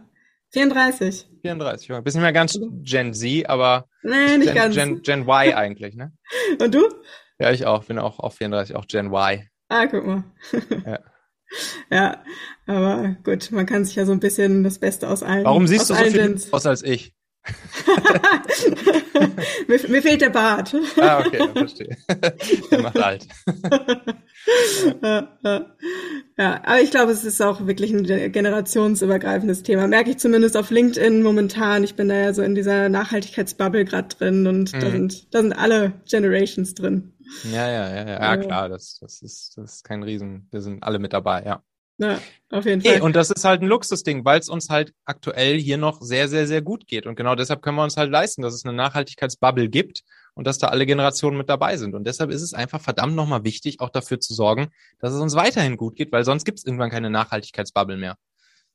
34. 0.52 1.28
34, 1.42 1.88
ja. 1.88 2.02
Bist 2.02 2.16
nicht 2.16 2.22
mehr 2.22 2.32
ganz 2.32 2.60
Gen 2.84 3.14
Z, 3.14 3.50
aber 3.50 3.88
nee, 4.04 4.38
nicht 4.38 4.54
Gen, 4.54 4.56
ganz. 4.56 4.76
Gen, 4.76 5.02
Gen 5.02 5.22
Y 5.24 5.54
eigentlich, 5.56 5.96
ne? 5.96 6.14
Und 6.60 6.76
du? 6.76 6.88
Ja, 7.40 7.52
ich 7.52 7.66
auch. 7.66 7.86
Bin 7.86 7.98
auch 7.98 8.20
auf 8.20 8.36
34, 8.36 8.76
auch 8.76 8.86
Gen 8.86 9.08
Y. 9.08 9.50
Ah, 9.70 9.88
guck 9.88 10.06
mal. 10.06 10.24
ja. 10.86 11.00
ja, 11.90 12.24
aber 12.68 13.16
gut, 13.24 13.52
man 13.52 13.66
kann 13.66 13.84
sich 13.84 13.96
ja 13.96 14.06
so 14.06 14.12
ein 14.12 14.20
bisschen 14.20 14.64
das 14.64 14.78
Beste 14.78 15.10
aus 15.10 15.24
allen. 15.24 15.44
Warum 15.44 15.66
siehst 15.66 15.90
du 15.90 15.96
so 15.96 16.04
viel 16.04 16.40
aus 16.52 16.68
als 16.68 16.84
ich? 16.84 17.16
mir, 19.68 19.90
mir, 19.90 20.02
fehlt 20.02 20.22
der 20.22 20.30
Bart. 20.30 20.74
ah, 20.98 21.20
okay, 21.20 21.46
verstehe. 21.54 21.98
der 22.72 22.82
macht 22.82 22.98
alt. 22.98 23.28
ja, 26.38 26.62
aber 26.64 26.82
ich 26.82 26.92
glaube, 26.92 27.12
es 27.12 27.26
ist 27.26 27.42
auch 27.42 27.68
wirklich 27.68 27.92
ein 27.92 28.32
generationsübergreifendes 28.32 29.64
Thema. 29.64 29.88
Merke 29.88 30.12
ich 30.12 30.20
zumindest 30.20 30.56
auf 30.56 30.72
LinkedIn 30.72 31.22
momentan. 31.22 31.84
Ich 31.84 31.96
bin 31.96 32.08
da 32.08 32.16
ja 32.16 32.34
so 32.34 32.44
in 32.44 32.56
dieser 32.56 32.88
Nachhaltigkeitsbubble 32.88 33.84
gerade 33.84 34.16
drin 34.16 34.48
und 34.48 34.74
mhm. 34.74 34.80
da 34.80 34.90
sind 34.90 35.34
da 35.34 35.42
sind 35.42 35.54
alle 35.54 35.92
Generations 36.10 36.76
drin. 36.76 37.12
Ja, 37.52 37.68
ja, 37.68 37.90
ja, 37.90 38.08
ja, 38.08 38.22
ja 38.22 38.38
klar, 38.38 38.70
das, 38.70 39.00
das 39.00 39.22
ist 39.22 39.58
das 39.58 39.76
ist 39.76 39.84
kein 39.84 40.04
Riesen. 40.04 40.48
Wir 40.52 40.62
sind 40.62 40.82
alle 40.84 41.00
mit 41.00 41.12
dabei, 41.12 41.44
ja. 41.44 41.62
Ja, 41.98 42.20
auf 42.50 42.66
jeden 42.66 42.82
Fall. 42.82 42.94
Hey, 42.94 43.02
und 43.02 43.16
das 43.16 43.30
ist 43.30 43.46
halt 43.46 43.62
ein 43.62 43.68
Luxusding, 43.68 44.26
weil 44.26 44.40
es 44.40 44.50
uns 44.50 44.70
halt 44.70 44.94
aktuell 45.06 45.58
hier 45.60 45.78
noch 45.78 46.02
sehr, 46.02 46.28
sehr, 46.28 46.48
sehr 46.48 46.62
gut 46.62 46.88
geht. 46.88 47.06
Und 47.06 47.16
genau 47.16 47.36
deshalb 47.36 47.62
können 47.62 47.78
wir 47.78 47.84
uns 47.84 47.98
halt 47.98 48.12
leisten, 48.12 48.42
dass 48.42 48.54
es 48.54 48.66
eine 48.66 48.74
Nachhaltigkeitsbubble 48.74 49.70
gibt 49.70 50.04
und 50.34 50.48
dass 50.48 50.58
da 50.58 50.68
alle 50.68 50.86
Generationen 50.86 51.38
mit 51.38 51.50
dabei 51.50 51.78
sind. 51.78 51.94
Und 51.94 52.06
deshalb 52.06 52.32
ist 52.32 52.42
es 52.42 52.54
einfach 52.54 52.82
verdammt 52.82 53.16
nochmal 53.16 53.44
wichtig, 53.44 53.80
auch 53.80 53.90
dafür 53.90 54.20
zu 54.20 54.34
sorgen, 54.34 54.70
dass 55.00 55.14
es 55.14 55.22
uns 55.22 55.36
weiterhin 55.36 55.78
gut 55.78 55.96
geht, 55.96 56.12
weil 56.12 56.26
sonst 56.26 56.46
gibt 56.46 56.60
es 56.60 56.66
irgendwann 56.66 56.90
keine 56.90 57.10
Nachhaltigkeitsbubble 57.10 57.98
mehr. 57.98 58.18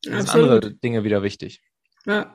Das 0.02 0.26
sind 0.26 0.30
andere 0.30 0.74
Dinge 0.74 1.02
wieder 1.02 1.22
wichtig. 1.24 1.60
Ja, 2.06 2.32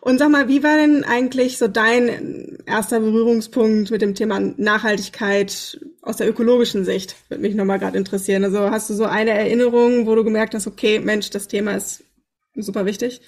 und 0.00 0.18
sag 0.18 0.30
mal, 0.30 0.48
wie 0.48 0.62
war 0.62 0.76
denn 0.76 1.04
eigentlich 1.04 1.58
so 1.58 1.68
dein 1.68 2.58
erster 2.66 3.00
Berührungspunkt 3.00 3.90
mit 3.90 4.02
dem 4.02 4.14
Thema 4.14 4.40
Nachhaltigkeit 4.40 5.80
aus 6.02 6.16
der 6.16 6.28
ökologischen 6.28 6.84
Sicht? 6.84 7.16
Würde 7.28 7.42
mich 7.42 7.54
nochmal 7.54 7.78
gerade 7.78 7.96
interessieren. 7.96 8.44
Also 8.44 8.70
hast 8.70 8.90
du 8.90 8.94
so 8.94 9.04
eine 9.04 9.30
Erinnerung, 9.30 10.06
wo 10.06 10.14
du 10.14 10.24
gemerkt 10.24 10.54
hast, 10.54 10.66
okay, 10.66 10.98
Mensch, 10.98 11.30
das 11.30 11.48
Thema 11.48 11.74
ist 11.76 12.04
super 12.54 12.84
wichtig? 12.84 13.20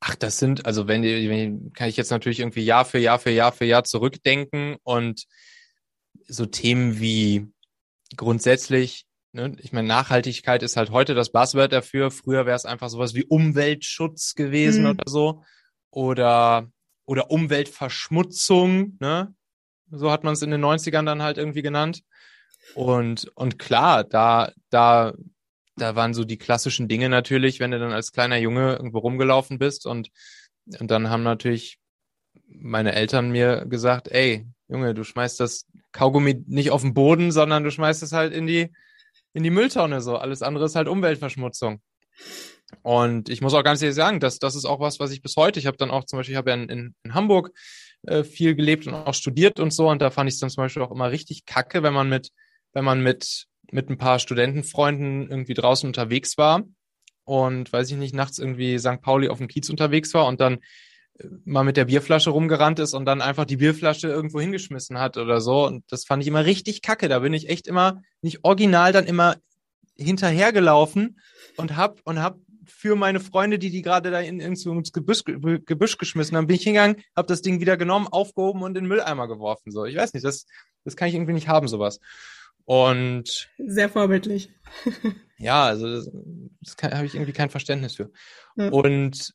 Ach, 0.00 0.14
das 0.14 0.38
sind, 0.38 0.64
also 0.66 0.88
wenn, 0.88 1.02
wenn 1.02 1.72
kann 1.74 1.88
ich 1.88 1.96
jetzt 1.96 2.10
natürlich 2.10 2.40
irgendwie 2.40 2.64
Jahr 2.64 2.84
für 2.84 2.98
Jahr 2.98 3.18
für 3.18 3.30
Jahr 3.30 3.52
für 3.52 3.66
Jahr 3.66 3.84
zurückdenken 3.84 4.76
und 4.82 5.24
so 6.26 6.46
Themen 6.46 6.98
wie 7.00 7.46
grundsätzlich 8.16 9.04
Ne? 9.32 9.56
Ich 9.58 9.72
meine, 9.72 9.88
Nachhaltigkeit 9.88 10.62
ist 10.62 10.76
halt 10.76 10.90
heute 10.90 11.14
das 11.14 11.30
Buzzword 11.30 11.72
dafür. 11.72 12.10
Früher 12.10 12.46
wäre 12.46 12.56
es 12.56 12.64
einfach 12.64 12.88
sowas 12.88 13.14
wie 13.14 13.24
Umweltschutz 13.24 14.34
gewesen 14.34 14.84
mhm. 14.84 14.90
oder 14.90 15.04
so. 15.06 15.44
Oder, 15.90 16.70
oder 17.04 17.30
Umweltverschmutzung, 17.30 18.96
ne? 19.00 19.34
So 19.92 20.12
hat 20.12 20.22
man 20.22 20.34
es 20.34 20.42
in 20.42 20.52
den 20.52 20.64
90ern 20.64 21.04
dann 21.04 21.22
halt 21.22 21.36
irgendwie 21.36 21.62
genannt. 21.62 22.04
Und, 22.74 23.30
und 23.34 23.58
klar, 23.58 24.04
da, 24.04 24.52
da, 24.70 25.14
da 25.76 25.96
waren 25.96 26.14
so 26.14 26.24
die 26.24 26.38
klassischen 26.38 26.86
Dinge 26.86 27.08
natürlich, 27.08 27.58
wenn 27.58 27.72
du 27.72 27.80
dann 27.80 27.92
als 27.92 28.12
kleiner 28.12 28.36
Junge 28.36 28.74
irgendwo 28.76 28.98
rumgelaufen 28.98 29.58
bist 29.58 29.86
und, 29.86 30.10
und 30.78 30.90
dann 30.90 31.10
haben 31.10 31.24
natürlich 31.24 31.80
meine 32.46 32.92
Eltern 32.92 33.30
mir 33.30 33.66
gesagt, 33.66 34.08
ey, 34.08 34.46
Junge, 34.68 34.94
du 34.94 35.02
schmeißt 35.02 35.40
das 35.40 35.66
Kaugummi 35.90 36.44
nicht 36.46 36.70
auf 36.70 36.82
den 36.82 36.94
Boden, 36.94 37.32
sondern 37.32 37.64
du 37.64 37.72
schmeißt 37.72 38.04
es 38.04 38.12
halt 38.12 38.32
in 38.32 38.46
die, 38.46 38.70
in 39.32 39.42
die 39.42 39.50
Mülltonne 39.50 40.00
so. 40.00 40.16
Alles 40.16 40.42
andere 40.42 40.64
ist 40.64 40.76
halt 40.76 40.88
Umweltverschmutzung. 40.88 41.80
Und 42.82 43.28
ich 43.28 43.40
muss 43.40 43.54
auch 43.54 43.64
ganz 43.64 43.82
ehrlich 43.82 43.96
sagen, 43.96 44.20
dass 44.20 44.38
das 44.38 44.54
ist 44.54 44.64
auch 44.64 44.80
was, 44.80 45.00
was 45.00 45.10
ich 45.10 45.22
bis 45.22 45.36
heute, 45.36 45.58
ich 45.58 45.66
habe 45.66 45.76
dann 45.76 45.90
auch 45.90 46.04
zum 46.04 46.18
Beispiel, 46.18 46.34
ich 46.34 46.38
habe 46.38 46.50
ja 46.50 46.56
in, 46.56 46.94
in, 47.04 47.14
Hamburg 47.14 47.50
äh, 48.02 48.22
viel 48.22 48.54
gelebt 48.54 48.86
und 48.86 48.94
auch 48.94 49.14
studiert 49.14 49.58
und 49.60 49.72
so, 49.72 49.88
und 49.88 50.00
da 50.00 50.10
fand 50.10 50.28
ich 50.28 50.34
es 50.34 50.40
dann 50.40 50.50
zum 50.50 50.64
Beispiel 50.64 50.82
auch 50.82 50.92
immer 50.92 51.10
richtig 51.10 51.46
kacke, 51.46 51.82
wenn 51.82 51.92
man 51.92 52.08
mit, 52.08 52.30
wenn 52.72 52.84
man 52.84 53.02
mit, 53.02 53.46
mit 53.72 53.90
ein 53.90 53.98
paar 53.98 54.18
Studentenfreunden 54.18 55.28
irgendwie 55.28 55.54
draußen 55.54 55.86
unterwegs 55.86 56.38
war 56.38 56.62
und 57.24 57.72
weiß 57.72 57.90
ich 57.90 57.96
nicht, 57.96 58.14
nachts 58.14 58.38
irgendwie 58.38 58.78
St. 58.78 59.02
Pauli 59.02 59.28
auf 59.28 59.38
dem 59.38 59.48
Kiez 59.48 59.68
unterwegs 59.68 60.14
war 60.14 60.26
und 60.26 60.40
dann 60.40 60.58
mal 61.44 61.64
mit 61.64 61.76
der 61.76 61.86
Bierflasche 61.86 62.30
rumgerannt 62.30 62.78
ist 62.78 62.94
und 62.94 63.04
dann 63.04 63.20
einfach 63.20 63.44
die 63.44 63.56
Bierflasche 63.56 64.08
irgendwo 64.08 64.40
hingeschmissen 64.40 64.98
hat 64.98 65.16
oder 65.16 65.40
so. 65.40 65.66
Und 65.66 65.84
das 65.90 66.04
fand 66.04 66.22
ich 66.22 66.28
immer 66.28 66.44
richtig 66.44 66.82
kacke. 66.82 67.08
Da 67.08 67.20
bin 67.20 67.32
ich 67.32 67.48
echt 67.48 67.66
immer, 67.66 68.02
nicht 68.22 68.44
original, 68.44 68.92
dann 68.92 69.06
immer 69.06 69.36
hinterhergelaufen 69.96 71.20
und 71.56 71.76
hab, 71.76 72.00
und 72.04 72.22
hab 72.22 72.38
für 72.64 72.96
meine 72.96 73.20
Freunde, 73.20 73.58
die 73.58 73.70
die 73.70 73.82
gerade 73.82 74.10
da 74.10 74.20
in, 74.20 74.40
ins, 74.40 74.64
ins 74.64 74.92
Gebüsch, 74.92 75.24
Gebüsch 75.24 75.98
geschmissen 75.98 76.36
haben, 76.36 76.46
bin 76.46 76.56
ich 76.56 76.62
hingegangen, 76.62 76.96
hab 77.14 77.26
das 77.26 77.42
Ding 77.42 77.60
wieder 77.60 77.76
genommen, 77.76 78.06
aufgehoben 78.08 78.62
und 78.62 78.76
in 78.76 78.84
den 78.84 78.88
Mülleimer 78.88 79.28
geworfen. 79.28 79.70
So, 79.70 79.84
ich 79.84 79.96
weiß 79.96 80.14
nicht, 80.14 80.24
das, 80.24 80.46
das 80.84 80.96
kann 80.96 81.08
ich 81.08 81.14
irgendwie 81.14 81.32
nicht 81.34 81.48
haben, 81.48 81.68
sowas. 81.68 82.00
Und 82.64 83.50
sehr 83.58 83.88
vorbildlich. 83.88 84.50
ja, 85.38 85.64
also 85.64 85.90
das, 85.90 86.10
das 86.60 86.76
habe 86.92 87.06
ich 87.06 87.14
irgendwie 87.14 87.32
kein 87.32 87.50
Verständnis 87.50 87.96
für. 87.96 88.10
Ja. 88.56 88.68
Und 88.68 89.34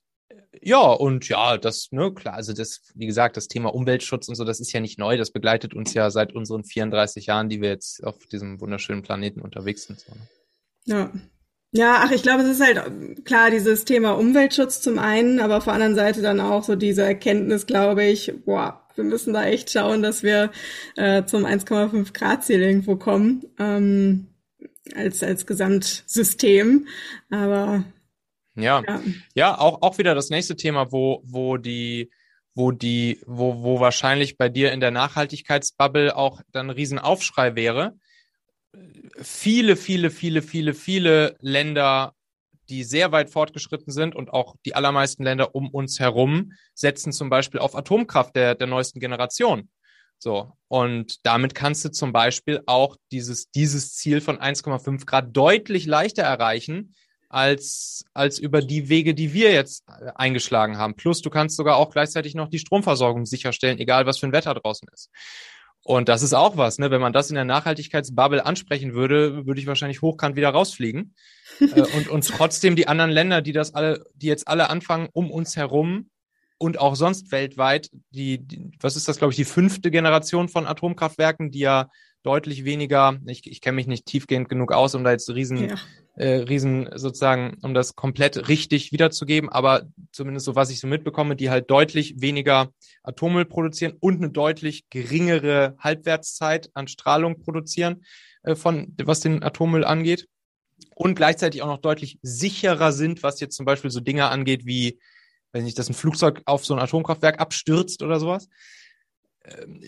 ja, 0.62 0.82
und 0.82 1.28
ja, 1.30 1.58
das, 1.58 1.90
ne, 1.92 2.14
klar, 2.14 2.36
also 2.36 2.54
das, 2.54 2.82
wie 2.96 3.06
gesagt, 3.06 3.38
das 3.38 3.48
Thema 3.48 3.74
Umweltschutz 3.74 4.28
und 4.28 4.36
so, 4.36 4.44
das 4.44 4.60
ist 4.60 4.72
ja 4.72 4.80
nicht 4.80 5.00
neu, 5.00 5.18
das 5.18 5.32
begleitet 5.32 5.74
uns 5.74 5.94
ja 5.94 6.10
seit 6.10 6.34
unseren 6.34 6.64
34 6.64 7.28
Jahren, 7.28 7.50
die 7.50 7.62
wir 7.62 7.70
jetzt 7.70 8.04
auf 8.04 8.18
diesem 8.28 8.62
wunderschönen 8.62 9.02
Planeten 9.02 9.42
unterwegs 9.42 9.84
sind. 9.84 10.00
So, 10.00 10.14
ne? 10.14 10.28
Ja. 10.86 11.12
Ja, 11.72 12.04
ach, 12.06 12.12
ich 12.12 12.24
glaube, 12.24 12.44
es 12.44 12.52
ist 12.52 12.62
halt 12.62 13.26
klar, 13.26 13.52
dieses 13.52 13.84
Thema 13.84 14.12
Umweltschutz 14.12 14.80
zum 14.80 14.98
einen, 14.98 15.42
aber 15.42 15.58
auf 15.58 15.66
der 15.66 15.74
anderen 15.74 15.96
Seite 15.96 16.22
dann 16.22 16.40
auch 16.40 16.64
so 16.64 16.78
diese 16.78 17.04
Erkenntnis, 17.04 17.66
glaube 17.66 18.06
ich, 18.06 18.34
boah, 18.46 18.88
wir 18.96 19.04
müssen 19.04 19.34
da 19.34 19.44
echt 19.44 19.72
schauen, 19.72 20.02
dass 20.02 20.24
wir 20.24 20.52
äh, 20.96 21.26
zum 21.26 21.46
1,5 21.46 22.14
Grad 22.14 22.46
Ziel 22.46 22.62
irgendwo 22.62 22.96
kommen, 22.96 23.44
ähm, 23.60 24.28
als, 24.96 25.22
als 25.22 25.46
Gesamtsystem. 25.46 26.88
Aber 27.30 27.84
ja, 28.56 28.82
ja, 28.86 29.02
ja 29.34 29.58
auch, 29.58 29.82
auch 29.82 29.98
wieder 29.98 30.16
das 30.16 30.30
nächste 30.30 30.56
Thema, 30.56 30.92
wo, 30.92 31.22
wo 31.24 31.58
die, 31.58 32.10
wo 32.54 32.72
die, 32.72 33.20
wo, 33.26 33.62
wo 33.64 33.80
wahrscheinlich 33.80 34.38
bei 34.38 34.50
dir 34.50 34.72
in 34.72 34.80
der 34.80 34.92
Nachhaltigkeitsbubble 34.92 36.16
auch 36.16 36.42
dann 36.52 36.68
ein 36.68 36.76
Riesenaufschrei 36.76 37.56
wäre. 37.56 37.98
Viele, 39.22 39.76
viele, 39.76 40.10
viele, 40.10 40.42
viele, 40.42 40.74
viele 40.74 41.36
Länder, 41.40 42.14
die 42.70 42.84
sehr 42.84 43.12
weit 43.12 43.30
fortgeschritten 43.30 43.92
sind 43.94 44.16
und 44.16 44.32
auch 44.32 44.56
die 44.66 44.76
allermeisten 44.76 45.24
Länder 45.24 45.54
um 45.54 45.70
uns 45.70 46.00
herum 46.00 46.54
setzen 46.74 47.12
zum 47.12 47.30
Beispiel 47.30 47.60
auf 47.60 47.76
Atomkraft 47.76 48.36
der, 48.36 48.56
der 48.56 48.68
neuesten 48.68 49.00
Generation. 49.00 49.70
So. 50.18 50.54
Und 50.68 51.26
damit 51.26 51.56
kannst 51.56 51.86
du 51.86 51.92
zum 51.92 52.12
Beispiel 52.12 52.62
auch 52.66 52.96
dieses, 53.12 53.52
dieses 53.52 53.94
Ziel 53.96 54.22
von 54.22 54.40
1,5 54.40 55.06
Grad 55.06 55.36
deutlich 55.36 55.86
leichter 55.86 56.24
erreichen, 56.24 56.96
als, 57.36 58.06
als 58.14 58.40
über 58.40 58.62
die 58.62 58.88
Wege, 58.88 59.14
die 59.14 59.34
wir 59.34 59.52
jetzt 59.52 59.84
äh, 59.90 60.12
eingeschlagen 60.16 60.78
haben. 60.78 60.96
Plus, 60.96 61.22
du 61.22 61.30
kannst 61.30 61.58
sogar 61.58 61.76
auch 61.76 61.92
gleichzeitig 61.92 62.34
noch 62.34 62.48
die 62.48 62.60
Stromversorgung 62.60 63.26
sicherstellen, 63.26 63.78
egal 63.78 64.06
was 64.06 64.20
für 64.20 64.28
ein 64.28 64.32
Wetter 64.32 64.54
draußen 64.54 64.88
ist. 64.94 65.10
Und 65.84 66.08
das 66.08 66.24
ist 66.24 66.34
auch 66.34 66.56
was, 66.56 66.80
ne? 66.80 66.92
Wenn 66.92 67.02
man 67.02 67.12
das 67.12 67.30
in 67.30 67.36
der 67.36 67.44
Nachhaltigkeitsbubble 67.44 68.46
ansprechen 68.46 68.94
würde, 68.94 69.46
würde 69.46 69.60
ich 69.60 69.68
wahrscheinlich 69.68 70.02
hochkant 70.02 70.38
wieder 70.38 70.50
rausfliegen. 70.52 71.14
äh, 71.60 71.82
und, 71.82 72.08
und 72.08 72.26
trotzdem 72.26 72.78
die 72.78 72.88
anderen 72.88 73.12
Länder, 73.12 73.42
die 73.42 73.52
das 73.52 73.76
alle, 73.76 74.06
die 74.16 74.28
jetzt 74.28 74.48
alle 74.48 74.70
anfangen, 74.70 75.10
um 75.12 75.30
uns 75.30 75.58
herum 75.58 76.10
und 76.58 76.80
auch 76.80 76.96
sonst 76.96 77.34
weltweit, 77.34 77.90
die, 78.12 78.38
die 78.38 78.72
was 78.80 78.96
ist 78.96 79.10
das, 79.10 79.18
glaube 79.18 79.34
ich, 79.34 79.38
die 79.38 79.44
fünfte 79.44 79.92
Generation 79.92 80.48
von 80.48 80.66
Atomkraftwerken, 80.66 81.52
die 81.52 81.60
ja 81.60 81.90
deutlich 82.26 82.66
weniger, 82.66 83.20
ich, 83.26 83.50
ich 83.50 83.62
kenne 83.62 83.76
mich 83.76 83.88
nicht 83.88 84.06
tiefgehend 84.06 84.50
genug 84.50 84.72
aus, 84.72 84.96
um 84.96 85.04
da 85.04 85.12
jetzt 85.12 85.30
riesen 85.30 85.70
ja 85.70 85.76
äh, 86.16 86.36
Riesen 86.36 86.90
sozusagen, 86.96 87.58
um 87.62 87.74
das 87.74 87.96
komplett 87.96 88.48
richtig 88.48 88.92
wiederzugeben, 88.92 89.50
aber 89.50 89.84
zumindest 90.12 90.46
so, 90.46 90.56
was 90.56 90.70
ich 90.70 90.80
so 90.80 90.88
mitbekomme, 90.88 91.36
die 91.36 91.50
halt 91.50 91.70
deutlich 91.70 92.22
weniger 92.22 92.70
Atommüll 93.04 93.46
produzieren 93.46 93.94
und 94.00 94.18
eine 94.18 94.30
deutlich 94.30 94.90
geringere 94.90 95.76
Halbwertszeit 95.80 96.70
an 96.74 96.88
Strahlung 96.88 97.40
produzieren, 97.40 98.06
äh, 98.44 98.56
von 98.56 98.94
was 99.04 99.20
den 99.20 99.44
Atommüll 99.44 99.84
angeht. 99.84 100.28
Und 100.96 101.16
gleichzeitig 101.16 101.62
auch 101.62 101.68
noch 101.68 101.82
deutlich 101.82 102.20
sicherer 102.22 102.92
sind, 102.92 103.24
was 103.24 103.40
jetzt 103.40 103.56
zum 103.56 103.66
Beispiel 103.66 103.92
so 103.92 104.00
Dinge 104.00 104.30
angeht, 104.30 104.66
wie, 104.66 105.00
wenn 105.52 105.64
nicht, 105.64 105.78
dass 105.78 105.90
ein 105.90 105.94
Flugzeug 105.94 106.42
auf 106.46 106.66
so 106.66 106.74
ein 106.74 106.80
Atomkraftwerk 106.80 107.40
abstürzt 107.40 108.02
oder 108.02 108.20
sowas. 108.20 108.48
Ähm, 109.46 109.82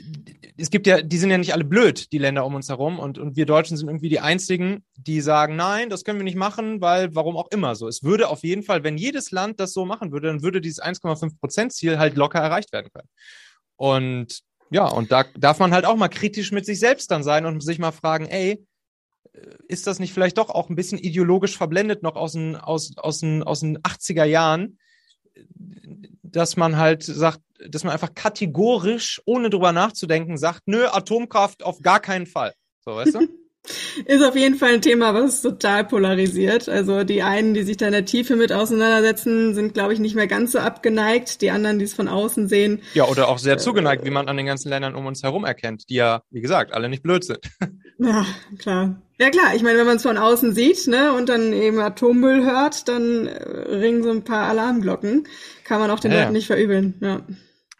es 0.57 0.69
gibt 0.69 0.87
ja, 0.87 1.01
die 1.01 1.17
sind 1.17 1.29
ja 1.29 1.37
nicht 1.37 1.53
alle 1.53 1.63
blöd, 1.63 2.11
die 2.11 2.17
Länder 2.17 2.45
um 2.45 2.55
uns 2.55 2.69
herum. 2.69 2.99
Und, 2.99 3.17
und 3.17 3.35
wir 3.35 3.45
Deutschen 3.45 3.77
sind 3.77 3.87
irgendwie 3.87 4.09
die 4.09 4.19
einzigen, 4.19 4.83
die 4.95 5.21
sagen, 5.21 5.55
nein, 5.55 5.89
das 5.89 6.03
können 6.03 6.19
wir 6.19 6.23
nicht 6.23 6.37
machen, 6.37 6.81
weil 6.81 7.13
warum 7.15 7.37
auch 7.37 7.49
immer 7.51 7.75
so. 7.75 7.87
Es 7.87 8.03
würde 8.03 8.29
auf 8.29 8.43
jeden 8.43 8.63
Fall, 8.63 8.83
wenn 8.83 8.97
jedes 8.97 9.31
Land 9.31 9.59
das 9.59 9.73
so 9.73 9.85
machen 9.85 10.11
würde, 10.11 10.27
dann 10.27 10.41
würde 10.41 10.61
dieses 10.61 10.81
1,5 10.81 11.39
Prozent 11.39 11.73
Ziel 11.73 11.99
halt 11.99 12.15
locker 12.15 12.39
erreicht 12.39 12.71
werden 12.71 12.89
können. 12.93 13.09
Und 13.75 14.41
ja, 14.69 14.87
und 14.87 15.11
da 15.11 15.25
darf 15.37 15.59
man 15.59 15.73
halt 15.73 15.85
auch 15.85 15.95
mal 15.95 16.09
kritisch 16.09 16.51
mit 16.51 16.65
sich 16.65 16.79
selbst 16.79 17.09
dann 17.11 17.23
sein 17.23 17.45
und 17.45 17.61
sich 17.63 17.79
mal 17.79 17.91
fragen, 17.91 18.25
ey, 18.25 18.65
ist 19.67 19.87
das 19.87 19.99
nicht 19.99 20.13
vielleicht 20.13 20.37
doch 20.37 20.49
auch 20.49 20.69
ein 20.69 20.75
bisschen 20.75 20.97
ideologisch 20.97 21.57
verblendet 21.57 22.03
noch 22.03 22.15
aus 22.15 22.33
den, 22.33 22.55
aus, 22.55 22.97
aus 22.97 23.19
den, 23.19 23.43
aus 23.43 23.61
den 23.61 23.77
80er 23.79 24.23
Jahren, 24.23 24.79
dass 26.23 26.57
man 26.57 26.77
halt 26.77 27.03
sagt, 27.03 27.41
dass 27.67 27.83
man 27.83 27.93
einfach 27.93 28.13
kategorisch, 28.13 29.21
ohne 29.25 29.49
drüber 29.49 29.71
nachzudenken, 29.71 30.37
sagt, 30.37 30.61
nö, 30.65 30.85
Atomkraft 30.87 31.63
auf 31.63 31.81
gar 31.81 31.99
keinen 31.99 32.25
Fall. 32.25 32.53
So, 32.85 32.95
weißt 32.95 33.15
du? 33.15 33.27
Ist 34.05 34.23
auf 34.23 34.35
jeden 34.35 34.55
Fall 34.55 34.75
ein 34.75 34.81
Thema, 34.81 35.13
was 35.13 35.41
total 35.41 35.83
polarisiert. 35.85 36.69
Also 36.69 37.03
die 37.03 37.23
einen, 37.23 37.53
die 37.53 37.63
sich 37.63 37.77
da 37.77 37.87
in 37.87 37.91
der 37.91 38.05
Tiefe 38.05 38.35
mit 38.35 38.53
auseinandersetzen, 38.53 39.53
sind, 39.53 39.73
glaube 39.73 39.93
ich, 39.93 39.99
nicht 39.99 40.15
mehr 40.15 40.27
ganz 40.27 40.53
so 40.53 40.59
abgeneigt. 40.59 41.41
Die 41.41 41.51
anderen, 41.51 41.79
die 41.79 41.85
es 41.85 41.93
von 41.93 42.07
außen 42.07 42.47
sehen. 42.47 42.81
Ja, 42.93 43.05
oder 43.05 43.27
auch 43.27 43.39
sehr 43.39 43.55
äh, 43.55 43.57
zugeneigt, 43.57 44.05
wie 44.05 44.09
man 44.09 44.27
an 44.27 44.37
den 44.37 44.45
ganzen 44.45 44.69
Ländern 44.69 44.95
um 44.95 45.05
uns 45.05 45.23
herum 45.23 45.43
erkennt, 45.45 45.89
die 45.89 45.95
ja, 45.95 46.21
wie 46.29 46.41
gesagt, 46.41 46.73
alle 46.73 46.89
nicht 46.89 47.03
blöd 47.03 47.23
sind. 47.23 47.39
Ja, 47.99 48.27
klar. 48.59 49.01
Ja 49.17 49.31
klar, 49.31 49.55
ich 49.55 49.63
meine, 49.63 49.79
wenn 49.79 49.87
man 49.87 49.95
es 49.95 50.03
von 50.03 50.19
außen 50.19 50.53
sieht, 50.53 50.85
ne, 50.85 51.13
und 51.13 51.29
dann 51.29 51.51
eben 51.51 51.79
Atommüll 51.79 52.45
hört, 52.45 52.87
dann 52.87 53.25
äh, 53.25 53.33
ringen 53.33 54.03
so 54.03 54.11
ein 54.11 54.23
paar 54.23 54.47
Alarmglocken. 54.47 55.27
Kann 55.63 55.79
man 55.79 55.89
auch 55.89 55.99
den 55.99 56.11
ja, 56.11 56.19
Leuten 56.19 56.33
ja. 56.33 56.37
nicht 56.37 56.45
verübeln. 56.45 56.93
Ja. 57.01 57.23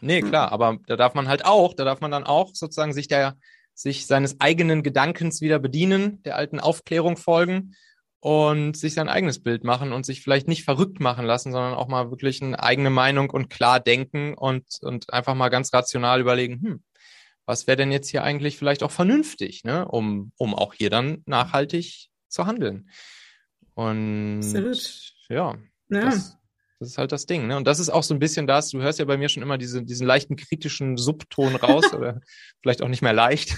Nee, 0.02 0.22
klar, 0.22 0.52
aber 0.52 0.78
da 0.88 0.96
darf 0.96 1.14
man 1.14 1.28
halt 1.28 1.46
auch, 1.46 1.74
da 1.74 1.84
darf 1.86 2.02
man 2.02 2.12
dann 2.12 2.24
auch 2.24 2.52
sozusagen 2.54 2.94
sich 2.94 3.08
der 3.08 3.38
sich 3.78 4.08
seines 4.08 4.42
eigenen 4.42 4.82
Gedankens 4.82 5.40
wieder 5.40 5.60
bedienen, 5.60 6.24
der 6.24 6.36
alten 6.36 6.60
Aufklärung 6.60 7.16
folgen 7.16 7.76
und 8.20 8.76
sich 8.76 8.96
sein 8.96 9.08
eigenes 9.08 9.44
Bild 9.44 9.64
machen 9.64 9.94
und 9.94 10.04
sich 10.04 10.24
vielleicht 10.24 10.48
nicht 10.48 10.64
verrückt 10.64 11.00
machen 11.00 11.26
lassen, 11.26 11.52
sondern 11.52 11.76
auch 11.76 11.88
mal 11.88 12.10
wirklich 12.10 12.42
eine 12.42 12.62
eigene 12.62 12.90
Meinung 12.90 13.30
und 13.30 13.52
klar 13.52 13.80
denken 13.80 14.34
und, 14.34 14.66
und 14.82 15.14
einfach 15.14 15.36
mal 15.36 15.50
ganz 15.50 15.72
rational 15.72 16.20
überlegen, 16.20 16.60
hm, 16.60 16.84
was 17.46 17.68
wäre 17.68 17.78
denn 17.78 17.92
jetzt 17.92 18.10
hier 18.10 18.24
eigentlich 18.24 18.58
vielleicht 18.58 18.82
auch 18.82 18.90
vernünftig, 18.90 19.64
ne, 19.64 19.88
um, 19.88 20.32
um 20.38 20.56
auch 20.56 20.74
hier 20.74 20.90
dann 20.90 21.22
nachhaltig 21.28 22.10
zu 22.30 22.48
handeln. 22.48 22.90
Und 23.76 24.40
Absolut. 24.40 25.14
ja, 25.30 25.56
ja. 25.90 26.02
Das, 26.02 26.38
das 26.80 26.90
ist 26.90 26.98
halt 26.98 27.12
das 27.12 27.26
Ding, 27.26 27.48
ne? 27.48 27.58
Und 27.58 27.66
das 27.66 27.80
ist 27.80 27.90
auch 27.90 28.04
so 28.04 28.14
ein 28.14 28.20
bisschen 28.20 28.46
das, 28.46 28.70
du 28.70 28.82
hörst 28.82 29.00
ja 29.00 29.06
bei 29.06 29.18
mir 29.18 29.30
schon 29.30 29.42
immer 29.42 29.58
diese, 29.58 29.84
diesen 29.84 30.06
leichten 30.06 30.36
kritischen 30.36 30.98
Subton 30.98 31.56
raus, 31.56 31.94
oder 31.94 32.22
vielleicht 32.62 32.82
auch 32.82 32.88
nicht 32.88 33.02
mehr 33.02 33.14
leicht. 33.14 33.56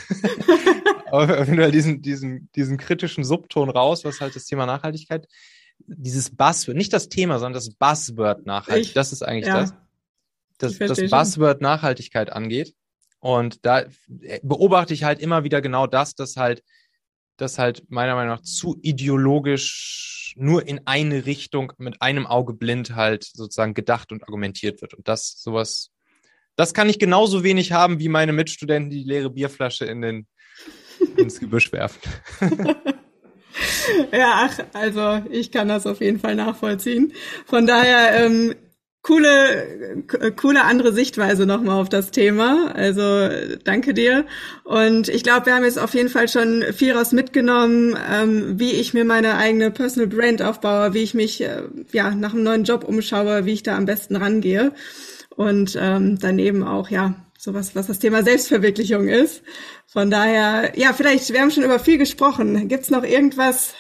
Aber 1.12 1.48
wenn 1.48 1.58
du 1.58 1.64
halt 1.64 1.74
diesen, 1.74 2.02
diesen, 2.02 2.50
diesen 2.56 2.78
kritischen 2.78 3.24
Subton 3.24 3.70
raus, 3.70 4.06
was 4.06 4.22
halt 4.22 4.36
das 4.36 4.46
Thema 4.46 4.66
Nachhaltigkeit, 4.66 5.28
dieses 5.80 6.36
Buzzword, 6.36 6.78
nicht 6.78 6.94
das 6.94 7.10
Thema, 7.10 7.40
sondern 7.40 7.54
das 7.54 7.74
Buzzword 7.74 8.46
Nachhaltigkeit, 8.46 8.96
das 8.96 9.12
ist 9.12 9.24
eigentlich 9.24 9.48
ja. 9.48 9.62
das, 10.58 10.78
das, 10.78 10.98
das 10.98 11.10
Buzzword 11.10 11.62
Nachhaltigkeit 11.62 12.32
angeht. 12.32 12.74
Und 13.20 13.66
da 13.66 13.84
beobachte 14.44 14.94
ich 14.94 15.04
halt 15.04 15.20
immer 15.20 15.44
wieder 15.44 15.62
genau 15.62 15.88
das, 15.88 16.16
dass 16.16 16.38
halt, 16.38 16.64
dass 17.42 17.58
halt 17.58 17.84
meiner 17.90 18.16
Meinung 18.16 18.36
nach 18.36 18.42
zu 18.42 18.78
ideologisch 18.82 20.34
nur 20.36 20.68
in 20.68 20.82
eine 20.86 21.26
Richtung 21.26 21.74
mit 21.78 22.02
einem 22.02 22.28
Auge 22.28 22.54
blind 22.54 22.96
halt 22.96 23.24
sozusagen 23.24 23.74
gedacht 23.74 24.12
und 24.12 24.24
argumentiert 24.24 24.82
wird. 24.82 24.94
Und 24.94 25.08
das 25.08 25.42
sowas, 25.42 25.92
das 26.56 26.74
kann 26.74 26.90
ich 26.90 27.00
genauso 27.00 27.44
wenig 27.44 27.72
haben 27.72 28.00
wie 28.00 28.10
meine 28.10 28.34
Mitstudenten, 28.34 28.90
die, 28.90 29.04
die 29.04 29.10
leere 29.10 29.30
Bierflasche 29.30 29.86
in 29.86 30.02
den, 30.02 30.28
ins 31.18 31.40
Gebüsch 31.40 31.72
werfen. 31.72 32.02
ja, 34.12 34.48
ach, 34.50 34.60
also 34.74 35.24
ich 35.32 35.52
kann 35.52 35.68
das 35.68 35.88
auf 35.88 36.02
jeden 36.02 36.20
Fall 36.20 36.36
nachvollziehen. 36.36 37.14
Von 37.46 37.66
daher 37.66 38.26
ähm, 38.26 38.56
coole, 39.02 40.04
coole 40.36 40.64
andere 40.64 40.94
Sichtweise 40.94 41.46
nochmal 41.46 41.80
auf 41.82 41.90
das 41.90 42.12
Thema. 42.12 42.74
Also 42.76 43.30
danke 43.64 43.94
dir. 43.94 44.26
Und 44.64 45.08
ich 45.10 45.24
glaube, 45.24 45.48
wir 45.48 45.56
haben 45.56 45.64
jetzt 45.64 45.80
auf 45.80 45.94
jeden 45.94 46.10
Fall 46.10 46.28
schon 46.28 46.64
viel 46.74 46.94
raus 46.94 47.12
mitgenommen, 47.12 47.98
ähm, 48.12 48.60
wie 48.60 48.72
ich 48.72 48.94
mir 48.94 49.06
meine 49.06 49.36
eigene 49.36 49.72
Personal 49.72 50.08
Brand 50.08 50.42
aufbaue, 50.42 50.94
wie 50.94 51.04
ich 51.04 51.14
mich 51.14 51.42
äh, 51.42 51.64
ja 51.92 52.12
nach 52.12 52.34
einem 52.34 52.44
neuen 52.44 52.64
Job 52.64 52.84
umschaue, 52.84 53.46
wie 53.46 53.54
ich 53.54 53.64
da 53.64 53.78
am 53.78 53.86
besten 53.86 54.16
rangehe. 54.16 54.74
Und 55.36 55.78
ähm, 55.80 56.20
daneben 56.20 56.64
auch, 56.64 56.90
ja, 56.90 57.16
sowas, 57.38 57.74
was 57.74 57.88
das 57.88 58.00
Thema 58.00 58.24
Selbstverwirklichung 58.24 59.08
ist. 59.08 59.44
Von 59.88 60.12
daher, 60.12 60.74
ja, 60.76 60.92
vielleicht, 60.92 61.32
wir 61.32 61.40
haben 61.40 61.52
schon 61.52 61.64
über 61.64 61.80
viel 61.80 61.98
gesprochen. 61.98 62.68
Gibt's 62.68 62.90
noch 62.90 63.06
irgendwas, 63.06 63.74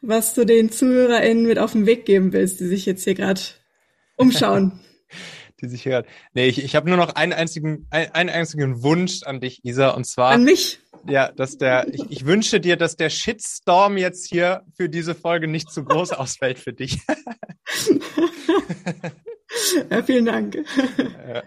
was 0.00 0.34
du 0.34 0.46
den 0.46 0.70
ZuhörerInnen 0.70 1.44
mit 1.44 1.58
auf 1.58 1.72
den 1.72 1.86
Weg 1.86 2.06
geben 2.06 2.32
willst, 2.32 2.60
die 2.60 2.66
sich 2.66 2.86
jetzt 2.86 3.02
hier 3.02 3.14
gerade 3.14 3.40
umschauen. 4.16 4.80
die 5.62 5.68
sich 5.68 5.82
hier. 5.82 6.04
Nee, 6.34 6.48
ich, 6.48 6.62
ich 6.62 6.74
habe 6.76 6.88
nur 6.88 6.98
noch 6.98 7.14
einen 7.14 7.32
einzigen, 7.32 7.86
ein, 7.90 8.12
einen 8.12 8.30
einzigen 8.30 8.82
Wunsch 8.82 9.22
an 9.22 9.40
dich, 9.40 9.64
Isa, 9.64 9.90
und 9.90 10.04
zwar. 10.04 10.32
An 10.32 10.44
mich? 10.44 10.80
Ja, 11.06 11.32
dass 11.32 11.56
der, 11.58 11.88
ich, 11.92 12.02
ich 12.10 12.26
wünsche 12.26 12.60
dir, 12.60 12.76
dass 12.76 12.96
der 12.96 13.10
Shitstorm 13.10 13.96
jetzt 13.96 14.28
hier 14.28 14.62
für 14.76 14.88
diese 14.88 15.14
Folge 15.14 15.48
nicht 15.48 15.70
zu 15.70 15.84
groß 15.84 16.12
ausfällt 16.12 16.58
für 16.58 16.72
dich. 16.72 16.98
ja, 19.90 20.02
vielen 20.02 20.26
Dank. 20.26 20.56
Ja. 20.96 21.42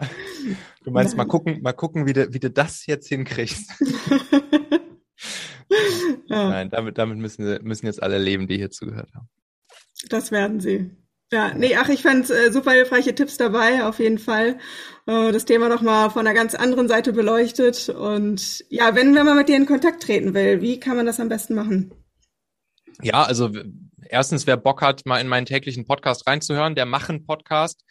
Du 0.84 0.90
meinst, 0.90 1.16
Nein. 1.16 1.26
mal 1.26 1.30
gucken, 1.30 1.62
mal 1.62 1.72
gucken, 1.72 2.06
wie 2.06 2.12
du, 2.12 2.32
wie 2.32 2.40
du 2.40 2.50
das 2.50 2.86
jetzt 2.86 3.08
hinkriegst. 3.08 3.70
ja. 6.26 6.48
Nein, 6.50 6.70
damit, 6.70 6.98
damit 6.98 7.18
müssen, 7.18 7.62
müssen 7.64 7.86
jetzt 7.86 8.02
alle 8.02 8.18
leben, 8.18 8.46
die 8.46 8.56
hier 8.56 8.70
zugehört 8.70 9.10
haben. 9.14 9.28
Das 10.10 10.30
werden 10.30 10.60
sie. 10.60 10.90
Ja, 11.32 11.52
nee, 11.54 11.74
ach, 11.76 11.88
ich 11.88 12.02
fand 12.02 12.30
äh, 12.30 12.52
super 12.52 12.70
hilfreiche 12.70 13.14
Tipps 13.14 13.36
dabei, 13.36 13.84
auf 13.84 13.98
jeden 13.98 14.18
Fall. 14.18 14.58
Äh, 15.06 15.32
das 15.32 15.44
Thema 15.44 15.68
nochmal 15.68 16.10
von 16.10 16.24
einer 16.24 16.34
ganz 16.34 16.54
anderen 16.54 16.86
Seite 16.86 17.12
beleuchtet. 17.12 17.88
Und 17.88 18.64
ja, 18.68 18.94
wenn, 18.94 19.14
wenn 19.14 19.26
man 19.26 19.36
mit 19.36 19.48
dir 19.48 19.56
in 19.56 19.66
Kontakt 19.66 20.04
treten 20.04 20.34
will, 20.34 20.62
wie 20.62 20.78
kann 20.78 20.96
man 20.96 21.06
das 21.06 21.18
am 21.18 21.28
besten 21.28 21.54
machen? 21.54 21.92
Ja, 23.02 23.24
also 23.24 23.50
erstens, 24.08 24.46
wer 24.46 24.56
Bock 24.56 24.82
hat, 24.82 25.04
mal 25.04 25.20
in 25.20 25.26
meinen 25.26 25.46
täglichen 25.46 25.84
Podcast 25.84 26.28
reinzuhören, 26.28 26.76
der 26.76 26.86
Machen-Podcast, 26.86 27.82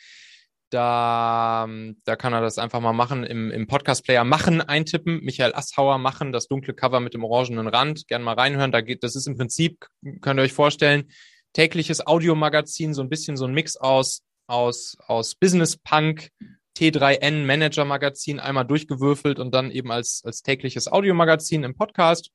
da, 0.70 1.68
da 2.06 2.16
kann 2.16 2.34
er 2.34 2.42
das 2.42 2.58
einfach 2.58 2.80
mal 2.80 2.94
machen, 2.94 3.24
im, 3.24 3.52
im 3.52 3.68
Podcast-Player 3.68 4.24
Machen 4.24 4.62
eintippen, 4.62 5.20
Michael 5.24 5.54
Asshauer 5.54 5.98
Machen, 5.98 6.32
das 6.32 6.48
dunkle 6.48 6.74
Cover 6.74 7.02
mit 7.02 7.14
dem 7.14 7.24
orangenen 7.24 7.68
Rand, 7.68 8.08
gern 8.08 8.24
mal 8.24 8.34
reinhören. 8.34 8.72
Da 8.72 8.82
geht, 8.82 9.04
das 9.04 9.16
ist 9.16 9.28
im 9.28 9.38
Prinzip, 9.38 9.86
könnt 10.22 10.40
ihr 10.40 10.44
euch 10.44 10.54
vorstellen, 10.54 11.10
tägliches 11.56 12.06
Audiomagazin, 12.06 12.94
so 12.94 13.02
ein 13.02 13.10
bisschen 13.10 13.38
so 13.38 13.46
ein 13.46 13.54
Mix 13.54 13.78
aus, 13.78 14.24
aus, 14.46 14.98
aus 15.08 15.36
Business 15.36 15.78
Punk, 15.78 16.30
T3N 16.78 17.46
Manager 17.46 17.86
Magazin 17.86 18.42
einmal 18.42 18.66
durchgewürfelt 18.66 19.40
und 19.40 19.56
dann 19.56 19.72
eben 19.72 19.90
als, 19.92 20.22
als 20.26 20.42
tägliches 20.44 20.92
Audiomagazin 20.92 21.64
im 21.64 21.74
Podcast. 21.74 22.32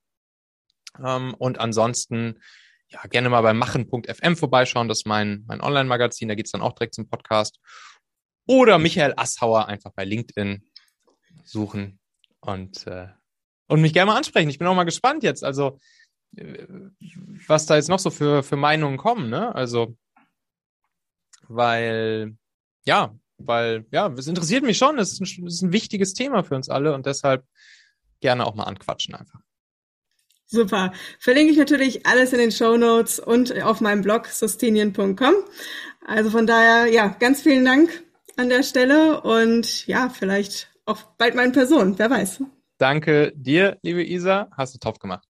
Ähm, 1.05 1.35
und 1.35 1.59
ansonsten, 1.59 2.39
ja, 2.89 3.01
gerne 3.03 3.29
mal 3.29 3.41
bei 3.41 3.53
machen.fm 3.53 4.35
vorbeischauen. 4.35 4.87
Das 4.87 5.01
ist 5.01 5.07
mein, 5.07 5.43
mein 5.47 5.61
Online-Magazin. 5.61 6.27
Da 6.27 6.35
geht's 6.35 6.51
dann 6.51 6.61
auch 6.61 6.73
direkt 6.73 6.95
zum 6.95 7.07
Podcast. 7.07 7.59
Oder 8.47 8.79
Michael 8.79 9.13
Asshauer 9.15 9.67
einfach 9.67 9.91
bei 9.91 10.03
LinkedIn 10.03 10.67
suchen 11.43 11.99
und, 12.39 12.87
äh, 12.87 13.09
und 13.67 13.81
mich 13.81 13.93
gerne 13.93 14.11
mal 14.11 14.17
ansprechen. 14.17 14.49
Ich 14.49 14.57
bin 14.57 14.67
auch 14.67 14.75
mal 14.75 14.83
gespannt 14.83 15.21
jetzt. 15.21 15.43
Also, 15.43 15.77
was 17.47 17.65
da 17.65 17.75
jetzt 17.75 17.89
noch 17.89 17.99
so 17.99 18.09
für, 18.09 18.43
für 18.43 18.55
Meinungen 18.55 18.97
kommen, 18.97 19.29
ne? 19.29 19.53
Also, 19.53 19.97
weil, 21.47 22.37
ja, 22.85 23.15
weil, 23.37 23.85
ja, 23.91 24.07
es 24.17 24.27
interessiert 24.27 24.63
mich 24.63 24.77
schon. 24.77 24.97
Es 24.97 25.13
ist, 25.13 25.21
ein, 25.21 25.47
es 25.47 25.55
ist 25.55 25.61
ein 25.61 25.73
wichtiges 25.73 26.13
Thema 26.13 26.43
für 26.43 26.55
uns 26.55 26.69
alle 26.69 26.93
und 26.93 27.05
deshalb 27.05 27.45
gerne 28.19 28.45
auch 28.45 28.55
mal 28.55 28.63
anquatschen 28.63 29.15
einfach. 29.15 29.39
Super. 30.45 30.91
Verlinke 31.19 31.53
ich 31.53 31.57
natürlich 31.57 32.05
alles 32.05 32.33
in 32.33 32.39
den 32.39 32.51
Show 32.51 32.75
Notes 32.77 33.19
und 33.19 33.61
auf 33.61 33.79
meinem 33.79 34.01
Blog 34.01 34.27
sustinien.com. 34.27 35.33
Also 36.05 36.29
von 36.29 36.45
daher, 36.45 36.91
ja, 36.91 37.07
ganz 37.07 37.41
vielen 37.41 37.63
Dank 37.63 38.03
an 38.35 38.49
der 38.49 38.63
Stelle 38.63 39.21
und 39.21 39.87
ja, 39.87 40.09
vielleicht 40.09 40.69
auch 40.85 41.01
bald 41.17 41.35
mal 41.35 41.45
in 41.45 41.51
Person, 41.53 41.97
wer 41.97 42.09
weiß. 42.09 42.43
Danke 42.77 43.31
dir, 43.35 43.77
liebe 43.81 44.03
Isa, 44.03 44.49
hast 44.57 44.75
du 44.75 44.79
top 44.79 44.99
gemacht. 44.99 45.30